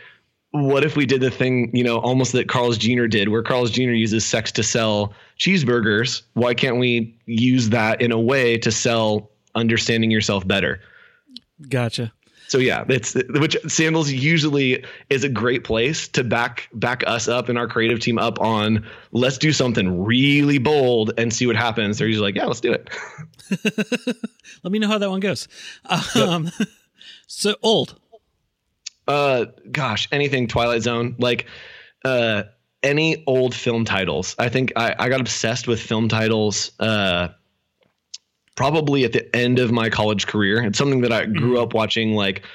what 0.54 0.86
if 0.86 0.96
we 0.96 1.08
did 1.08 1.20
the 1.20 1.32
thing, 1.32 1.76
you 1.76 1.84
know, 1.84 1.98
almost 1.98 2.32
that 2.34 2.48
Carl's 2.48 2.78
Jr. 2.78 3.08
did, 3.08 3.30
where 3.30 3.42
Carl's 3.42 3.72
Jr. 3.72 3.92
uses 3.92 4.24
sex 4.24 4.52
to 4.52 4.62
sell 4.62 5.12
cheeseburgers? 5.40 6.22
Why 6.34 6.54
can't 6.54 6.78
we 6.78 7.18
use 7.26 7.70
that 7.70 8.02
in 8.02 8.12
a 8.12 8.20
way 8.20 8.60
to 8.60 8.72
sell 8.72 9.32
understanding 9.56 10.12
yourself 10.12 10.48
better? 10.48 10.80
Gotcha. 11.70 12.14
So 12.48 12.60
yeah, 12.60 12.86
it's 12.88 13.16
which 13.30 13.58
Sandals 13.68 14.12
usually 14.12 14.86
is 15.10 15.24
a 15.24 15.30
great 15.30 15.64
place 15.64 16.08
to 16.10 16.24
back 16.24 16.70
back 16.74 17.04
us 17.08 17.28
up 17.28 17.50
and 17.50 17.58
our 17.58 17.68
creative 17.68 18.00
team 18.00 18.20
up 18.20 18.40
on. 18.40 18.86
Let's 19.12 19.40
do 19.40 19.52
something 19.52 20.04
really 20.04 20.60
bold 20.60 21.14
and 21.18 21.34
see 21.34 21.48
what 21.48 21.56
happens. 21.56 21.98
They're 21.98 22.08
usually 22.08 22.28
like, 22.28 22.36
yeah, 22.36 22.46
let's 22.46 22.62
do 22.62 22.74
it. 22.74 22.90
Let 24.64 24.72
me 24.72 24.78
know 24.78 24.88
how 24.88 25.00
that 25.00 25.10
one 25.10 25.20
goes. 25.20 25.48
Um, 26.16 26.52
so 27.28 27.56
old. 27.64 28.00
Uh, 29.08 29.46
gosh, 29.72 30.08
anything 30.12 30.48
Twilight 30.48 30.82
Zone, 30.82 31.16
like, 31.20 31.48
uh, 32.06 32.44
any 32.82 33.24
old 33.28 33.56
film 33.56 33.86
titles. 33.86 34.36
I 34.38 34.50
think 34.50 34.74
I, 34.76 34.96
I 34.98 35.10
got 35.10 35.22
obsessed 35.22 35.68
with 35.68 35.80
film 35.80 36.10
titles. 36.10 36.72
Uh, 36.80 37.30
probably 38.56 39.04
at 39.04 39.14
the 39.14 39.36
end 39.36 39.60
of 39.60 39.72
my 39.72 39.90
college 39.90 40.28
career. 40.28 40.64
It's 40.64 40.78
something 40.78 41.02
that 41.02 41.12
I 41.12 41.26
grew 41.26 41.60
up 41.60 41.74
watching, 41.74 42.14
like, 42.14 42.46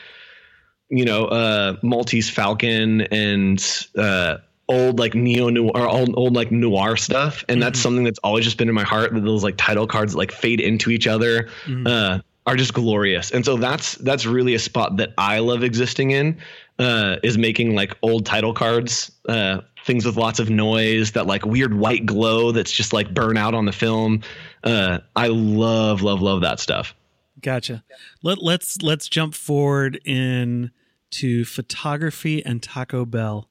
you 0.88 1.04
know, 1.04 1.26
uh, 1.26 1.76
Maltese 1.82 2.30
Falcon 2.30 3.02
and 3.02 3.86
uh, 3.96 4.36
old 4.68 4.98
like 4.98 5.14
neo 5.14 5.48
noir, 5.48 5.72
or 5.74 5.88
old, 5.88 6.14
old 6.16 6.34
like 6.34 6.52
noir 6.52 6.96
stuff, 6.96 7.44
and 7.48 7.62
that's 7.62 7.80
something 7.80 8.04
that's 8.04 8.18
always 8.20 8.44
just 8.44 8.58
been 8.58 8.68
in 8.68 8.74
my 8.74 8.84
heart. 8.84 9.12
That 9.12 9.24
those 9.24 9.42
like 9.42 9.56
title 9.56 9.86
cards 9.86 10.14
like 10.14 10.30
fade 10.30 10.60
into 10.60 10.90
each 10.90 11.06
other. 11.06 11.48
Uh, 11.86 12.20
are 12.48 12.56
just 12.56 12.72
glorious. 12.72 13.30
And 13.30 13.44
so 13.44 13.56
that's 13.58 13.96
that's 13.96 14.24
really 14.24 14.54
a 14.54 14.58
spot 14.58 14.96
that 14.96 15.12
I 15.18 15.40
love 15.40 15.62
existing 15.62 16.12
in 16.12 16.38
uh, 16.78 17.16
is 17.22 17.36
making 17.36 17.74
like 17.74 17.94
old 18.00 18.24
title 18.24 18.54
cards, 18.54 19.12
uh, 19.28 19.60
things 19.84 20.06
with 20.06 20.16
lots 20.16 20.40
of 20.40 20.48
noise, 20.48 21.12
that 21.12 21.26
like 21.26 21.44
weird 21.44 21.74
white 21.74 22.06
glow 22.06 22.50
that's 22.52 22.72
just 22.72 22.94
like 22.94 23.12
burn 23.12 23.36
out 23.36 23.52
on 23.52 23.66
the 23.66 23.72
film. 23.72 24.22
Uh, 24.64 25.00
I 25.14 25.28
love 25.28 26.00
love 26.00 26.22
love 26.22 26.40
that 26.40 26.58
stuff. 26.58 26.94
Gotcha. 27.42 27.84
Let 28.22 28.42
let's 28.42 28.80
let's 28.80 29.08
jump 29.08 29.34
forward 29.34 30.00
in 30.06 30.70
to 31.10 31.44
photography 31.44 32.42
and 32.44 32.62
Taco 32.62 33.04
Bell. 33.04 33.50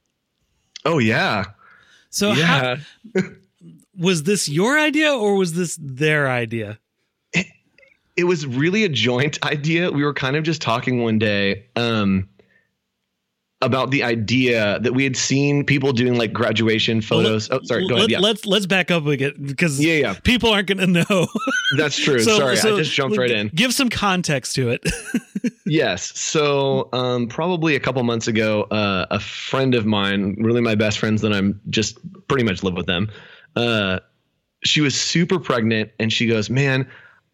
Oh 0.84 0.98
yeah, 0.98 1.44
So 2.10 2.32
how, 2.32 2.76
yeah. 3.14 3.22
was 3.96 4.24
this 4.24 4.48
your 4.48 4.76
idea 4.76 5.12
or 5.12 5.36
was 5.36 5.54
this 5.54 5.78
their 5.80 6.28
idea? 6.28 6.80
It 8.18 8.24
was 8.24 8.46
really 8.46 8.84
a 8.84 8.88
joint 8.88 9.38
idea. 9.46 9.90
We 9.90 10.04
were 10.04 10.12
kind 10.12 10.36
of 10.36 10.42
just 10.42 10.60
talking 10.60 11.02
one 11.02 11.18
day 11.18 11.66
um, 11.76 12.28
about 13.62 13.90
the 13.90 14.02
idea 14.02 14.80
that 14.80 14.92
we 14.92 15.04
had 15.04 15.16
seen 15.16 15.64
people 15.64 15.92
doing 15.92 16.16
like 16.18 16.32
graduation 16.32 17.00
photos. 17.00 17.48
oh, 17.50 17.60
sorry, 17.62 17.88
go 17.88 17.94
ahead. 17.94 18.02
Let, 18.02 18.10
Yeah, 18.10 18.18
Let's 18.18 18.44
let's 18.44 18.66
back 18.66 18.90
up 18.90 19.06
again 19.06 19.34
because 19.40 19.80
Yeah, 19.80 19.94
yeah. 19.94 20.14
people 20.24 20.50
aren't 20.50 20.66
going 20.66 20.78
to 20.78 20.86
know. 20.86 21.28
that's 21.76 21.96
true. 21.96 22.20
sorry, 22.20 22.58
I 22.58 22.62
just 22.76 22.92
jumped 22.92 23.16
right 23.16 23.30
in. 23.30 23.48
Give 23.54 23.72
some 23.72 23.88
context 23.88 24.54
to 24.56 24.70
it. 24.70 24.84
Yes. 25.68 26.18
So, 26.18 26.88
um, 26.92 27.28
probably 27.28 27.76
a 27.76 27.80
couple 27.80 28.02
months 28.02 28.26
ago, 28.26 28.62
uh, 28.62 29.06
a 29.10 29.20
friend 29.20 29.74
of 29.74 29.84
mine, 29.86 30.34
really 30.38 30.62
my 30.62 30.74
best 30.74 30.98
friends 30.98 31.20
that 31.22 31.32
I'm 31.32 31.60
just 31.68 31.98
pretty 32.26 32.42
much 32.42 32.62
live 32.62 32.74
with 32.74 32.86
them, 32.86 33.10
uh, 33.54 34.00
she 34.64 34.80
was 34.80 34.98
super 34.98 35.38
pregnant 35.38 35.90
and 35.98 36.12
she 36.12 36.26
goes, 36.26 36.50
Man, 36.50 36.88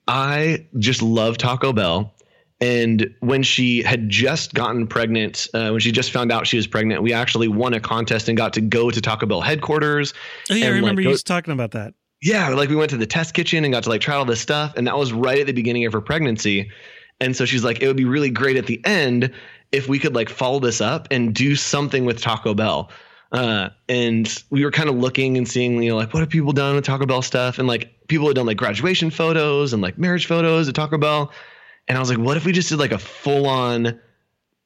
I 0.09 0.67
just 0.79 1.03
love 1.03 1.39
Taco 1.39 1.73
Bell. 1.73 2.13
And 2.61 3.15
when 3.21 3.43
she 3.43 3.83
had 3.83 4.09
just 4.09 4.55
gotten 4.55 4.87
pregnant, 4.87 5.49
uh, 5.55 5.71
when 5.71 5.81
she 5.81 5.93
just 5.93 6.13
found 6.13 6.31
out 6.33 6.47
she 6.47 6.57
was 6.57 6.67
pregnant, 6.67 7.03
we 7.03 7.13
actually 7.13 7.49
won 7.49 7.75
a 7.75 7.81
contest 7.81 8.29
and 8.29 8.37
got 8.39 8.53
to 8.55 8.61
go 8.61 8.91
to 8.91 9.01
Taco 9.01 9.27
Bell 9.27 9.41
headquarters. 9.41 10.15
oh 10.51 10.55
yeah, 10.55 10.67
I 10.67 10.69
And, 10.69 10.77
like, 10.77 10.81
remember 10.83 11.03
go- 11.03 11.11
you 11.11 11.17
talking 11.19 11.53
about 11.53 11.73
that. 11.73 11.95
yeah, 12.23 12.49
like 12.51 12.69
we 12.71 12.77
went 12.77 12.91
to 12.91 12.97
the 12.97 13.07
test 13.07 13.35
kitchen 13.35 13.65
and 13.65 13.73
got 13.75 13.83
to 13.83 13.89
like 13.91 14.01
try 14.01 14.15
all 14.15 14.25
this 14.25 14.41
stuff. 14.41 14.73
And 14.77 14.87
that 14.87 14.97
was 14.97 15.13
right 15.13 15.41
at 15.41 15.47
the 15.47 15.53
beginning 15.53 15.85
of 15.85 15.93
her 15.93 16.01
pregnancy. 16.01 16.71
And 17.21 17.37
so 17.37 17.45
she's 17.45 17.65
like, 17.65 17.83
it 17.83 17.87
would 17.87 17.97
be 17.97 18.05
really 18.07 18.31
great 18.31 18.57
at 18.57 18.67
the 18.67 18.81
end 18.87 19.31
if 19.73 19.89
we 19.89 19.99
could 19.99 20.15
like 20.15 20.29
follow 20.31 20.61
this 20.61 20.81
up 20.81 21.09
and 21.11 21.35
do 21.35 21.57
something 21.57 22.05
with 22.05 22.21
Taco 22.21 22.55
Bell. 22.55 22.91
Uh, 23.35 23.69
and 23.89 24.45
we 24.51 24.65
were 24.65 24.71
kind 24.71 24.89
of 24.89 24.95
looking 24.95 25.37
and 25.37 25.49
seeing, 25.49 25.83
you 25.83 25.91
know, 25.91 25.97
like 25.97 26.15
what 26.15 26.21
have 26.21 26.31
people 26.31 26.53
done 26.53 26.77
with 26.77 26.85
Taco 26.85 27.05
Bell 27.05 27.21
stuff? 27.21 27.59
And 27.59 27.67
like 27.67 28.07
people 28.07 28.29
had 28.29 28.37
done 28.37 28.47
like 28.47 28.57
graduation 28.57 29.11
photos 29.11 29.73
and 29.73 29.83
like 29.83 29.99
marriage 29.99 30.27
photos 30.27 30.69
at 30.69 30.77
Taco 30.77 30.99
Bell. 30.99 31.33
And 31.89 31.99
I 31.99 32.01
was 32.01 32.09
like, 32.09 32.21
what 32.21 32.37
if 32.37 32.47
we 32.47 32.53
just 32.53 32.69
did 32.69 32.79
like 32.79 32.93
a 32.93 32.99
full 32.99 33.47
on 33.49 34.01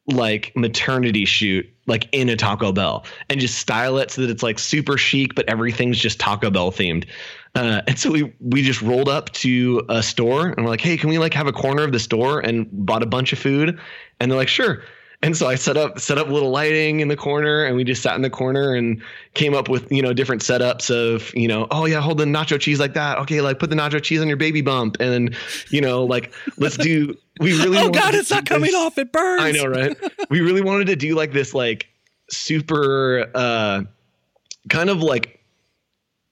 like 0.06 0.52
maternity 0.54 1.24
shoot 1.24 1.66
like 1.86 2.08
in 2.12 2.28
a 2.28 2.36
Taco 2.36 2.72
Bell 2.72 3.04
and 3.30 3.40
just 3.40 3.58
style 3.58 3.96
it 3.98 4.10
so 4.10 4.20
that 4.20 4.30
it's 4.30 4.42
like 4.42 4.58
super 4.58 4.98
chic, 4.98 5.34
but 5.34 5.48
everything's 5.48 5.98
just 5.98 6.20
Taco 6.20 6.50
Bell 6.50 6.70
themed. 6.70 7.06
Uh, 7.54 7.80
and 7.86 7.98
so 7.98 8.10
we 8.10 8.34
we 8.40 8.60
just 8.62 8.82
rolled 8.82 9.08
up 9.08 9.30
to 9.32 9.82
a 9.88 10.02
store 10.02 10.48
and 10.48 10.64
we're 10.64 10.70
like, 10.70 10.82
hey, 10.82 10.98
can 10.98 11.08
we 11.08 11.18
like 11.18 11.32
have 11.32 11.46
a 11.46 11.52
corner 11.52 11.84
of 11.84 11.92
the 11.92 11.98
store 11.98 12.40
and 12.40 12.68
bought 12.70 13.02
a 13.02 13.06
bunch 13.06 13.32
of 13.32 13.38
food? 13.38 13.78
And 14.20 14.30
they're 14.30 14.38
like, 14.38 14.48
sure. 14.48 14.82
And 15.20 15.36
so 15.36 15.48
I 15.48 15.56
set 15.56 15.76
up 15.76 15.98
set 15.98 16.16
up 16.16 16.28
a 16.28 16.32
little 16.32 16.50
lighting 16.50 17.00
in 17.00 17.08
the 17.08 17.16
corner 17.16 17.64
and 17.64 17.74
we 17.74 17.82
just 17.82 18.02
sat 18.02 18.14
in 18.14 18.22
the 18.22 18.30
corner 18.30 18.74
and 18.74 19.02
came 19.34 19.52
up 19.52 19.68
with, 19.68 19.90
you 19.90 20.00
know, 20.00 20.12
different 20.12 20.42
setups 20.42 20.90
of, 20.90 21.34
you 21.34 21.48
know, 21.48 21.66
oh 21.72 21.86
yeah, 21.86 22.00
hold 22.00 22.18
the 22.18 22.24
nacho 22.24 22.58
cheese 22.60 22.78
like 22.78 22.94
that. 22.94 23.18
Okay, 23.18 23.40
like 23.40 23.58
put 23.58 23.68
the 23.68 23.74
nacho 23.74 24.00
cheese 24.00 24.20
on 24.20 24.28
your 24.28 24.36
baby 24.36 24.60
bump. 24.60 24.96
And 25.00 25.12
then, 25.12 25.36
you 25.70 25.80
know, 25.80 26.04
like 26.04 26.32
let's 26.56 26.76
do 26.76 27.16
we 27.40 27.52
really 27.58 27.78
Oh 27.78 27.90
god, 27.90 28.14
it's 28.14 28.30
not 28.30 28.46
coming 28.46 28.70
this- 28.70 28.76
off. 28.76 28.96
It 28.96 29.10
burns. 29.10 29.42
I 29.42 29.50
know, 29.50 29.66
right? 29.66 29.96
we 30.30 30.38
really 30.40 30.62
wanted 30.62 30.86
to 30.86 30.94
do 30.96 31.16
like 31.16 31.32
this, 31.32 31.52
like 31.52 31.88
super, 32.30 33.28
uh, 33.34 33.82
kind 34.68 34.88
of 34.88 35.02
like 35.02 35.40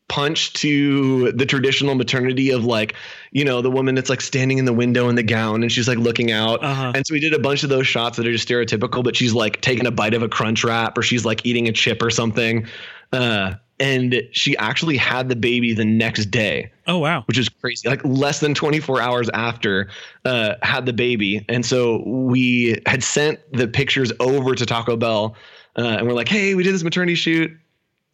punch 0.08 0.52
to 0.54 1.32
the 1.32 1.44
traditional 1.44 1.94
maternity 1.94 2.50
of 2.50 2.64
like, 2.64 2.94
you 3.32 3.44
know, 3.44 3.60
the 3.60 3.70
woman 3.70 3.94
that's 3.94 4.08
like 4.08 4.20
standing 4.20 4.58
in 4.58 4.64
the 4.64 4.72
window 4.72 5.08
in 5.08 5.14
the 5.16 5.22
gown 5.22 5.62
and 5.62 5.72
she's 5.72 5.88
like 5.88 5.98
looking 5.98 6.30
out. 6.30 6.62
Uh-huh. 6.62 6.92
And 6.94 7.06
so 7.06 7.12
we 7.12 7.20
did 7.20 7.34
a 7.34 7.38
bunch 7.38 7.62
of 7.64 7.70
those 7.70 7.86
shots 7.86 8.16
that 8.16 8.26
are 8.26 8.32
just 8.32 8.48
stereotypical, 8.48 9.02
but 9.02 9.16
she's 9.16 9.34
like 9.34 9.60
taking 9.60 9.86
a 9.86 9.90
bite 9.90 10.14
of 10.14 10.22
a 10.22 10.28
crunch 10.28 10.62
wrap 10.64 10.96
or 10.96 11.02
she's 11.02 11.24
like 11.24 11.44
eating 11.44 11.66
a 11.68 11.72
chip 11.72 12.02
or 12.02 12.10
something. 12.10 12.66
Uh, 13.12 13.54
and 13.78 14.22
she 14.32 14.56
actually 14.56 14.96
had 14.96 15.28
the 15.28 15.36
baby 15.36 15.74
the 15.74 15.84
next 15.84 16.26
day 16.26 16.70
Oh 16.86 16.98
wow. 16.98 17.24
which 17.26 17.36
is 17.36 17.48
crazy. 17.48 17.88
Like 17.88 18.02
less 18.04 18.40
than 18.40 18.54
24 18.54 19.00
hours 19.00 19.28
after 19.34 19.88
uh, 20.24 20.54
had 20.62 20.86
the 20.86 20.92
baby, 20.92 21.44
and 21.48 21.66
so 21.66 22.02
we 22.06 22.80
had 22.86 23.02
sent 23.02 23.40
the 23.52 23.68
pictures 23.68 24.12
over 24.20 24.54
to 24.54 24.64
Taco 24.64 24.96
Bell, 24.96 25.36
uh, 25.76 25.82
and 25.82 26.06
we're 26.06 26.14
like, 26.14 26.28
"Hey, 26.28 26.54
we 26.54 26.62
did 26.62 26.74
this 26.74 26.84
maternity 26.84 27.16
shoot. 27.16 27.50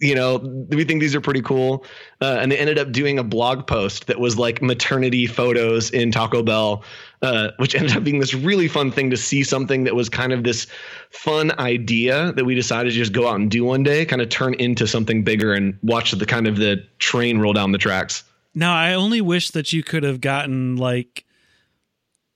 You 0.03 0.15
know, 0.15 0.67
we 0.69 0.85
think 0.85 1.01
these 1.01 1.15
are 1.15 1.21
pretty 1.21 1.41
cool." 1.43 1.85
Uh, 2.21 2.39
and 2.41 2.51
they 2.51 2.59
ended 2.59 2.79
up 2.79 2.93
doing 2.93 3.19
a 3.19 3.25
blog 3.25 3.67
post 3.67 4.09
that 4.09 4.21
was 4.21 4.37
like 4.37 4.61
maternity 4.61 5.27
photos 5.27 5.91
in 5.91 6.11
Taco 6.11 6.43
Bell, 6.43 6.85
uh, 7.23 7.53
which 7.59 7.75
ended 7.77 7.97
up 7.97 8.05
being 8.05 8.19
this 8.19 8.35
really 8.35 8.69
fun 8.69 8.91
thing 8.91 9.11
to 9.11 9.17
see 9.17 9.43
something 9.45 9.85
that 9.85 9.95
was 9.95 10.09
kind 10.09 10.33
of 10.33 10.45
this 10.45 10.67
fun 11.11 11.53
idea 11.59 12.33
that 12.33 12.45
we 12.45 12.55
decided 12.55 12.91
to 12.91 12.97
just 12.97 13.13
go 13.13 13.29
out 13.29 13.37
and 13.37 13.51
do 13.51 13.65
one 13.65 13.83
day, 13.83 14.05
kind 14.05 14.21
of 14.21 14.29
turn 14.29 14.55
into 14.55 14.87
something 14.87 15.23
bigger 15.23 15.55
and 15.55 15.79
watch 15.83 16.11
the 16.11 16.27
kind 16.27 16.47
of 16.47 16.57
the 16.57 16.85
train 16.99 17.39
roll 17.39 17.53
down 17.53 17.73
the 17.73 17.79
tracks. 17.79 18.25
Now 18.55 18.75
I 18.75 18.93
only 18.95 19.21
wish 19.21 19.51
that 19.53 19.73
you 19.73 19.83
could 19.83 20.03
have 20.03 20.21
gotten 20.21 20.77
like 20.77 21.25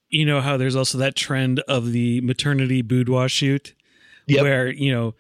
you 0.09 0.25
know 0.25 0.41
how 0.41 0.57
there's 0.57 0.77
also 0.77 0.99
that 0.99 1.17
trend 1.17 1.59
of 1.67 1.91
the 1.91 2.21
maternity 2.21 2.81
boudoir 2.81 3.29
shoot 3.29 3.75
Yep. 4.27 4.43
where, 4.43 4.69
you 4.69 4.93
know, 4.93 5.15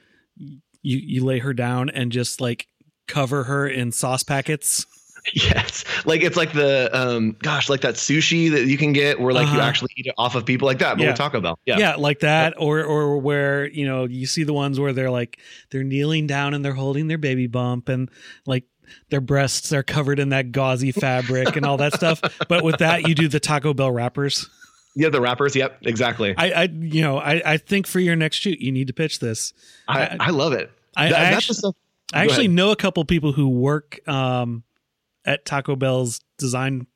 you 0.87 0.99
you 0.99 1.24
lay 1.24 1.39
her 1.41 1.53
down 1.53 1.91
and 1.91 2.12
just 2.12 2.41
like 2.41 2.66
cover 3.09 3.45
her 3.45 3.66
in 3.68 3.93
sauce 3.93 4.22
packets. 4.22 4.87
Yes, 5.34 5.82
like 6.05 6.22
it's 6.22 6.37
like 6.37 6.53
the 6.53 6.89
um, 6.97 7.34
gosh, 7.43 7.68
like 7.68 7.80
that 7.80 7.95
sushi 7.97 8.49
that 8.53 8.66
you 8.66 8.78
can 8.78 8.93
get 8.93 9.18
where 9.18 9.34
like 9.34 9.49
you 9.49 9.55
Uh-huh. 9.55 9.61
actually 9.68 9.91
eat 9.97 10.07
it 10.07 10.14
off 10.16 10.37
of 10.37 10.47
people 10.47 10.66
like 10.66 10.78
that, 10.78 10.97
but 10.97 11.03
Yeah. 11.03 11.09
with 11.11 11.16
Taco 11.16 11.41
Bell. 11.41 11.59
Yeah. 11.66 11.78
Yeah, 11.78 11.95
like 11.97 12.20
that, 12.20 12.55
or 12.57 12.84
or 12.84 13.18
where 13.18 13.66
you 13.66 13.87
know 13.89 14.05
you 14.05 14.24
see 14.26 14.45
the 14.45 14.53
ones 14.53 14.78
where 14.78 14.93
they're 14.93 15.11
like 15.11 15.41
they're 15.72 15.82
kneeling 15.82 16.28
down 16.28 16.55
and 16.55 16.64
they're 16.64 16.74
holding 16.74 17.09
their 17.09 17.18
baby 17.18 17.49
bump 17.49 17.89
and 17.89 18.09
like 18.47 18.66
their 19.11 19.20
breasts 19.20 19.72
are 19.72 19.82
covered 19.82 20.20
in 20.20 20.28
that 20.28 20.53
gauzy 20.53 20.93
fabric 20.93 21.57
and 21.57 21.66
all 21.66 21.76
that 21.78 21.95
stuff. 22.01 22.20
But 22.49 22.62
with 22.62 22.78
that, 22.78 23.09
you 23.09 23.16
do 23.16 23.26
the 23.26 23.41
Taco 23.41 23.74
Bell 23.74 23.91
wrappers. 23.91 24.49
yeah, 24.95 25.09
the 25.09 25.20
wrappers. 25.20 25.57
Yep, 25.57 25.78
exactly. 25.82 26.34
I 26.39 26.51
I, 26.53 26.62
I 26.62 26.62
you 26.70 27.03
know 27.03 27.18
I 27.18 27.43
I 27.45 27.57
think 27.57 27.89
for 27.89 27.99
your 27.99 28.14
next 28.14 28.37
shoot 28.37 28.61
you 28.61 28.70
need 28.70 28.87
to 28.87 28.93
pitch 28.93 29.18
this. 29.18 29.53
I, 29.89 30.16
I- 30.20 30.30
love 30.30 30.53
it. 30.53 30.70
I, 30.97 31.09
That- 31.11 31.18
I 31.20 31.24
actually, 31.36 31.55
stuff. 31.57 31.74
I 32.12 32.24
actually 32.24 32.49
know 32.49 32.70
a 32.70 32.76
couple 32.76 33.05
people 33.05 33.32
who 33.32 33.49
work 33.49 34.01
um, 34.09 34.62
at 35.24 35.44
Taco 35.44 35.76
Bell's 35.76 36.20
design, 36.38 36.86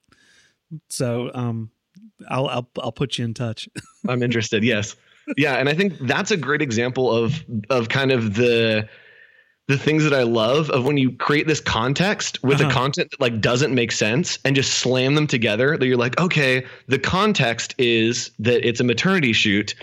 so 0.89 1.31
um, 1.35 1.71
I'll 2.29 2.47
I'll 2.49 2.71
I'll 2.81 2.93
put 2.93 3.19
you 3.19 3.25
in 3.25 3.35
touch. 3.35 3.69
I'm 4.09 4.23
interested. 4.23 4.63
Yes. 4.65 4.97
Yeah, 5.37 5.55
and 5.57 5.69
I 5.69 5.75
think 5.75 5.95
that's 6.01 6.31
a 6.31 6.37
great 6.37 6.63
example 6.63 7.13
of 7.15 7.45
of 7.69 7.89
kind 7.89 8.11
of 8.13 8.35
the 8.35 8.89
the 9.69 9.79
things 9.79 10.03
that 10.03 10.13
I 10.15 10.25
love 10.25 10.69
of 10.71 10.85
when 10.85 10.97
you 10.97 11.13
create 11.13 11.47
this 11.47 11.61
context 11.61 12.43
with 12.43 12.61
Uh-huh. 12.61 12.71
a 12.71 12.73
content 12.73 13.11
that 13.13 13.21
like 13.21 13.41
doesn't 13.41 13.73
make 13.73 13.93
sense 13.93 14.39
and 14.45 14.57
just 14.57 14.75
slam 14.75 15.15
them 15.15 15.29
together 15.29 15.77
that 15.77 15.87
you're 15.87 15.97
like, 15.97 16.19
okay, 16.21 16.67
the 16.89 16.99
context 16.99 17.75
is 17.79 18.33
that 18.41 18.67
it's 18.67 18.81
a 18.81 18.85
maternity 18.85 19.33
shoot. 19.33 19.77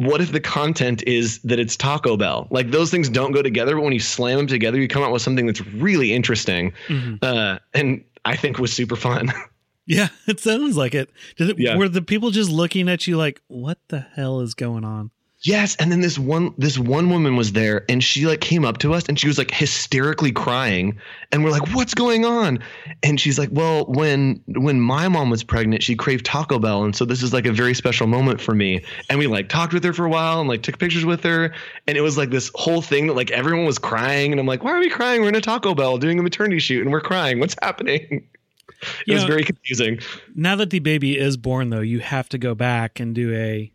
What 0.00 0.22
if 0.22 0.32
the 0.32 0.40
content 0.40 1.02
is 1.06 1.40
that 1.40 1.58
it's 1.58 1.76
Taco 1.76 2.16
Bell? 2.16 2.48
Like 2.50 2.70
those 2.70 2.90
things 2.90 3.10
don't 3.10 3.32
go 3.32 3.42
together, 3.42 3.74
but 3.74 3.82
when 3.82 3.92
you 3.92 4.00
slam 4.00 4.38
them 4.38 4.46
together, 4.46 4.78
you 4.78 4.88
come 4.88 5.02
out 5.02 5.12
with 5.12 5.20
something 5.20 5.44
that's 5.44 5.60
really 5.66 6.14
interesting. 6.14 6.72
Uh, 7.20 7.58
and 7.74 8.02
I 8.24 8.34
think 8.34 8.58
was 8.58 8.72
super 8.72 8.96
fun. 8.96 9.30
Yeah, 9.86 10.08
it 10.28 10.38
sounds 10.38 10.76
like 10.76 10.94
it. 10.94 11.10
Did 11.36 11.50
it? 11.50 11.58
Yeah. 11.58 11.76
Were 11.76 11.88
the 11.88 12.02
people 12.02 12.30
just 12.30 12.48
looking 12.48 12.88
at 12.88 13.08
you 13.08 13.16
like, 13.16 13.42
"What 13.48 13.78
the 13.88 13.98
hell 13.98 14.40
is 14.40 14.54
going 14.54 14.84
on?" 14.84 15.10
Yes, 15.42 15.74
and 15.76 15.90
then 15.90 16.02
this 16.02 16.18
one 16.18 16.52
this 16.58 16.78
one 16.78 17.08
woman 17.08 17.34
was 17.34 17.52
there 17.52 17.86
and 17.88 18.04
she 18.04 18.26
like 18.26 18.42
came 18.42 18.62
up 18.62 18.76
to 18.78 18.92
us 18.92 19.06
and 19.08 19.18
she 19.18 19.26
was 19.26 19.38
like 19.38 19.50
hysterically 19.50 20.32
crying 20.32 20.98
and 21.32 21.42
we're 21.42 21.50
like 21.50 21.66
what's 21.74 21.94
going 21.94 22.26
on? 22.26 22.58
And 23.02 23.18
she's 23.18 23.38
like, 23.38 23.48
"Well, 23.50 23.86
when 23.86 24.42
when 24.46 24.82
my 24.82 25.08
mom 25.08 25.30
was 25.30 25.42
pregnant, 25.42 25.82
she 25.82 25.96
craved 25.96 26.26
Taco 26.26 26.58
Bell 26.58 26.84
and 26.84 26.94
so 26.94 27.06
this 27.06 27.22
is 27.22 27.32
like 27.32 27.46
a 27.46 27.52
very 27.52 27.72
special 27.72 28.06
moment 28.06 28.38
for 28.42 28.54
me." 28.54 28.84
And 29.08 29.18
we 29.18 29.28
like 29.28 29.48
talked 29.48 29.72
with 29.72 29.82
her 29.84 29.94
for 29.94 30.04
a 30.04 30.10
while 30.10 30.40
and 30.40 30.48
like 30.48 30.62
took 30.62 30.78
pictures 30.78 31.06
with 31.06 31.22
her 31.22 31.54
and 31.86 31.96
it 31.96 32.02
was 32.02 32.18
like 32.18 32.28
this 32.28 32.50
whole 32.54 32.82
thing 32.82 33.06
that 33.06 33.14
like 33.16 33.30
everyone 33.30 33.64
was 33.64 33.78
crying 33.78 34.32
and 34.32 34.40
I'm 34.40 34.46
like, 34.46 34.62
"Why 34.62 34.72
are 34.72 34.80
we 34.80 34.90
crying? 34.90 35.22
We're 35.22 35.28
in 35.28 35.36
a 35.36 35.40
Taco 35.40 35.74
Bell 35.74 35.96
doing 35.96 36.18
a 36.18 36.22
maternity 36.22 36.58
shoot 36.58 36.82
and 36.82 36.92
we're 36.92 37.00
crying. 37.00 37.40
What's 37.40 37.56
happening?" 37.62 38.26
It 38.82 38.88
You 39.08 39.14
was 39.14 39.22
know- 39.24 39.28
very 39.28 39.44
confusing. 39.44 40.00
Now 40.34 40.56
that 40.56 40.70
the 40.70 40.78
baby 40.78 41.18
is 41.18 41.36
born, 41.36 41.68
though, 41.68 41.80
you 41.82 41.98
have 42.00 42.30
to 42.30 42.38
go 42.38 42.54
back 42.54 42.98
and 42.98 43.14
do 43.14 43.30
a, 43.34 43.70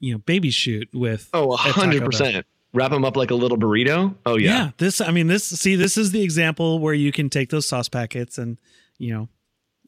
you 0.00 0.12
know, 0.12 0.18
baby 0.18 0.50
shoot 0.50 0.88
with. 0.92 1.28
Oh, 1.32 1.54
at 1.54 1.60
100%. 1.74 2.44
Wrap 2.72 2.90
them 2.90 3.04
up 3.04 3.16
like 3.16 3.30
a 3.30 3.34
little 3.34 3.56
burrito. 3.56 4.14
Oh 4.26 4.36
Yeah. 4.36 4.50
yeah. 4.64 4.70
this. 4.78 5.00
I 5.00 5.10
mean, 5.10 5.28
this. 5.28 5.44
See, 5.44 5.76
this 5.76 5.96
is 5.96 6.10
the 6.12 6.22
example 6.22 6.78
where 6.78 6.92
you 6.94 7.10
can 7.12 7.30
take 7.30 7.48
those 7.50 7.66
sauce 7.66 7.88
packets 7.88 8.36
and 8.38 8.58
you 8.98 9.14
know, 9.14 9.28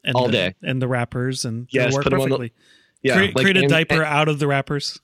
and 0.05 0.15
All 0.15 0.27
the, 0.27 0.33
day. 0.33 0.55
and 0.63 0.81
the 0.81 0.89
wrappers 0.89 1.45
and 1.45 1.67
Yes, 1.71 1.93
work 1.93 2.07
on 2.07 2.11
the- 2.13 2.17
perfectly. 2.19 2.53
Yeah. 3.03 3.15
create, 3.17 3.37
like, 3.37 3.43
create 3.45 3.57
a 3.57 3.61
and- 3.61 3.69
diaper 3.69 4.03
out 4.05 4.29
of 4.29 4.39
the 4.39 4.47
wrappers. 4.47 5.01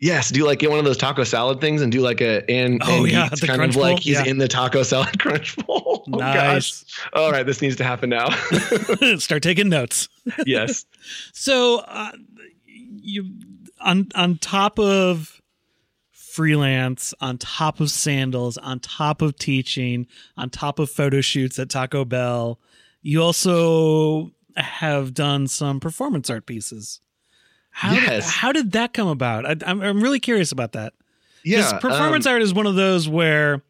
Yes, 0.00 0.30
do 0.30 0.44
like 0.44 0.58
get 0.58 0.70
one 0.70 0.78
of 0.78 0.84
those 0.84 0.96
taco 0.96 1.24
salad 1.24 1.60
things 1.60 1.80
and 1.80 1.90
do 1.90 2.00
like 2.00 2.20
a 2.20 2.48
and 2.50 2.80
Oh, 2.84 3.04
and 3.04 3.10
yeah, 3.12 3.28
he's 3.30 3.40
the 3.40 3.46
kind 3.46 3.62
of 3.62 3.74
like 3.76 4.00
he's 4.00 4.14
Yeah. 4.14 4.24
in 4.24 4.38
the 4.38 4.48
taco 4.48 4.82
salad 4.82 5.18
crunch 5.20 5.56
bowl. 5.64 6.04
Oh, 6.12 6.18
gosh. 6.18 6.34
nice. 6.34 6.84
All 7.14 7.30
right, 7.30 7.46
this 7.46 7.62
needs 7.62 7.76
to 7.76 7.84
happen 7.84 8.10
now. 8.10 8.28
Start 9.18 9.42
taking 9.42 9.68
notes. 9.68 10.08
yes. 10.46 10.84
So 11.32 11.78
uh, 11.86 12.10
you 12.66 13.30
on 13.84 14.08
on 14.14 14.38
top 14.38 14.78
of 14.78 15.40
freelance, 16.10 17.14
on 17.20 17.38
top 17.38 17.78
of 17.78 17.90
sandals, 17.90 18.58
on 18.58 18.80
top 18.80 19.22
of 19.22 19.36
teaching, 19.36 20.06
on 20.36 20.50
top 20.50 20.80
of 20.80 20.90
photo 20.90 21.20
shoots 21.20 21.58
at 21.60 21.68
Taco 21.70 22.04
Bell, 22.04 22.58
you 23.02 23.22
also 23.22 24.32
have 24.56 25.14
done 25.14 25.46
some 25.46 25.78
performance 25.78 26.28
art 26.30 26.46
pieces. 26.46 27.00
How 27.70 27.92
Yes. 27.92 28.28
how 28.30 28.52
did 28.52 28.72
that 28.72 28.92
come 28.92 29.08
about? 29.08 29.46
I, 29.46 29.56
I'm 29.70 29.80
I'm 29.80 30.02
really 30.02 30.20
curious 30.20 30.50
about 30.52 30.72
that. 30.72 30.92
Yeah. 31.44 31.78
performance 31.78 32.26
um, 32.26 32.32
art 32.32 32.42
is 32.42 32.54
one 32.54 32.66
of 32.66 32.74
those 32.74 33.08
where 33.08 33.62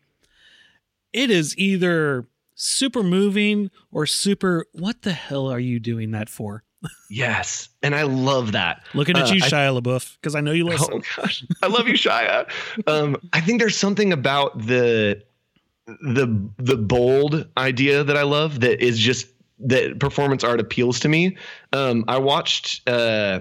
it 1.12 1.30
is 1.30 1.56
either 1.58 2.26
super 2.54 3.02
moving 3.02 3.70
or 3.92 4.06
super. 4.06 4.66
What 4.72 5.02
the 5.02 5.12
hell 5.12 5.50
are 5.50 5.60
you 5.60 5.80
doing 5.80 6.10
that 6.12 6.28
for? 6.28 6.63
Yes, 7.10 7.68
and 7.82 7.94
I 7.94 8.02
love 8.02 8.52
that. 8.52 8.82
Looking 8.94 9.16
at 9.16 9.30
Uh, 9.30 9.34
you, 9.34 9.40
I- 9.44 9.48
Shia 9.48 9.80
LaBeouf, 9.80 10.16
because 10.20 10.34
I 10.34 10.40
know 10.40 10.52
you 10.52 10.64
listen. 10.64 10.88
Oh 10.94 11.00
gosh, 11.16 11.44
I 11.62 11.66
love 11.68 11.86
you, 11.86 11.94
Shia. 11.94 12.48
Um, 12.86 13.16
I 13.32 13.40
think 13.40 13.60
there's 13.60 13.76
something 13.76 14.12
about 14.12 14.58
the 14.66 15.22
the 15.86 16.26
the 16.58 16.76
bold 16.76 17.46
idea 17.56 18.02
that 18.04 18.16
I 18.16 18.22
love 18.22 18.60
that 18.60 18.82
is 18.84 18.98
just 18.98 19.26
that 19.60 19.98
performance 20.00 20.42
art 20.42 20.60
appeals 20.60 20.98
to 21.00 21.08
me. 21.08 21.36
Um, 21.72 22.04
I 22.08 22.18
watched. 22.18 22.88
Uh, 22.88 23.40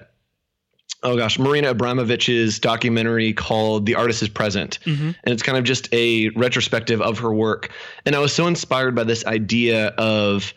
Oh 1.05 1.17
gosh, 1.17 1.37
Marina 1.37 1.75
Abramović's 1.75 2.59
documentary 2.59 3.33
called 3.33 3.85
"The 3.85 3.95
Artist 3.95 4.23
Is 4.23 4.29
Present," 4.29 4.79
Mhm. 4.85 5.13
and 5.25 5.33
it's 5.33 5.43
kind 5.43 5.57
of 5.57 5.65
just 5.65 5.89
a 5.93 6.29
retrospective 6.29 7.01
of 7.01 7.17
her 7.19 7.33
work. 7.33 7.71
And 8.05 8.15
I 8.15 8.19
was 8.19 8.31
so 8.31 8.47
inspired 8.47 8.95
by 8.95 9.03
this 9.03 9.25
idea 9.25 9.87
of 9.97 10.53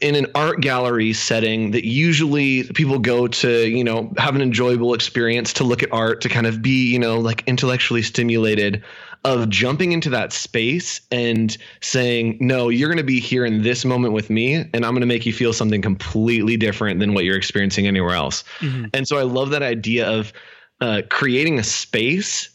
in 0.00 0.14
an 0.14 0.26
art 0.34 0.60
gallery 0.60 1.12
setting 1.12 1.70
that 1.70 1.86
usually 1.86 2.64
people 2.64 2.98
go 2.98 3.26
to, 3.26 3.68
you 3.68 3.82
know, 3.82 4.12
have 4.18 4.34
an 4.34 4.42
enjoyable 4.42 4.94
experience 4.94 5.52
to 5.54 5.64
look 5.64 5.82
at 5.82 5.90
art, 5.92 6.20
to 6.20 6.28
kind 6.28 6.46
of 6.46 6.60
be, 6.60 6.92
you 6.92 6.98
know, 6.98 7.18
like 7.18 7.42
intellectually 7.46 8.02
stimulated, 8.02 8.82
of 9.24 9.48
jumping 9.50 9.92
into 9.92 10.08
that 10.10 10.32
space 10.32 11.00
and 11.10 11.58
saying, 11.80 12.38
no, 12.40 12.68
you're 12.68 12.88
going 12.88 12.98
to 12.98 13.04
be 13.04 13.20
here 13.20 13.44
in 13.44 13.62
this 13.62 13.84
moment 13.84 14.14
with 14.14 14.30
me, 14.30 14.54
and 14.54 14.76
I'm 14.76 14.92
going 14.92 15.00
to 15.00 15.06
make 15.06 15.26
you 15.26 15.32
feel 15.32 15.52
something 15.52 15.82
completely 15.82 16.56
different 16.56 17.00
than 17.00 17.12
what 17.12 17.24
you're 17.24 17.36
experiencing 17.36 17.86
anywhere 17.86 18.14
else. 18.14 18.44
Mhm. 18.60 18.90
And 18.94 19.06
so 19.06 19.18
I 19.18 19.22
love 19.22 19.50
that 19.50 19.62
idea 19.62 20.08
of 20.08 20.32
uh, 20.80 21.02
creating 21.10 21.58
a 21.58 21.62
space 21.62 22.48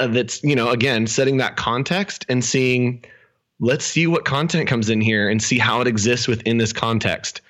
uh, 0.00 0.06
that's, 0.06 0.42
you 0.44 0.54
know, 0.54 0.70
again, 0.70 1.06
setting 1.06 1.38
that 1.38 1.56
context 1.56 2.26
and 2.28 2.44
seeing, 2.44 3.02
let's 3.60 3.84
see 3.84 4.06
what 4.06 4.24
content 4.24 4.68
comes 4.68 4.88
in 4.90 5.00
here 5.00 5.28
and 5.28 5.42
see 5.42 5.58
how 5.58 5.80
it 5.80 5.86
exists 5.86 6.28
within 6.28 6.58
this 6.58 6.72
context. 6.72 7.40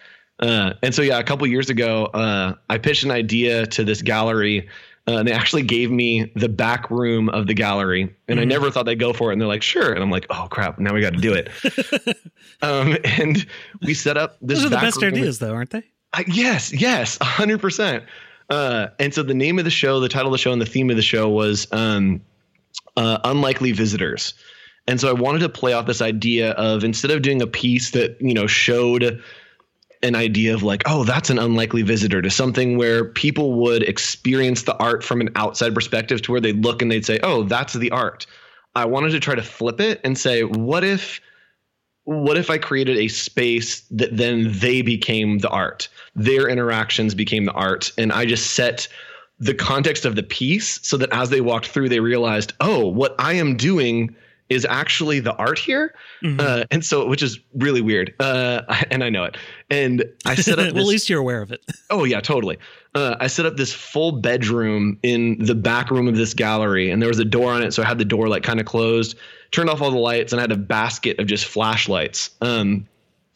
Uh, 0.41 0.73
and 0.83 0.95
so, 0.95 1.03
yeah, 1.03 1.19
a 1.19 1.25
couple 1.25 1.47
years 1.47 1.69
ago, 1.69 2.07
uh, 2.07 2.55
I 2.71 2.79
pitched 2.79 3.03
an 3.05 3.11
idea 3.11 3.67
to 3.67 3.85
this 3.85 4.03
gallery. 4.03 4.69
Uh, 5.07 5.21
and 5.21 5.27
they 5.27 5.33
actually 5.33 5.63
gave 5.63 5.91
me 5.91 6.31
the 6.37 6.51
back 6.51 6.91
room 6.91 7.31
of 7.31 7.47
the 7.47 7.55
gallery, 7.55 8.15
and 8.29 8.39
I 8.39 8.45
Mhm. 8.45 8.49
never 8.49 8.71
thought 8.71 8.85
they'd 8.85 8.99
go 8.99 9.15
for 9.15 9.31
it. 9.31 9.33
And 9.33 9.41
they're 9.41 9.49
like, 9.49 9.63
"Sure," 9.63 9.91
and 9.95 10.03
I'm 10.03 10.11
like, 10.11 10.27
"Oh 10.29 10.49
crap, 10.51 10.79
now 10.79 10.93
we 10.93 11.01
got 11.01 11.15
to 11.15 11.19
do 11.19 11.33
it." 11.33 11.49
um, 12.63 12.95
and 13.05 13.47
we 13.81 13.95
set 13.95 14.19
up 14.19 14.37
this. 14.43 14.59
Those 14.59 14.67
are 14.67 14.69
the 14.69 14.77
best 14.77 15.01
room. 15.01 15.15
ideas, 15.15 15.39
though, 15.39 15.55
aren't 15.55 15.71
they? 15.71 15.83
Uh, 16.13 16.25
yes, 16.27 16.75
yes, 16.75 17.17
hundred 17.23 17.59
percent. 17.63 18.05
Uh, 18.51 18.89
and 18.99 19.15
so 19.15 19.23
the 19.23 19.33
name 19.33 19.59
of 19.59 19.65
the 19.65 19.71
show, 19.71 19.99
the 19.99 20.11
title 20.11 20.29
of 20.29 20.33
the 20.33 20.39
show, 20.39 20.53
and 20.53 20.61
the 20.61 20.67
theme 20.67 20.91
of 20.91 20.97
the 20.97 21.03
show 21.03 21.27
was 21.31 21.67
um, 21.73 22.21
uh, 22.99 23.17
"Unlikely 23.25 23.73
Visitors." 23.73 24.35
And 24.89 24.99
so 24.99 25.09
I 25.09 25.13
wanted 25.13 25.41
to 25.41 25.51
play 25.51 25.75
off 25.75 25.87
this 25.87 26.01
idea 26.01 26.53
of 26.53 26.83
instead 26.83 27.11
of 27.11 27.21
doing 27.21 27.43
a 27.43 27.47
piece 27.47 27.91
that 27.91 28.17
you 28.21 28.35
know 28.35 28.47
showed 28.49 29.23
an 30.03 30.15
idea 30.15 30.55
of 30.55 30.63
like, 30.63 30.83
oh, 30.87 31.05
that's 31.05 31.29
an 31.29 31.39
unlikely 31.39 31.83
visitor 31.83 32.23
to 32.23 32.31
something 32.31 32.79
where 32.79 33.05
people 33.05 33.53
would 33.61 33.83
experience 33.83 34.63
the 34.63 34.77
art 34.77 35.05
from 35.05 35.21
an 35.21 35.29
outside 35.37 35.75
perspective 35.75 36.23
to 36.23 36.33
where 36.33 36.41
they'd 36.41 36.65
look 36.65 36.81
and 36.81 36.91
they'd 36.91 37.05
say, 37.05 37.19
oh, 37.23 37.43
that's 37.43 37.75
the 37.75 37.91
art. 37.91 38.27
I 38.77 38.87
wanted 38.87 39.11
to 39.11 39.21
try 39.21 39.35
to 39.35 39.43
flip 39.43 39.81
it 39.81 40.01
and 40.05 40.17
say, 40.17 40.45
what 40.45 40.85
if 40.85 41.21
what 42.05 42.39
if 42.39 42.49
I 42.49 42.57
created 42.57 42.97
a 42.97 43.09
space 43.09 43.83
that 43.91 44.17
then 44.17 44.51
they 44.59 44.81
became 44.81 45.41
the 45.41 45.51
art? 45.51 45.91
Their 46.15 46.49
interactions 46.49 47.15
became 47.15 47.45
the 47.45 47.53
art. 47.53 47.93
And 47.99 48.11
I 48.11 48.25
just 48.25 48.53
set 48.53 48.89
the 49.39 49.53
context 49.53 50.07
of 50.07 50.17
the 50.17 50.23
piece 50.23 50.81
so 50.87 50.97
that 50.97 51.13
as 51.13 51.29
they 51.29 51.43
walked 51.43 51.67
through, 51.67 51.91
they 51.91 52.01
realized, 52.01 52.55
oh, 52.63 52.87
what 52.87 53.15
I 53.19 53.35
am 53.35 53.59
doing 53.59 54.17
is 54.49 54.67
actually 54.69 55.21
the 55.21 55.35
art 55.35 55.59
here. 55.59 55.95
Mhm. 56.23 56.41
Uh, 56.41 56.65
and 56.71 56.85
so, 56.85 57.07
which 57.07 57.23
is 57.23 57.39
really 57.55 57.81
weird. 57.81 58.15
Uh, 58.21 58.63
and 58.91 59.05
I 59.05 59.11
know 59.11 59.25
it. 59.25 59.37
And 59.71 60.05
I 60.25 60.35
set 60.35 60.59
up 60.59 60.59
well, 60.67 60.75
this, 60.75 60.83
at 60.83 60.87
least 60.87 61.09
you're 61.11 61.21
aware 61.21 61.43
of 61.43 61.53
it. 61.53 61.61
Oh 61.91 62.05
yeah, 62.05 62.21
totally. 62.21 62.59
Uh, 62.95 63.17
I 63.19 63.29
set 63.29 63.47
up 63.47 63.57
this 63.57 63.73
full 63.73 64.13
bedroom 64.13 64.99
in 65.03 65.39
the 65.39 65.55
back 65.55 65.91
room 65.91 66.07
of 66.07 66.17
this 66.17 66.35
gallery, 66.35 66.91
and 66.91 67.01
there 67.01 67.09
was 67.09 67.19
a 67.19 67.25
door 67.25 67.51
on 67.53 67.63
it, 67.63 67.73
so 67.73 67.83
I 67.83 67.87
had 67.87 67.99
the 67.99 68.05
door 68.05 68.29
like 68.29 68.43
kind 68.43 68.61
of 68.61 68.67
closed. 68.67 69.17
Turned 69.53 69.71
off 69.71 69.81
all 69.81 69.91
the 69.91 69.97
lights, 69.97 70.33
and 70.33 70.41
I 70.41 70.43
had 70.43 70.53
a 70.53 70.57
basket 70.57 71.19
of 71.19 71.27
just 71.27 71.47
flashlights. 71.47 72.31
Um, 72.43 72.87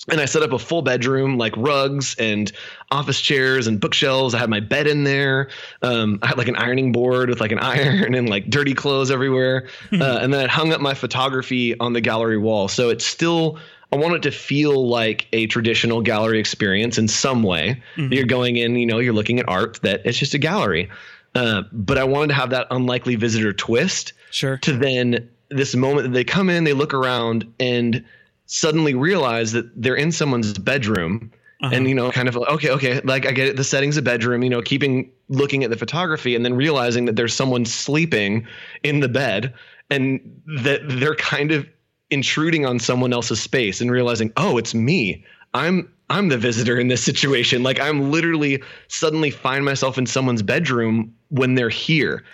and 0.08 0.20
I 0.20 0.24
set 0.24 0.42
up 0.42 0.52
a 0.52 0.58
full 0.58 0.82
bedroom, 0.82 1.38
like 1.38 1.56
rugs 1.56 2.16
and 2.18 2.50
office 2.90 3.20
chairs 3.20 3.68
and 3.68 3.80
bookshelves. 3.80 4.34
I 4.34 4.38
had 4.38 4.50
my 4.50 4.58
bed 4.58 4.88
in 4.88 5.04
there. 5.04 5.48
Um, 5.80 6.18
I 6.22 6.28
had 6.28 6.38
like 6.38 6.48
an 6.48 6.56
ironing 6.56 6.90
board 6.90 7.28
with 7.28 7.40
like 7.40 7.52
an 7.52 7.58
iron 7.60 8.14
and 8.14 8.28
like 8.28 8.50
dirty 8.50 8.74
clothes 8.74 9.10
everywhere. 9.10 9.68
uh, 9.92 10.18
and 10.20 10.34
then 10.34 10.44
I 10.44 10.48
hung 10.48 10.72
up 10.72 10.80
my 10.80 10.94
photography 10.94 11.78
on 11.78 11.92
the 11.92 12.00
gallery 12.00 12.38
wall. 12.38 12.66
So 12.66 12.88
it's 12.88 13.06
still, 13.06 13.58
I 13.92 13.96
want 13.96 14.14
it 14.14 14.22
to 14.22 14.32
feel 14.32 14.88
like 14.88 15.28
a 15.32 15.46
traditional 15.46 16.00
gallery 16.00 16.40
experience 16.40 16.98
in 16.98 17.06
some 17.06 17.44
way. 17.44 17.80
Mm-hmm. 17.94 18.12
You're 18.12 18.26
going 18.26 18.56
in, 18.56 18.74
you 18.74 18.86
know, 18.86 18.98
you're 18.98 19.12
looking 19.12 19.38
at 19.38 19.48
art 19.48 19.78
that 19.82 20.04
it's 20.04 20.18
just 20.18 20.34
a 20.34 20.38
gallery. 20.38 20.90
Uh, 21.36 21.62
but 21.70 21.96
I 21.96 22.04
wanted 22.04 22.28
to 22.28 22.34
have 22.34 22.50
that 22.50 22.66
unlikely 22.72 23.14
visitor 23.14 23.52
twist. 23.52 24.14
Sure. 24.32 24.56
To 24.58 24.76
then 24.76 25.28
this 25.48 25.76
moment 25.76 26.08
that 26.08 26.12
they 26.12 26.24
come 26.24 26.50
in, 26.50 26.64
they 26.64 26.72
look 26.72 26.92
around 26.92 27.52
and 27.60 28.04
suddenly 28.52 28.94
realize 28.94 29.52
that 29.52 29.70
they're 29.80 29.94
in 29.94 30.12
someone's 30.12 30.58
bedroom 30.58 31.30
uh-huh. 31.62 31.74
and 31.74 31.88
you 31.88 31.94
know 31.94 32.10
kind 32.10 32.28
of 32.28 32.36
okay 32.36 32.70
okay 32.70 33.00
like 33.00 33.26
i 33.26 33.32
get 33.32 33.48
it 33.48 33.56
the 33.56 33.64
settings 33.64 33.96
of 33.96 34.04
bedroom 34.04 34.42
you 34.42 34.50
know 34.50 34.60
keeping 34.60 35.10
looking 35.28 35.64
at 35.64 35.70
the 35.70 35.76
photography 35.76 36.36
and 36.36 36.44
then 36.44 36.54
realizing 36.54 37.06
that 37.06 37.16
there's 37.16 37.34
someone 37.34 37.64
sleeping 37.64 38.46
in 38.82 39.00
the 39.00 39.08
bed 39.08 39.54
and 39.90 40.42
that 40.46 40.80
they're 40.84 41.14
kind 41.14 41.50
of 41.50 41.66
intruding 42.10 42.66
on 42.66 42.78
someone 42.78 43.12
else's 43.12 43.40
space 43.40 43.80
and 43.80 43.90
realizing 43.90 44.32
oh 44.36 44.58
it's 44.58 44.74
me. 44.74 45.24
I'm 45.54 45.90
i'm 46.10 46.28
the 46.28 46.38
visitor 46.38 46.78
in 46.78 46.88
this 46.88 47.02
situation. 47.02 47.62
Like 47.62 47.80
i'm 47.80 48.10
literally 48.10 48.62
suddenly 48.88 49.30
find 49.30 49.64
myself 49.64 49.98
in 49.98 50.06
someone's 50.06 50.42
bedroom 50.42 51.14
when 51.28 51.54
they're 51.54 51.70
here. 51.70 52.24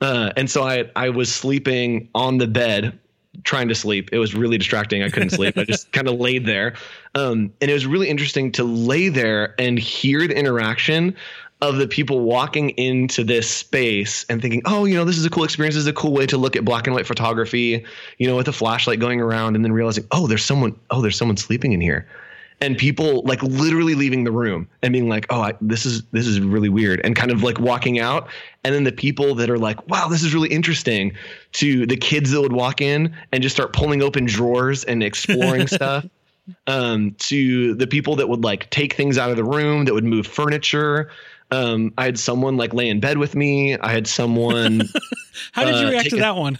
Uh, 0.00 0.32
and 0.36 0.50
so 0.50 0.62
I 0.62 0.90
I 0.96 1.10
was 1.10 1.32
sleeping 1.32 2.08
on 2.14 2.38
the 2.38 2.46
bed 2.46 2.98
trying 3.44 3.68
to 3.68 3.74
sleep. 3.74 4.10
It 4.12 4.18
was 4.18 4.34
really 4.34 4.58
distracting. 4.58 5.02
I 5.02 5.10
couldn't 5.10 5.30
sleep. 5.30 5.56
I 5.56 5.64
just 5.64 5.90
kind 5.92 6.08
of 6.08 6.18
laid 6.18 6.46
there. 6.46 6.74
Um, 7.14 7.52
and 7.60 7.70
it 7.70 7.74
was 7.74 7.86
really 7.86 8.08
interesting 8.08 8.52
to 8.52 8.64
lay 8.64 9.08
there 9.08 9.54
and 9.58 9.78
hear 9.78 10.26
the 10.26 10.36
interaction 10.36 11.16
of 11.60 11.76
the 11.76 11.88
people 11.88 12.20
walking 12.20 12.70
into 12.70 13.24
this 13.24 13.50
space 13.50 14.24
and 14.28 14.40
thinking, 14.40 14.62
oh, 14.64 14.84
you 14.84 14.94
know, 14.94 15.04
this 15.04 15.18
is 15.18 15.26
a 15.26 15.30
cool 15.30 15.42
experience. 15.42 15.74
This 15.74 15.82
is 15.82 15.88
a 15.88 15.92
cool 15.92 16.12
way 16.12 16.26
to 16.26 16.36
look 16.36 16.54
at 16.54 16.64
black 16.64 16.86
and 16.86 16.94
white 16.94 17.06
photography, 17.06 17.84
you 18.18 18.28
know, 18.28 18.36
with 18.36 18.46
a 18.46 18.52
flashlight 18.52 19.00
going 19.00 19.20
around 19.20 19.56
and 19.56 19.64
then 19.64 19.72
realizing, 19.72 20.06
oh, 20.12 20.28
there's 20.28 20.44
someone, 20.44 20.78
oh, 20.90 21.02
there's 21.02 21.16
someone 21.16 21.36
sleeping 21.36 21.72
in 21.72 21.80
here 21.80 22.06
and 22.60 22.76
people 22.76 23.22
like 23.24 23.42
literally 23.42 23.94
leaving 23.94 24.24
the 24.24 24.32
room 24.32 24.68
and 24.82 24.92
being 24.92 25.08
like, 25.08 25.26
"Oh, 25.30 25.40
I, 25.40 25.54
this 25.60 25.86
is 25.86 26.02
this 26.12 26.26
is 26.26 26.40
really 26.40 26.68
weird," 26.68 27.00
and 27.04 27.14
kind 27.14 27.30
of 27.30 27.42
like 27.42 27.60
walking 27.60 27.98
out. 27.98 28.28
And 28.64 28.74
then 28.74 28.84
the 28.84 28.92
people 28.92 29.34
that 29.36 29.48
are 29.48 29.58
like, 29.58 29.86
"Wow, 29.88 30.08
this 30.08 30.22
is 30.22 30.34
really 30.34 30.48
interesting," 30.48 31.12
to 31.52 31.86
the 31.86 31.96
kids 31.96 32.30
that 32.32 32.40
would 32.40 32.52
walk 32.52 32.80
in 32.80 33.14
and 33.32 33.42
just 33.42 33.54
start 33.54 33.72
pulling 33.72 34.02
open 34.02 34.24
drawers 34.26 34.84
and 34.84 35.02
exploring 35.02 35.66
stuff. 35.68 36.06
Um, 36.66 37.14
to 37.18 37.74
the 37.74 37.86
people 37.86 38.16
that 38.16 38.28
would 38.28 38.42
like 38.42 38.70
take 38.70 38.94
things 38.94 39.18
out 39.18 39.30
of 39.30 39.36
the 39.36 39.44
room, 39.44 39.84
that 39.84 39.94
would 39.94 40.04
move 40.04 40.26
furniture. 40.26 41.10
Um, 41.50 41.92
I 41.98 42.04
had 42.04 42.18
someone 42.18 42.56
like 42.56 42.72
lay 42.72 42.88
in 42.88 43.00
bed 43.00 43.18
with 43.18 43.34
me. 43.34 43.78
I 43.78 43.92
had 43.92 44.06
someone. 44.06 44.82
How 45.52 45.64
did 45.64 45.76
you 45.76 45.86
uh, 45.86 45.90
react 45.90 46.10
to 46.10 46.16
a, 46.16 46.20
that 46.20 46.36
one? 46.36 46.58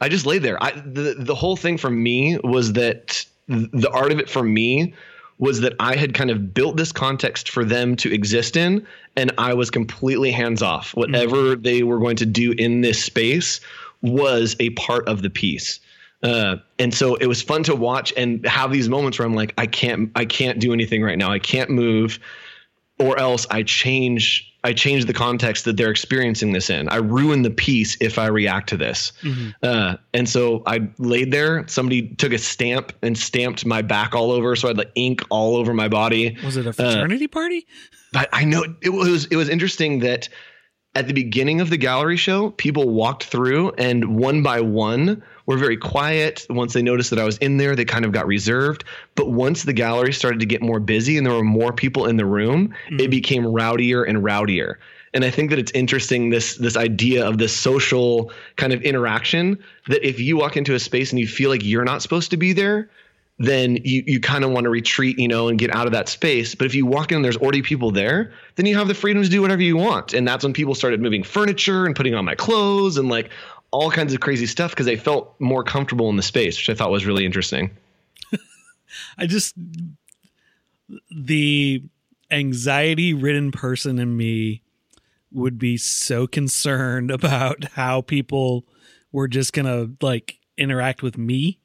I 0.00 0.08
just 0.08 0.26
laid 0.26 0.42
there. 0.42 0.62
I 0.62 0.72
the 0.72 1.14
the 1.16 1.34
whole 1.34 1.56
thing 1.56 1.78
for 1.78 1.90
me 1.90 2.38
was 2.42 2.74
that 2.74 3.24
the 3.48 3.90
art 3.92 4.12
of 4.12 4.18
it 4.18 4.28
for 4.28 4.42
me 4.42 4.94
was 5.40 5.60
that 5.62 5.74
I 5.80 5.96
had 5.96 6.12
kind 6.14 6.30
of 6.30 6.54
built 6.54 6.76
this 6.76 6.92
context 6.92 7.48
for 7.48 7.64
them 7.64 7.96
to 7.96 8.12
exist 8.12 8.56
in, 8.56 8.86
and 9.16 9.32
I 9.38 9.54
was 9.54 9.70
completely 9.70 10.30
hands 10.30 10.62
off. 10.62 10.94
Whatever 10.94 11.36
mm-hmm. 11.36 11.62
they 11.62 11.82
were 11.82 11.98
going 11.98 12.16
to 12.16 12.26
do 12.26 12.52
in 12.52 12.82
this 12.82 13.02
space 13.02 13.60
was 14.02 14.54
a 14.60 14.70
part 14.70 15.08
of 15.08 15.22
the 15.22 15.30
piece. 15.30 15.80
Uh, 16.22 16.56
and 16.78 16.92
so 16.92 17.14
it 17.14 17.26
was 17.26 17.40
fun 17.40 17.62
to 17.62 17.74
watch 17.74 18.12
and 18.18 18.46
have 18.46 18.70
these 18.70 18.90
moments 18.90 19.18
where 19.18 19.26
I'm 19.26 19.34
like, 19.34 19.54
I 19.56 19.66
can't, 19.66 20.10
I 20.14 20.26
can't 20.26 20.60
do 20.60 20.74
anything 20.74 21.02
right 21.02 21.16
now. 21.16 21.32
I 21.32 21.38
can't 21.38 21.70
move, 21.70 22.18
or 22.98 23.18
else 23.18 23.46
I 23.50 23.62
change 23.62 24.49
I 24.62 24.72
change 24.72 25.06
the 25.06 25.14
context 25.14 25.64
that 25.64 25.76
they're 25.76 25.90
experiencing 25.90 26.52
this 26.52 26.68
in. 26.68 26.88
I 26.88 26.96
ruin 26.96 27.42
the 27.42 27.50
piece 27.50 27.96
if 28.00 28.18
I 28.18 28.26
react 28.26 28.68
to 28.70 28.76
this. 28.76 29.12
Mm-hmm. 29.22 29.50
Uh, 29.62 29.96
and 30.12 30.28
so 30.28 30.62
I 30.66 30.88
laid 30.98 31.32
there. 31.32 31.66
Somebody 31.66 32.08
took 32.16 32.32
a 32.32 32.38
stamp 32.38 32.92
and 33.02 33.16
stamped 33.16 33.64
my 33.64 33.80
back 33.82 34.14
all 34.14 34.30
over, 34.30 34.54
so 34.56 34.68
I 34.68 34.70
had 34.70 34.78
like 34.78 34.92
ink 34.94 35.22
all 35.30 35.56
over 35.56 35.72
my 35.72 35.88
body. 35.88 36.36
Was 36.44 36.56
it 36.56 36.66
a 36.66 36.72
fraternity 36.72 37.24
uh, 37.24 37.28
party? 37.28 37.66
But 38.12 38.28
I 38.32 38.44
know 38.44 38.64
it 38.82 38.90
was. 38.90 39.26
It 39.26 39.36
was 39.36 39.48
interesting 39.48 40.00
that 40.00 40.28
at 40.94 41.06
the 41.06 41.14
beginning 41.14 41.60
of 41.60 41.70
the 41.70 41.76
gallery 41.76 42.16
show, 42.16 42.50
people 42.50 42.88
walked 42.88 43.24
through 43.24 43.70
and 43.72 44.16
one 44.16 44.42
by 44.42 44.60
one 44.60 45.22
were 45.46 45.56
very 45.56 45.76
quiet. 45.76 46.46
Once 46.50 46.72
they 46.72 46.82
noticed 46.82 47.10
that 47.10 47.18
I 47.18 47.24
was 47.24 47.38
in 47.38 47.58
there, 47.58 47.76
they 47.76 47.84
kind 47.84 48.04
of 48.04 48.10
got 48.10 48.26
reserved. 48.26 48.84
But 49.14 49.30
once 49.30 49.62
the 49.62 49.72
gallery 49.72 50.12
started 50.12 50.40
to 50.40 50.46
get 50.46 50.62
more 50.62 50.80
busy 50.80 51.16
and 51.16 51.24
there 51.24 51.34
were 51.34 51.44
more 51.44 51.72
people 51.72 52.06
in 52.06 52.16
the 52.16 52.26
room, 52.26 52.68
mm-hmm. 52.68 53.00
it 53.00 53.10
became 53.10 53.44
rowdier 53.44 54.02
and 54.08 54.18
rowdier. 54.18 54.76
And 55.14 55.24
I 55.24 55.30
think 55.30 55.50
that 55.50 55.58
it's 55.58 55.72
interesting 55.72 56.30
this 56.30 56.56
this 56.56 56.76
idea 56.76 57.26
of 57.26 57.38
this 57.38 57.56
social 57.56 58.32
kind 58.56 58.72
of 58.72 58.82
interaction 58.82 59.58
that 59.88 60.06
if 60.06 60.20
you 60.20 60.36
walk 60.36 60.56
into 60.56 60.74
a 60.74 60.78
space 60.78 61.10
and 61.10 61.18
you 61.18 61.26
feel 61.26 61.50
like 61.50 61.64
you're 61.64 61.84
not 61.84 62.02
supposed 62.02 62.30
to 62.30 62.36
be 62.36 62.52
there, 62.52 62.88
then 63.40 63.78
you, 63.84 64.04
you 64.06 64.20
kind 64.20 64.44
of 64.44 64.50
want 64.50 64.64
to 64.64 64.70
retreat, 64.70 65.18
you 65.18 65.26
know, 65.26 65.48
and 65.48 65.58
get 65.58 65.74
out 65.74 65.86
of 65.86 65.92
that 65.92 66.10
space. 66.10 66.54
But 66.54 66.66
if 66.66 66.74
you 66.74 66.84
walk 66.84 67.10
in 67.10 67.16
and 67.16 67.24
there's 67.24 67.38
already 67.38 67.62
people 67.62 67.90
there, 67.90 68.34
then 68.56 68.66
you 68.66 68.76
have 68.76 68.86
the 68.86 68.94
freedom 68.94 69.22
to 69.22 69.28
do 69.30 69.40
whatever 69.40 69.62
you 69.62 69.78
want. 69.78 70.12
And 70.12 70.28
that's 70.28 70.44
when 70.44 70.52
people 70.52 70.74
started 70.74 71.00
moving 71.00 71.22
furniture 71.22 71.86
and 71.86 71.96
putting 71.96 72.14
on 72.14 72.26
my 72.26 72.34
clothes 72.34 72.98
and 72.98 73.08
like 73.08 73.30
all 73.70 73.90
kinds 73.90 74.12
of 74.12 74.20
crazy 74.20 74.44
stuff 74.44 74.72
because 74.72 74.84
they 74.84 74.96
felt 74.96 75.40
more 75.40 75.64
comfortable 75.64 76.10
in 76.10 76.16
the 76.16 76.22
space, 76.22 76.58
which 76.58 76.68
I 76.68 76.74
thought 76.74 76.90
was 76.90 77.06
really 77.06 77.24
interesting. 77.24 77.70
I 79.18 79.24
just 79.24 79.54
the 81.10 81.82
anxiety 82.30 83.14
ridden 83.14 83.52
person 83.52 83.98
in 83.98 84.18
me 84.18 84.60
would 85.32 85.58
be 85.58 85.78
so 85.78 86.26
concerned 86.26 87.10
about 87.10 87.64
how 87.72 88.02
people 88.02 88.66
were 89.12 89.28
just 89.28 89.54
gonna 89.54 89.88
like 90.02 90.40
interact 90.58 91.02
with 91.02 91.16
me. 91.16 91.58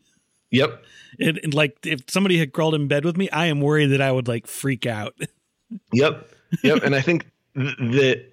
Yep. 0.51 0.84
It, 1.19 1.53
like 1.53 1.77
if 1.85 2.01
somebody 2.07 2.37
had 2.37 2.53
crawled 2.53 2.75
in 2.75 2.87
bed 2.87 3.05
with 3.05 3.17
me, 3.17 3.29
I 3.29 3.47
am 3.47 3.61
worried 3.61 3.87
that 3.87 4.01
I 4.01 4.11
would 4.11 4.27
like 4.27 4.47
freak 4.47 4.85
out. 4.85 5.15
Yep. 5.91 6.29
Yep. 6.63 6.83
and 6.83 6.95
I 6.95 7.01
think 7.01 7.25
that 7.55 8.23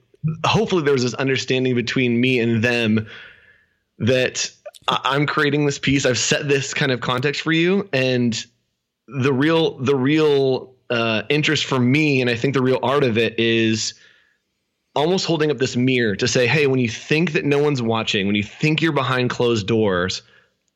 hopefully 0.44 0.82
there 0.82 0.92
was 0.92 1.02
this 1.02 1.14
understanding 1.14 1.74
between 1.74 2.20
me 2.20 2.38
and 2.38 2.62
them 2.62 3.06
that 3.98 4.50
I'm 4.88 5.26
creating 5.26 5.66
this 5.66 5.78
piece. 5.78 6.04
I've 6.04 6.18
set 6.18 6.46
this 6.46 6.74
kind 6.74 6.92
of 6.92 7.00
context 7.00 7.40
for 7.40 7.50
you, 7.52 7.88
and 7.92 8.44
the 9.08 9.32
real 9.32 9.78
the 9.78 9.96
real 9.96 10.74
uh, 10.90 11.22
interest 11.28 11.64
for 11.64 11.78
me, 11.78 12.20
and 12.20 12.28
I 12.28 12.36
think 12.36 12.54
the 12.54 12.62
real 12.62 12.78
art 12.82 13.04
of 13.04 13.16
it 13.16 13.38
is 13.38 13.94
almost 14.94 15.24
holding 15.24 15.50
up 15.50 15.58
this 15.58 15.76
mirror 15.76 16.14
to 16.16 16.28
say, 16.28 16.46
hey, 16.46 16.66
when 16.66 16.78
you 16.78 16.88
think 16.88 17.32
that 17.32 17.44
no 17.44 17.58
one's 17.58 17.80
watching, 17.80 18.26
when 18.26 18.36
you 18.36 18.42
think 18.42 18.82
you're 18.82 18.92
behind 18.92 19.30
closed 19.30 19.66
doors, 19.66 20.22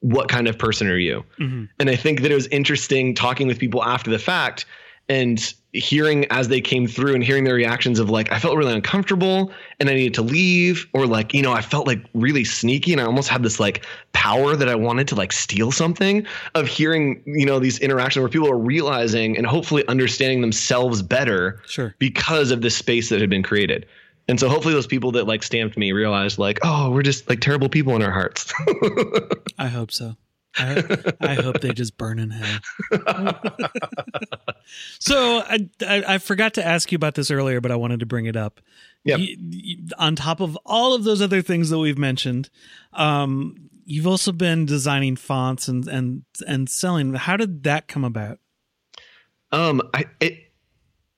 what 0.07 0.29
kind 0.29 0.47
of 0.47 0.57
person 0.57 0.87
are 0.87 0.99
you? 0.99 1.25
Mm-hmm. 1.41 1.65
And 1.81 1.91
I 1.91 1.97
think 1.97 2.23
that 2.23 2.31
it 2.31 2.35
was 2.35 2.47
interesting 2.49 3.15
talking 3.15 3.49
with 3.49 3.59
people 3.59 3.83
after 3.83 4.09
the 4.09 4.21
fact 4.21 4.65
and 5.09 5.55
hearing 5.73 6.25
as 6.31 6.49
they 6.49 6.61
came 6.61 6.87
through 6.87 7.15
and 7.15 7.23
hearing 7.23 7.45
their 7.45 7.55
reactions 7.55 7.99
of 7.99 8.09
like 8.09 8.31
I 8.33 8.39
felt 8.39 8.57
really 8.57 8.73
uncomfortable 8.73 9.53
and 9.79 9.91
I 9.91 9.95
needed 9.95 10.15
to 10.15 10.23
leave 10.23 10.87
or 10.95 11.07
like 11.07 11.35
you 11.35 11.43
know 11.43 11.53
I 11.53 11.61
felt 11.61 11.87
like 11.87 12.05
really 12.15 12.45
sneaky 12.45 12.93
and 12.93 13.01
I 13.01 13.05
almost 13.05 13.29
had 13.29 13.43
this 13.43 13.61
like 13.61 13.85
power 14.13 14.57
that 14.57 14.69
I 14.69 14.75
wanted 14.75 15.07
to 15.09 15.17
like 15.17 15.33
steal 15.33 15.71
something 15.73 16.27
of 16.55 16.67
hearing 16.67 17.23
you 17.27 17.45
know 17.45 17.59
these 17.59 17.79
interactions 17.81 18.23
where 18.23 18.31
people 18.31 18.51
are 18.51 18.59
realizing 18.59 19.37
and 19.37 19.47
hopefully 19.47 19.87
understanding 19.87 20.41
themselves 20.41 21.03
better 21.03 21.61
sure 21.67 21.95
because 21.99 22.51
of 22.51 22.63
this 22.63 22.77
space 22.77 23.09
that 23.11 23.21
had 23.21 23.31
been 23.31 23.43
created. 23.43 23.87
And 24.29 24.41
so 24.41 24.49
hopefully 24.49 24.75
those 24.75 24.87
people 24.87 25.13
that 25.13 25.27
like 25.27 25.43
stamped 25.43 25.77
me 25.77 25.93
realized 25.93 26.39
like 26.39 26.59
oh 26.63 26.91
we're 26.91 27.03
just 27.03 27.29
like 27.29 27.41
terrible 27.41 27.69
people 27.69 27.95
in 27.97 28.03
our 28.03 28.11
hearts. 28.11 28.53
I 29.59 29.69
hope 29.69 29.93
so. 29.93 30.17
I, 30.59 31.15
I, 31.21 31.35
hope 31.35 31.61
they 31.61 31.73
just 31.73 31.99
burn 31.99 32.19
in 32.19 32.31
hell. 32.31 32.61
so 34.99 35.43
I, 35.47 35.69
I, 35.87 36.05
I 36.15 36.19
forgot 36.19 36.55
to 36.55 36.67
ask 36.67 36.91
you 36.91 36.97
about 36.97 37.15
this 37.15 37.31
earlier, 37.31 37.61
but 37.61 37.71
I 37.71 37.77
wanted 37.77 38.01
to 38.01 38.07
bring 38.07 38.25
it 38.25 38.37
up. 38.37 38.61
Yeah. 39.05 39.19
On 39.99 40.17
top 40.17 40.41
of 40.41 40.57
all 40.65 40.95
of 40.95 41.05
those 41.05 41.21
other 41.21 41.43
things 41.43 41.69
that 41.69 41.79
we've 41.79 41.99
mentioned, 41.99 42.49
um, 42.95 43.69
you've 43.85 44.07
also 44.07 44.33
been 44.33 44.67
designing 44.67 45.17
fonts 45.17 45.69
and 45.69 45.87
and 45.89 46.23
and 46.47 46.69
selling. 46.69 47.15
How 47.15 47.37
did 47.37 47.63
that 47.65 47.87
come 47.87 48.05
about? 48.05 48.39
Um, 49.53 49.83
I 49.95 50.07
it 50.21 50.46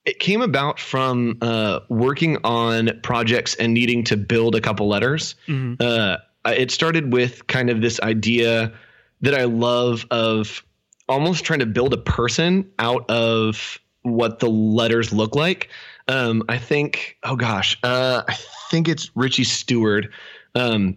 it 0.05 0.19
came 0.19 0.41
about 0.41 0.81
from 0.81 1.39
uh, 1.43 1.81
working 1.89 2.39
on 2.45 2.91
projects 3.03 3.55
and 3.57 3.75
needing 3.75 4.05
to 4.05 4.17
build 4.17 4.55
a 4.55 4.61
couple 4.61 4.89
letters. 4.89 5.35
Mm-hmm. 5.47 5.75
Uh, 5.81 6.17
it 6.53 6.71
started 6.71 7.13
with 7.13 7.47
kind 7.47 7.69
of 7.69 7.81
this 7.81 8.01
idea 8.01 8.73
that 9.21 9.35
I 9.35 9.45
love 9.45 10.07
of 10.11 10.65
almost 11.09 11.45
trying 11.45 11.59
to 11.61 11.67
build 11.67 11.93
a 11.93 11.99
person 11.99 12.71
out 12.79 13.09
of 13.11 13.79
what 14.03 14.39
the 14.39 14.49
letters 14.49 15.13
look 15.13 15.35
like. 15.35 15.69
Um, 16.07 16.43
I 16.49 16.59
think, 16.59 17.19
oh 17.25 17.37
gosh, 17.37 17.79
uh, 17.83 18.23
I 18.27 18.37
think 18.71 18.89
it's 18.89 19.11
Richie 19.15 19.45
Stewart 19.45 20.09
um, 20.55 20.97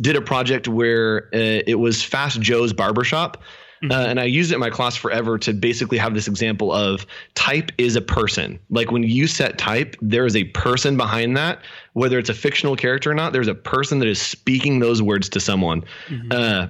did 0.00 0.16
a 0.16 0.20
project 0.20 0.68
where 0.68 1.26
uh, 1.34 1.62
it 1.66 1.78
was 1.78 2.02
Fast 2.02 2.40
Joe's 2.40 2.72
Barbershop. 2.72 3.42
Uh, 3.82 3.94
and 3.94 4.18
I 4.18 4.24
used 4.24 4.50
it 4.50 4.54
in 4.54 4.60
my 4.60 4.70
class 4.70 4.96
forever 4.96 5.38
to 5.38 5.52
basically 5.52 5.98
have 5.98 6.14
this 6.14 6.28
example 6.28 6.72
of 6.72 7.06
type 7.34 7.70
is 7.78 7.94
a 7.94 8.00
person. 8.00 8.58
Like 8.70 8.90
when 8.90 9.02
you 9.02 9.26
set 9.26 9.58
type, 9.58 9.96
there 10.00 10.24
is 10.24 10.34
a 10.34 10.44
person 10.44 10.96
behind 10.96 11.36
that, 11.36 11.60
whether 11.92 12.18
it's 12.18 12.30
a 12.30 12.34
fictional 12.34 12.74
character 12.76 13.10
or 13.10 13.14
not. 13.14 13.32
There's 13.32 13.48
a 13.48 13.54
person 13.54 13.98
that 13.98 14.08
is 14.08 14.20
speaking 14.20 14.78
those 14.78 15.02
words 15.02 15.28
to 15.30 15.40
someone. 15.40 15.84
Uh, 16.32 16.68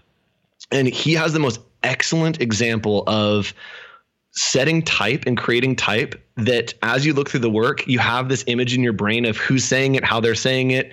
and 0.72 0.88
he 0.88 1.12
has 1.14 1.32
the 1.32 1.38
most 1.38 1.61
excellent 1.82 2.40
example 2.40 3.04
of 3.07 3.54
setting 4.32 4.82
type 4.82 5.24
and 5.26 5.38
creating 5.38 5.76
type 5.76 6.20
that 6.36 6.74
as 6.82 7.07
you 7.07 7.14
look 7.14 7.30
through 7.30 7.40
the 7.40 7.50
work, 7.50 7.86
you 7.86 7.98
have 7.98 8.28
this 8.28 8.44
image 8.48 8.74
in 8.74 8.82
your 8.82 8.92
brain 8.92 9.24
of 9.24 9.36
who's 9.36 9.64
saying 9.64 9.94
it, 9.94 10.04
how 10.04 10.20
they're 10.20 10.34
saying 10.34 10.72
it. 10.72 10.92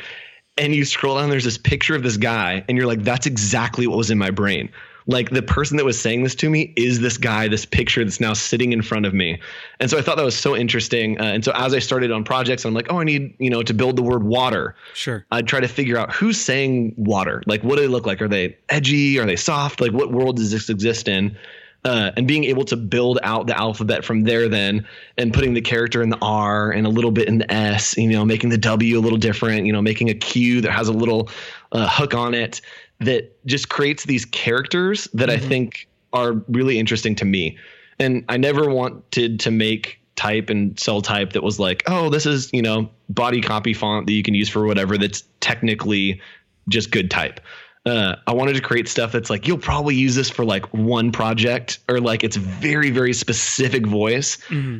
And 0.57 0.75
you 0.75 0.85
scroll 0.85 1.17
down, 1.17 1.29
there's 1.29 1.43
this 1.43 1.57
picture 1.57 1.95
of 1.95 2.03
this 2.03 2.15
guy, 2.15 2.63
and 2.69 2.77
you're 2.77 2.85
like, 2.85 3.03
that's 3.03 3.25
exactly 3.25 3.87
what 3.87 3.97
was 3.97 4.11
in 4.11 4.19
my 4.19 4.29
brain. 4.29 4.69
Like 5.05 5.31
the 5.31 5.41
person 5.41 5.77
that 5.77 5.85
was 5.85 5.99
saying 5.99 6.23
this 6.23 6.35
to 6.35 6.49
me 6.49 6.73
is 6.75 7.01
this 7.01 7.17
guy, 7.17 7.47
this 7.47 7.65
picture 7.65 8.03
that's 8.03 8.19
now 8.19 8.33
sitting 8.33 8.71
in 8.71 8.81
front 8.81 9.05
of 9.05 9.13
me. 9.13 9.39
And 9.79 9.89
so 9.89 9.97
I 9.97 10.01
thought 10.01 10.17
that 10.17 10.25
was 10.25 10.37
so 10.37 10.55
interesting. 10.55 11.19
Uh, 11.19 11.25
and 11.25 11.43
so 11.43 11.51
as 11.55 11.73
I 11.73 11.79
started 11.79 12.11
on 12.11 12.23
projects, 12.23 12.65
I'm 12.65 12.73
like, 12.73 12.87
oh, 12.89 12.99
I 12.99 13.03
need, 13.03 13.35
you 13.39 13.49
know, 13.49 13.63
to 13.63 13.73
build 13.73 13.95
the 13.95 14.03
word 14.03 14.23
water. 14.23 14.75
Sure. 14.93 15.25
I'd 15.31 15.47
try 15.47 15.59
to 15.59 15.67
figure 15.67 15.97
out 15.97 16.13
who's 16.13 16.39
saying 16.39 16.93
water. 16.97 17.43
Like, 17.45 17.63
what 17.63 17.75
do 17.75 17.81
they 17.81 17.87
look 17.87 18.05
like? 18.05 18.21
Are 18.21 18.27
they 18.27 18.57
edgy? 18.69 19.19
Are 19.19 19.25
they 19.25 19.35
soft? 19.35 19.81
Like, 19.81 19.91
what 19.91 20.11
world 20.11 20.37
does 20.37 20.51
this 20.51 20.69
exist 20.69 21.07
in? 21.07 21.37
Uh, 21.85 22.11
and 22.15 22.25
being 22.25 22.45
able 22.45 22.63
to 22.63 22.77
build 22.77 23.19
out 23.23 23.45
the 23.45 23.57
alphabet 23.59 24.05
from 24.05 24.23
there, 24.23 24.47
then, 24.47 24.87
and 25.17 25.33
putting 25.33 25.53
the 25.53 25.59
character 25.59 26.01
in 26.01 26.09
the 26.09 26.17
R 26.21 26.71
and 26.71 26.87
a 26.87 26.89
little 26.89 27.11
bit 27.11 27.27
in 27.27 27.39
the 27.39 27.53
S, 27.53 27.97
you 27.97 28.07
know, 28.07 28.23
making 28.23 28.51
the 28.51 28.57
W 28.57 28.97
a 28.97 29.01
little 29.01 29.17
different, 29.17 29.65
you 29.65 29.73
know, 29.73 29.81
making 29.81 30.09
a 30.09 30.13
Q 30.13 30.61
that 30.61 30.71
has 30.71 30.87
a 30.87 30.93
little 30.93 31.27
uh, 31.73 31.89
hook 31.89 32.13
on 32.13 32.33
it 32.33 32.61
that 33.03 33.45
just 33.45 33.69
creates 33.69 34.05
these 34.05 34.25
characters 34.25 35.07
that 35.13 35.29
I 35.29 35.37
think 35.37 35.87
are 36.13 36.33
really 36.47 36.79
interesting 36.79 37.15
to 37.15 37.25
me. 37.25 37.57
And 37.99 38.25
I 38.29 38.37
never 38.37 38.69
wanted 38.69 39.39
to 39.39 39.51
make 39.51 39.99
type 40.15 40.49
and 40.49 40.79
sell 40.79 41.01
type 41.01 41.33
that 41.33 41.43
was 41.43 41.59
like, 41.59 41.83
oh, 41.87 42.09
this 42.09 42.25
is, 42.25 42.51
you 42.53 42.61
know, 42.61 42.89
body 43.09 43.41
copy 43.41 43.73
font 43.73 44.07
that 44.07 44.13
you 44.13 44.23
can 44.23 44.33
use 44.33 44.49
for 44.49 44.65
whatever 44.65 44.97
that's 44.97 45.23
technically 45.39 46.21
just 46.69 46.91
good 46.91 47.09
type. 47.09 47.39
Uh, 47.85 48.15
I 48.27 48.33
wanted 48.33 48.53
to 48.53 48.61
create 48.61 48.87
stuff 48.87 49.11
that's 49.11 49.29
like 49.29 49.45
you'll 49.45 49.57
probably 49.57 49.95
use 49.95 50.15
this 50.15 50.29
for 50.29 50.45
like 50.45 50.65
one 50.73 51.11
project 51.11 51.79
or 51.89 51.99
like 51.99 52.23
it's 52.23 52.37
very 52.37 52.91
very 52.91 53.11
specific 53.11 53.85
voice. 53.85 54.37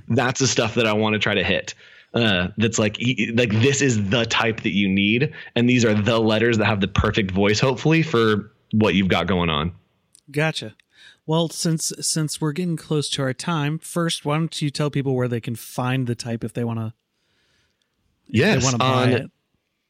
That's 0.07 0.39
the 0.39 0.47
stuff 0.47 0.75
that 0.75 0.87
I 0.87 0.93
want 0.93 1.13
to 1.13 1.19
try 1.19 1.33
to 1.33 1.43
hit. 1.43 1.73
Uh, 2.13 2.49
that's 2.57 2.77
like 2.77 2.97
like 3.33 3.49
this 3.61 3.81
is 3.81 4.09
the 4.09 4.25
type 4.25 4.61
that 4.61 4.73
you 4.73 4.87
need, 4.87 5.33
and 5.55 5.67
these 5.67 5.83
are 5.83 5.95
the 5.95 6.19
letters 6.19 6.57
that 6.59 6.65
have 6.65 6.79
the 6.79 6.87
perfect 6.87 7.31
voice, 7.31 7.59
hopefully 7.59 8.03
for 8.03 8.51
what 8.71 8.93
you've 8.93 9.07
got 9.07 9.25
going 9.27 9.49
on. 9.49 9.71
Gotcha. 10.29 10.75
Well, 11.25 11.49
since 11.49 11.91
since 12.01 12.41
we're 12.41 12.51
getting 12.51 12.77
close 12.77 13.09
to 13.11 13.21
our 13.21 13.33
time, 13.33 13.79
first, 13.79 14.25
why 14.25 14.37
don't 14.37 14.61
you 14.61 14.69
tell 14.69 14.89
people 14.91 15.15
where 15.15 15.27
they 15.27 15.41
can 15.41 15.55
find 15.55 16.05
the 16.05 16.15
type 16.15 16.43
if 16.43 16.53
they 16.53 16.63
want 16.63 16.79
to? 16.79 16.93
Yes, 18.27 18.71
they 18.71 18.77
buy 18.77 19.03
on 19.03 19.09
it. 19.11 19.31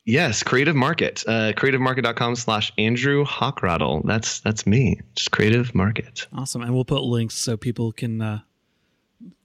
yes, 0.05 0.43
Creative 0.43 0.75
Market, 0.75 1.23
uh, 1.27 1.53
creativemarket.com 1.53 2.35
slash 2.35 2.71
Andrew 2.77 3.25
Hochradel. 3.25 4.05
That's 4.05 4.39
that's 4.41 4.67
me. 4.67 4.99
Just 5.15 5.31
Creative 5.31 5.73
Market. 5.73 6.27
Awesome, 6.33 6.61
and 6.61 6.73
we'll 6.73 6.85
put 6.85 7.03
links 7.03 7.35
so 7.35 7.57
people 7.57 7.91
can 7.91 8.21
uh, 8.21 8.39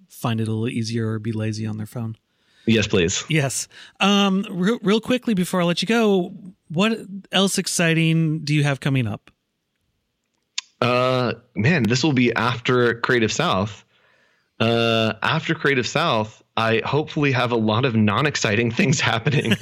find 0.08 0.40
it 0.40 0.48
a 0.48 0.52
little 0.52 0.68
easier 0.68 1.12
or 1.12 1.18
be 1.18 1.32
lazy 1.32 1.66
on 1.66 1.76
their 1.78 1.86
phone. 1.86 2.16
Yes, 2.68 2.86
please. 2.86 3.24
Yes. 3.28 3.66
Um, 3.98 4.44
real, 4.50 4.78
real 4.82 5.00
quickly 5.00 5.34
before 5.34 5.62
I 5.62 5.64
let 5.64 5.80
you 5.80 5.88
go, 5.88 6.34
what 6.68 6.98
else 7.32 7.56
exciting 7.56 8.40
do 8.40 8.54
you 8.54 8.62
have 8.62 8.80
coming 8.80 9.06
up? 9.06 9.30
Uh, 10.80 11.34
man, 11.56 11.82
this 11.84 12.04
will 12.04 12.12
be 12.12 12.32
after 12.34 13.00
Creative 13.00 13.32
South. 13.32 13.84
Uh, 14.60 15.14
after 15.22 15.54
Creative 15.54 15.86
South, 15.86 16.42
I 16.56 16.82
hopefully 16.84 17.32
have 17.32 17.52
a 17.52 17.56
lot 17.56 17.84
of 17.84 17.96
non-exciting 17.96 18.70
things 18.72 19.00
happening. 19.00 19.54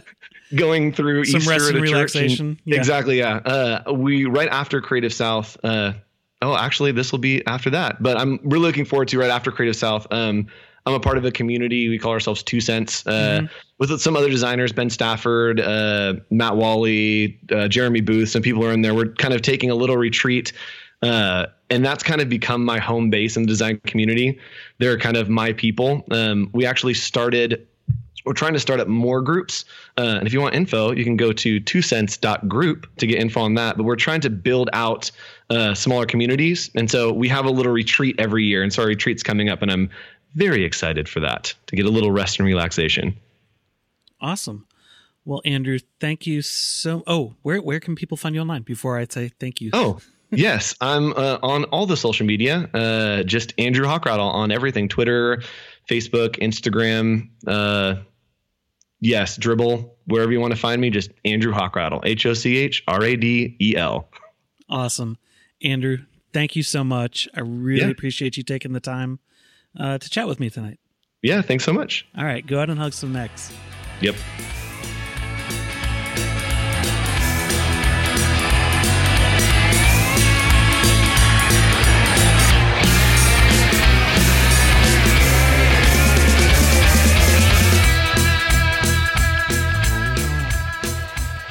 Going 0.54 0.92
through 0.92 1.24
Some 1.24 1.40
Easter 1.40 1.50
rest 1.50 1.70
and 1.70 1.80
relaxation. 1.80 2.60
Yeah. 2.64 2.76
Exactly. 2.76 3.18
Yeah. 3.18 3.36
Uh, 3.36 3.92
we 3.92 4.26
right 4.26 4.48
after 4.48 4.80
Creative 4.80 5.12
South. 5.12 5.56
Uh, 5.64 5.94
oh, 6.42 6.56
actually, 6.56 6.92
this 6.92 7.10
will 7.10 7.20
be 7.20 7.46
after 7.46 7.70
that. 7.70 8.02
But 8.02 8.18
I'm 8.18 8.38
really 8.42 8.66
looking 8.66 8.84
forward 8.84 9.08
to 9.08 9.18
right 9.18 9.30
after 9.30 9.50
Creative 9.50 9.76
South. 9.76 10.06
Um, 10.10 10.48
I'm 10.86 10.94
a 10.94 11.00
part 11.00 11.18
of 11.18 11.24
a 11.24 11.30
community. 11.30 11.88
We 11.88 11.98
call 11.98 12.12
ourselves 12.12 12.42
Two 12.42 12.60
Cents 12.60 13.06
uh, 13.06 13.42
with 13.78 14.00
some 14.00 14.16
other 14.16 14.30
designers, 14.30 14.72
Ben 14.72 14.90
Stafford, 14.90 15.60
uh, 15.60 16.14
Matt 16.30 16.56
Wally, 16.56 17.38
uh, 17.52 17.68
Jeremy 17.68 18.00
Booth. 18.00 18.30
Some 18.30 18.42
people 18.42 18.64
are 18.64 18.72
in 18.72 18.82
there. 18.82 18.94
We're 18.94 19.12
kind 19.14 19.34
of 19.34 19.42
taking 19.42 19.70
a 19.70 19.74
little 19.74 19.96
retreat. 19.96 20.52
Uh, 21.02 21.46
and 21.70 21.84
that's 21.84 22.02
kind 22.02 22.20
of 22.20 22.28
become 22.28 22.64
my 22.64 22.78
home 22.78 23.10
base 23.10 23.36
in 23.36 23.44
the 23.44 23.48
design 23.48 23.80
community. 23.86 24.38
They're 24.78 24.98
kind 24.98 25.16
of 25.16 25.28
my 25.28 25.52
people. 25.52 26.04
Um, 26.10 26.50
we 26.52 26.66
actually 26.66 26.94
started 26.94 27.66
we're 28.24 28.34
trying 28.34 28.52
to 28.52 28.60
start 28.60 28.80
up 28.80 28.88
more 28.88 29.22
groups. 29.22 29.64
Uh, 29.96 30.16
and 30.18 30.26
if 30.26 30.32
you 30.32 30.40
want 30.40 30.54
info, 30.54 30.92
you 30.92 31.04
can 31.04 31.16
go 31.16 31.32
to 31.32 31.60
twocents.group 31.60 32.86
to 32.96 33.06
get 33.06 33.18
info 33.18 33.40
on 33.40 33.54
that. 33.54 33.76
But 33.76 33.84
we're 33.84 33.96
trying 33.96 34.20
to 34.20 34.30
build 34.30 34.68
out 34.72 35.10
uh, 35.48 35.74
smaller 35.74 36.06
communities. 36.06 36.70
And 36.74 36.90
so 36.90 37.12
we 37.12 37.28
have 37.28 37.44
a 37.44 37.50
little 37.50 37.72
retreat 37.72 38.16
every 38.18 38.44
year. 38.44 38.62
And 38.62 38.72
so 38.72 38.82
our 38.82 38.88
retreat's 38.88 39.22
coming 39.22 39.48
up, 39.48 39.62
and 39.62 39.70
I'm 39.70 39.90
very 40.34 40.64
excited 40.64 41.08
for 41.08 41.20
that 41.20 41.54
to 41.66 41.76
get 41.76 41.86
a 41.86 41.90
little 41.90 42.10
rest 42.12 42.38
and 42.38 42.46
relaxation. 42.46 43.16
Awesome. 44.20 44.66
Well, 45.24 45.42
Andrew, 45.44 45.78
thank 46.00 46.26
you 46.26 46.42
so. 46.42 47.02
Oh, 47.06 47.34
where 47.42 47.60
where 47.60 47.80
can 47.80 47.94
people 47.94 48.16
find 48.16 48.34
you 48.34 48.40
online? 48.40 48.62
Before 48.62 48.98
I 48.98 49.06
say 49.08 49.30
thank 49.40 49.60
you. 49.60 49.70
Oh, 49.72 49.98
yes. 50.30 50.74
I'm 50.80 51.12
uh, 51.12 51.38
on 51.42 51.64
all 51.64 51.86
the 51.86 51.96
social 51.96 52.26
media. 52.26 52.68
Uh, 52.72 53.22
just 53.22 53.52
Andrew 53.58 53.86
Hochradel 53.86 54.20
on 54.32 54.50
everything 54.50 54.88
Twitter, 54.88 55.42
Facebook, 55.88 56.38
Instagram. 56.40 57.28
Uh, 57.46 57.96
yes, 59.00 59.38
Dribbble, 59.38 59.90
wherever 60.06 60.32
you 60.32 60.40
want 60.40 60.52
to 60.54 60.58
find 60.58 60.80
me, 60.80 60.90
just 60.90 61.10
Andrew 61.24 61.52
Hochradel. 61.52 62.00
H 62.04 62.24
O 62.26 62.34
C 62.34 62.56
H 62.56 62.82
R 62.88 63.02
A 63.02 63.16
D 63.16 63.56
E 63.60 63.76
L. 63.76 64.08
Awesome, 64.68 65.18
Andrew. 65.62 65.98
Thank 66.32 66.54
you 66.56 66.62
so 66.62 66.82
much. 66.84 67.28
I 67.34 67.40
really 67.40 67.80
Yeah. 67.82 67.88
appreciate 67.88 68.36
you 68.36 68.42
taking 68.42 68.72
the 68.72 68.80
time 68.80 69.18
uh, 69.78 69.98
to 69.98 70.10
chat 70.10 70.26
with 70.26 70.40
me 70.40 70.50
tonight. 70.50 70.78
Yeah, 71.22 71.42
thanks 71.42 71.64
so 71.64 71.72
much. 71.72 72.06
All 72.16 72.24
right, 72.24 72.46
go 72.46 72.60
out 72.60 72.70
and 72.70 72.78
hug 72.78 72.92
some 72.92 73.12
necks. 73.12 73.52
Yep. 74.00 74.14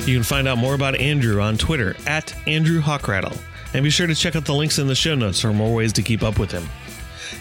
You 0.10 0.16
can 0.16 0.24
find 0.24 0.48
out 0.48 0.58
more 0.58 0.74
about 0.74 0.96
Andrew 0.96 1.40
on 1.40 1.56
Twitter 1.56 1.96
at 2.08 2.34
Andrew 2.48 2.82
Hochradel. 2.82 3.38
And 3.76 3.84
be 3.84 3.92
sure 3.92 4.08
to 4.08 4.16
check 4.16 4.36
out 4.36 4.44
the 4.44 4.56
links 4.56 4.80
in 4.80 4.88
the 4.88 4.96
show 4.96 5.14
notes 5.14 5.40
for 5.40 5.54
more 5.54 5.76
ways 5.76 5.94
to 5.94 6.02
keep 6.02 6.24
up 6.24 6.40
with 6.40 6.50
him. 6.50 6.68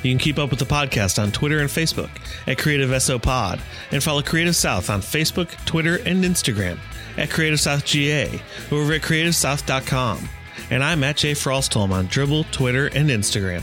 You 0.02 0.10
can 0.10 0.18
keep 0.18 0.38
up 0.38 0.50
with 0.50 0.58
the 0.58 0.64
podcast 0.64 1.22
on 1.22 1.32
Twitter 1.32 1.58
and 1.58 1.68
Facebook 1.68 2.10
at 2.46 2.58
Creative 2.58 3.02
SO 3.02 3.18
Pod 3.18 3.60
and 3.90 4.02
follow 4.02 4.22
Creative 4.22 4.54
South 4.54 4.90
on 4.90 5.00
Facebook, 5.00 5.48
Twitter, 5.64 5.96
and 5.96 6.24
Instagram 6.24 6.78
at 7.16 7.30
Creative 7.30 7.60
South 7.60 7.84
GA 7.84 8.40
over 8.70 8.92
at 8.92 9.02
CreativeSouth.com. 9.02 10.28
And 10.70 10.84
I'm 10.84 11.02
at 11.04 11.16
Jay 11.16 11.32
Frostholm 11.32 11.90
on 11.90 12.08
Dribbble, 12.08 12.50
Twitter, 12.50 12.86
and 12.88 13.08
Instagram. 13.10 13.62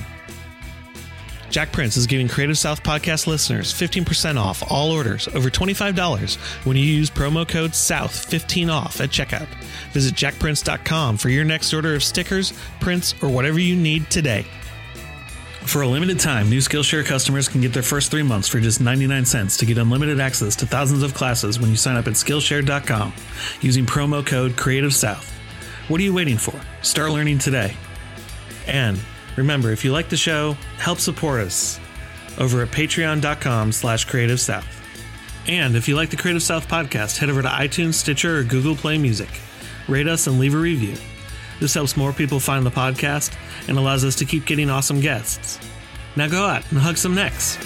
JakPrints 1.49 1.95
is 1.95 2.05
giving 2.05 2.27
Creative 2.27 2.57
South 2.57 2.83
podcast 2.83 3.27
listeners 3.27 3.73
15% 3.73 4.37
off 4.37 4.61
all 4.69 4.91
orders 4.91 5.29
over 5.29 5.49
$25 5.49 6.35
when 6.65 6.75
you 6.75 6.83
use 6.83 7.09
promo 7.09 7.47
code 7.47 7.71
SOUTH15 7.71 8.69
off 8.69 8.99
at 8.99 9.09
checkout. 9.09 9.47
Visit 9.93 10.15
jakprints.com 10.15 11.15
for 11.15 11.29
your 11.29 11.45
next 11.45 11.73
order 11.73 11.95
of 11.95 12.03
stickers, 12.03 12.51
prints, 12.81 13.15
or 13.23 13.29
whatever 13.29 13.57
you 13.57 13.75
need 13.75 14.09
today. 14.09 14.45
For 15.65 15.81
a 15.81 15.87
limited 15.87 16.19
time, 16.19 16.49
new 16.49 16.59
Skillshare 16.59 17.03
customers 17.03 17.49
can 17.49 17.59
get 17.59 17.73
their 17.73 17.83
first 17.83 18.11
three 18.11 18.23
months 18.23 18.47
for 18.47 18.59
just 18.59 18.79
99 18.79 19.25
cents 19.25 19.57
to 19.57 19.65
get 19.65 19.77
unlimited 19.77 20.19
access 20.19 20.55
to 20.57 20.65
thousands 20.65 21.03
of 21.03 21.13
classes 21.13 21.59
when 21.59 21.69
you 21.69 21.75
sign 21.75 21.97
up 21.97 22.07
at 22.07 22.13
Skillshare.com 22.13 23.11
using 23.61 23.85
promo 23.85 24.25
code 24.25 24.55
Creative 24.55 24.93
South. 24.93 25.29
What 25.87 25.99
are 25.99 26.03
you 26.03 26.13
waiting 26.13 26.37
for? 26.37 26.59
Start 26.81 27.11
learning 27.11 27.39
today. 27.39 27.75
And 28.67 28.99
remember, 29.35 29.71
if 29.71 29.83
you 29.83 29.91
like 29.91 30.07
the 30.07 30.17
show, 30.17 30.53
help 30.77 30.99
support 30.99 31.41
us 31.41 31.79
over 32.37 32.61
at 32.61 32.69
patreon.com 32.69 33.71
slash 33.71 34.05
creative 34.05 34.39
south. 34.39 34.67
And 35.47 35.75
if 35.75 35.87
you 35.87 35.95
like 35.95 36.09
the 36.09 36.17
Creative 36.17 36.43
South 36.43 36.67
podcast, 36.67 37.17
head 37.17 37.29
over 37.29 37.41
to 37.41 37.47
iTunes, 37.47 37.95
Stitcher, 37.95 38.37
or 38.39 38.43
Google 38.43 38.75
Play 38.75 38.97
Music. 38.97 39.29
Rate 39.87 40.07
us 40.07 40.27
and 40.27 40.39
leave 40.39 40.55
a 40.55 40.57
review. 40.57 40.95
This 41.59 41.73
helps 41.73 41.95
more 41.95 42.13
people 42.13 42.39
find 42.39 42.65
the 42.65 42.71
podcast 42.71 43.35
and 43.67 43.77
allows 43.77 44.03
us 44.03 44.15
to 44.15 44.25
keep 44.25 44.45
getting 44.45 44.69
awesome 44.69 44.99
guests. 44.99 45.59
Now 46.15 46.27
go 46.27 46.45
out 46.45 46.69
and 46.71 46.79
hug 46.79 46.97
some 46.97 47.15
necks. 47.15 47.57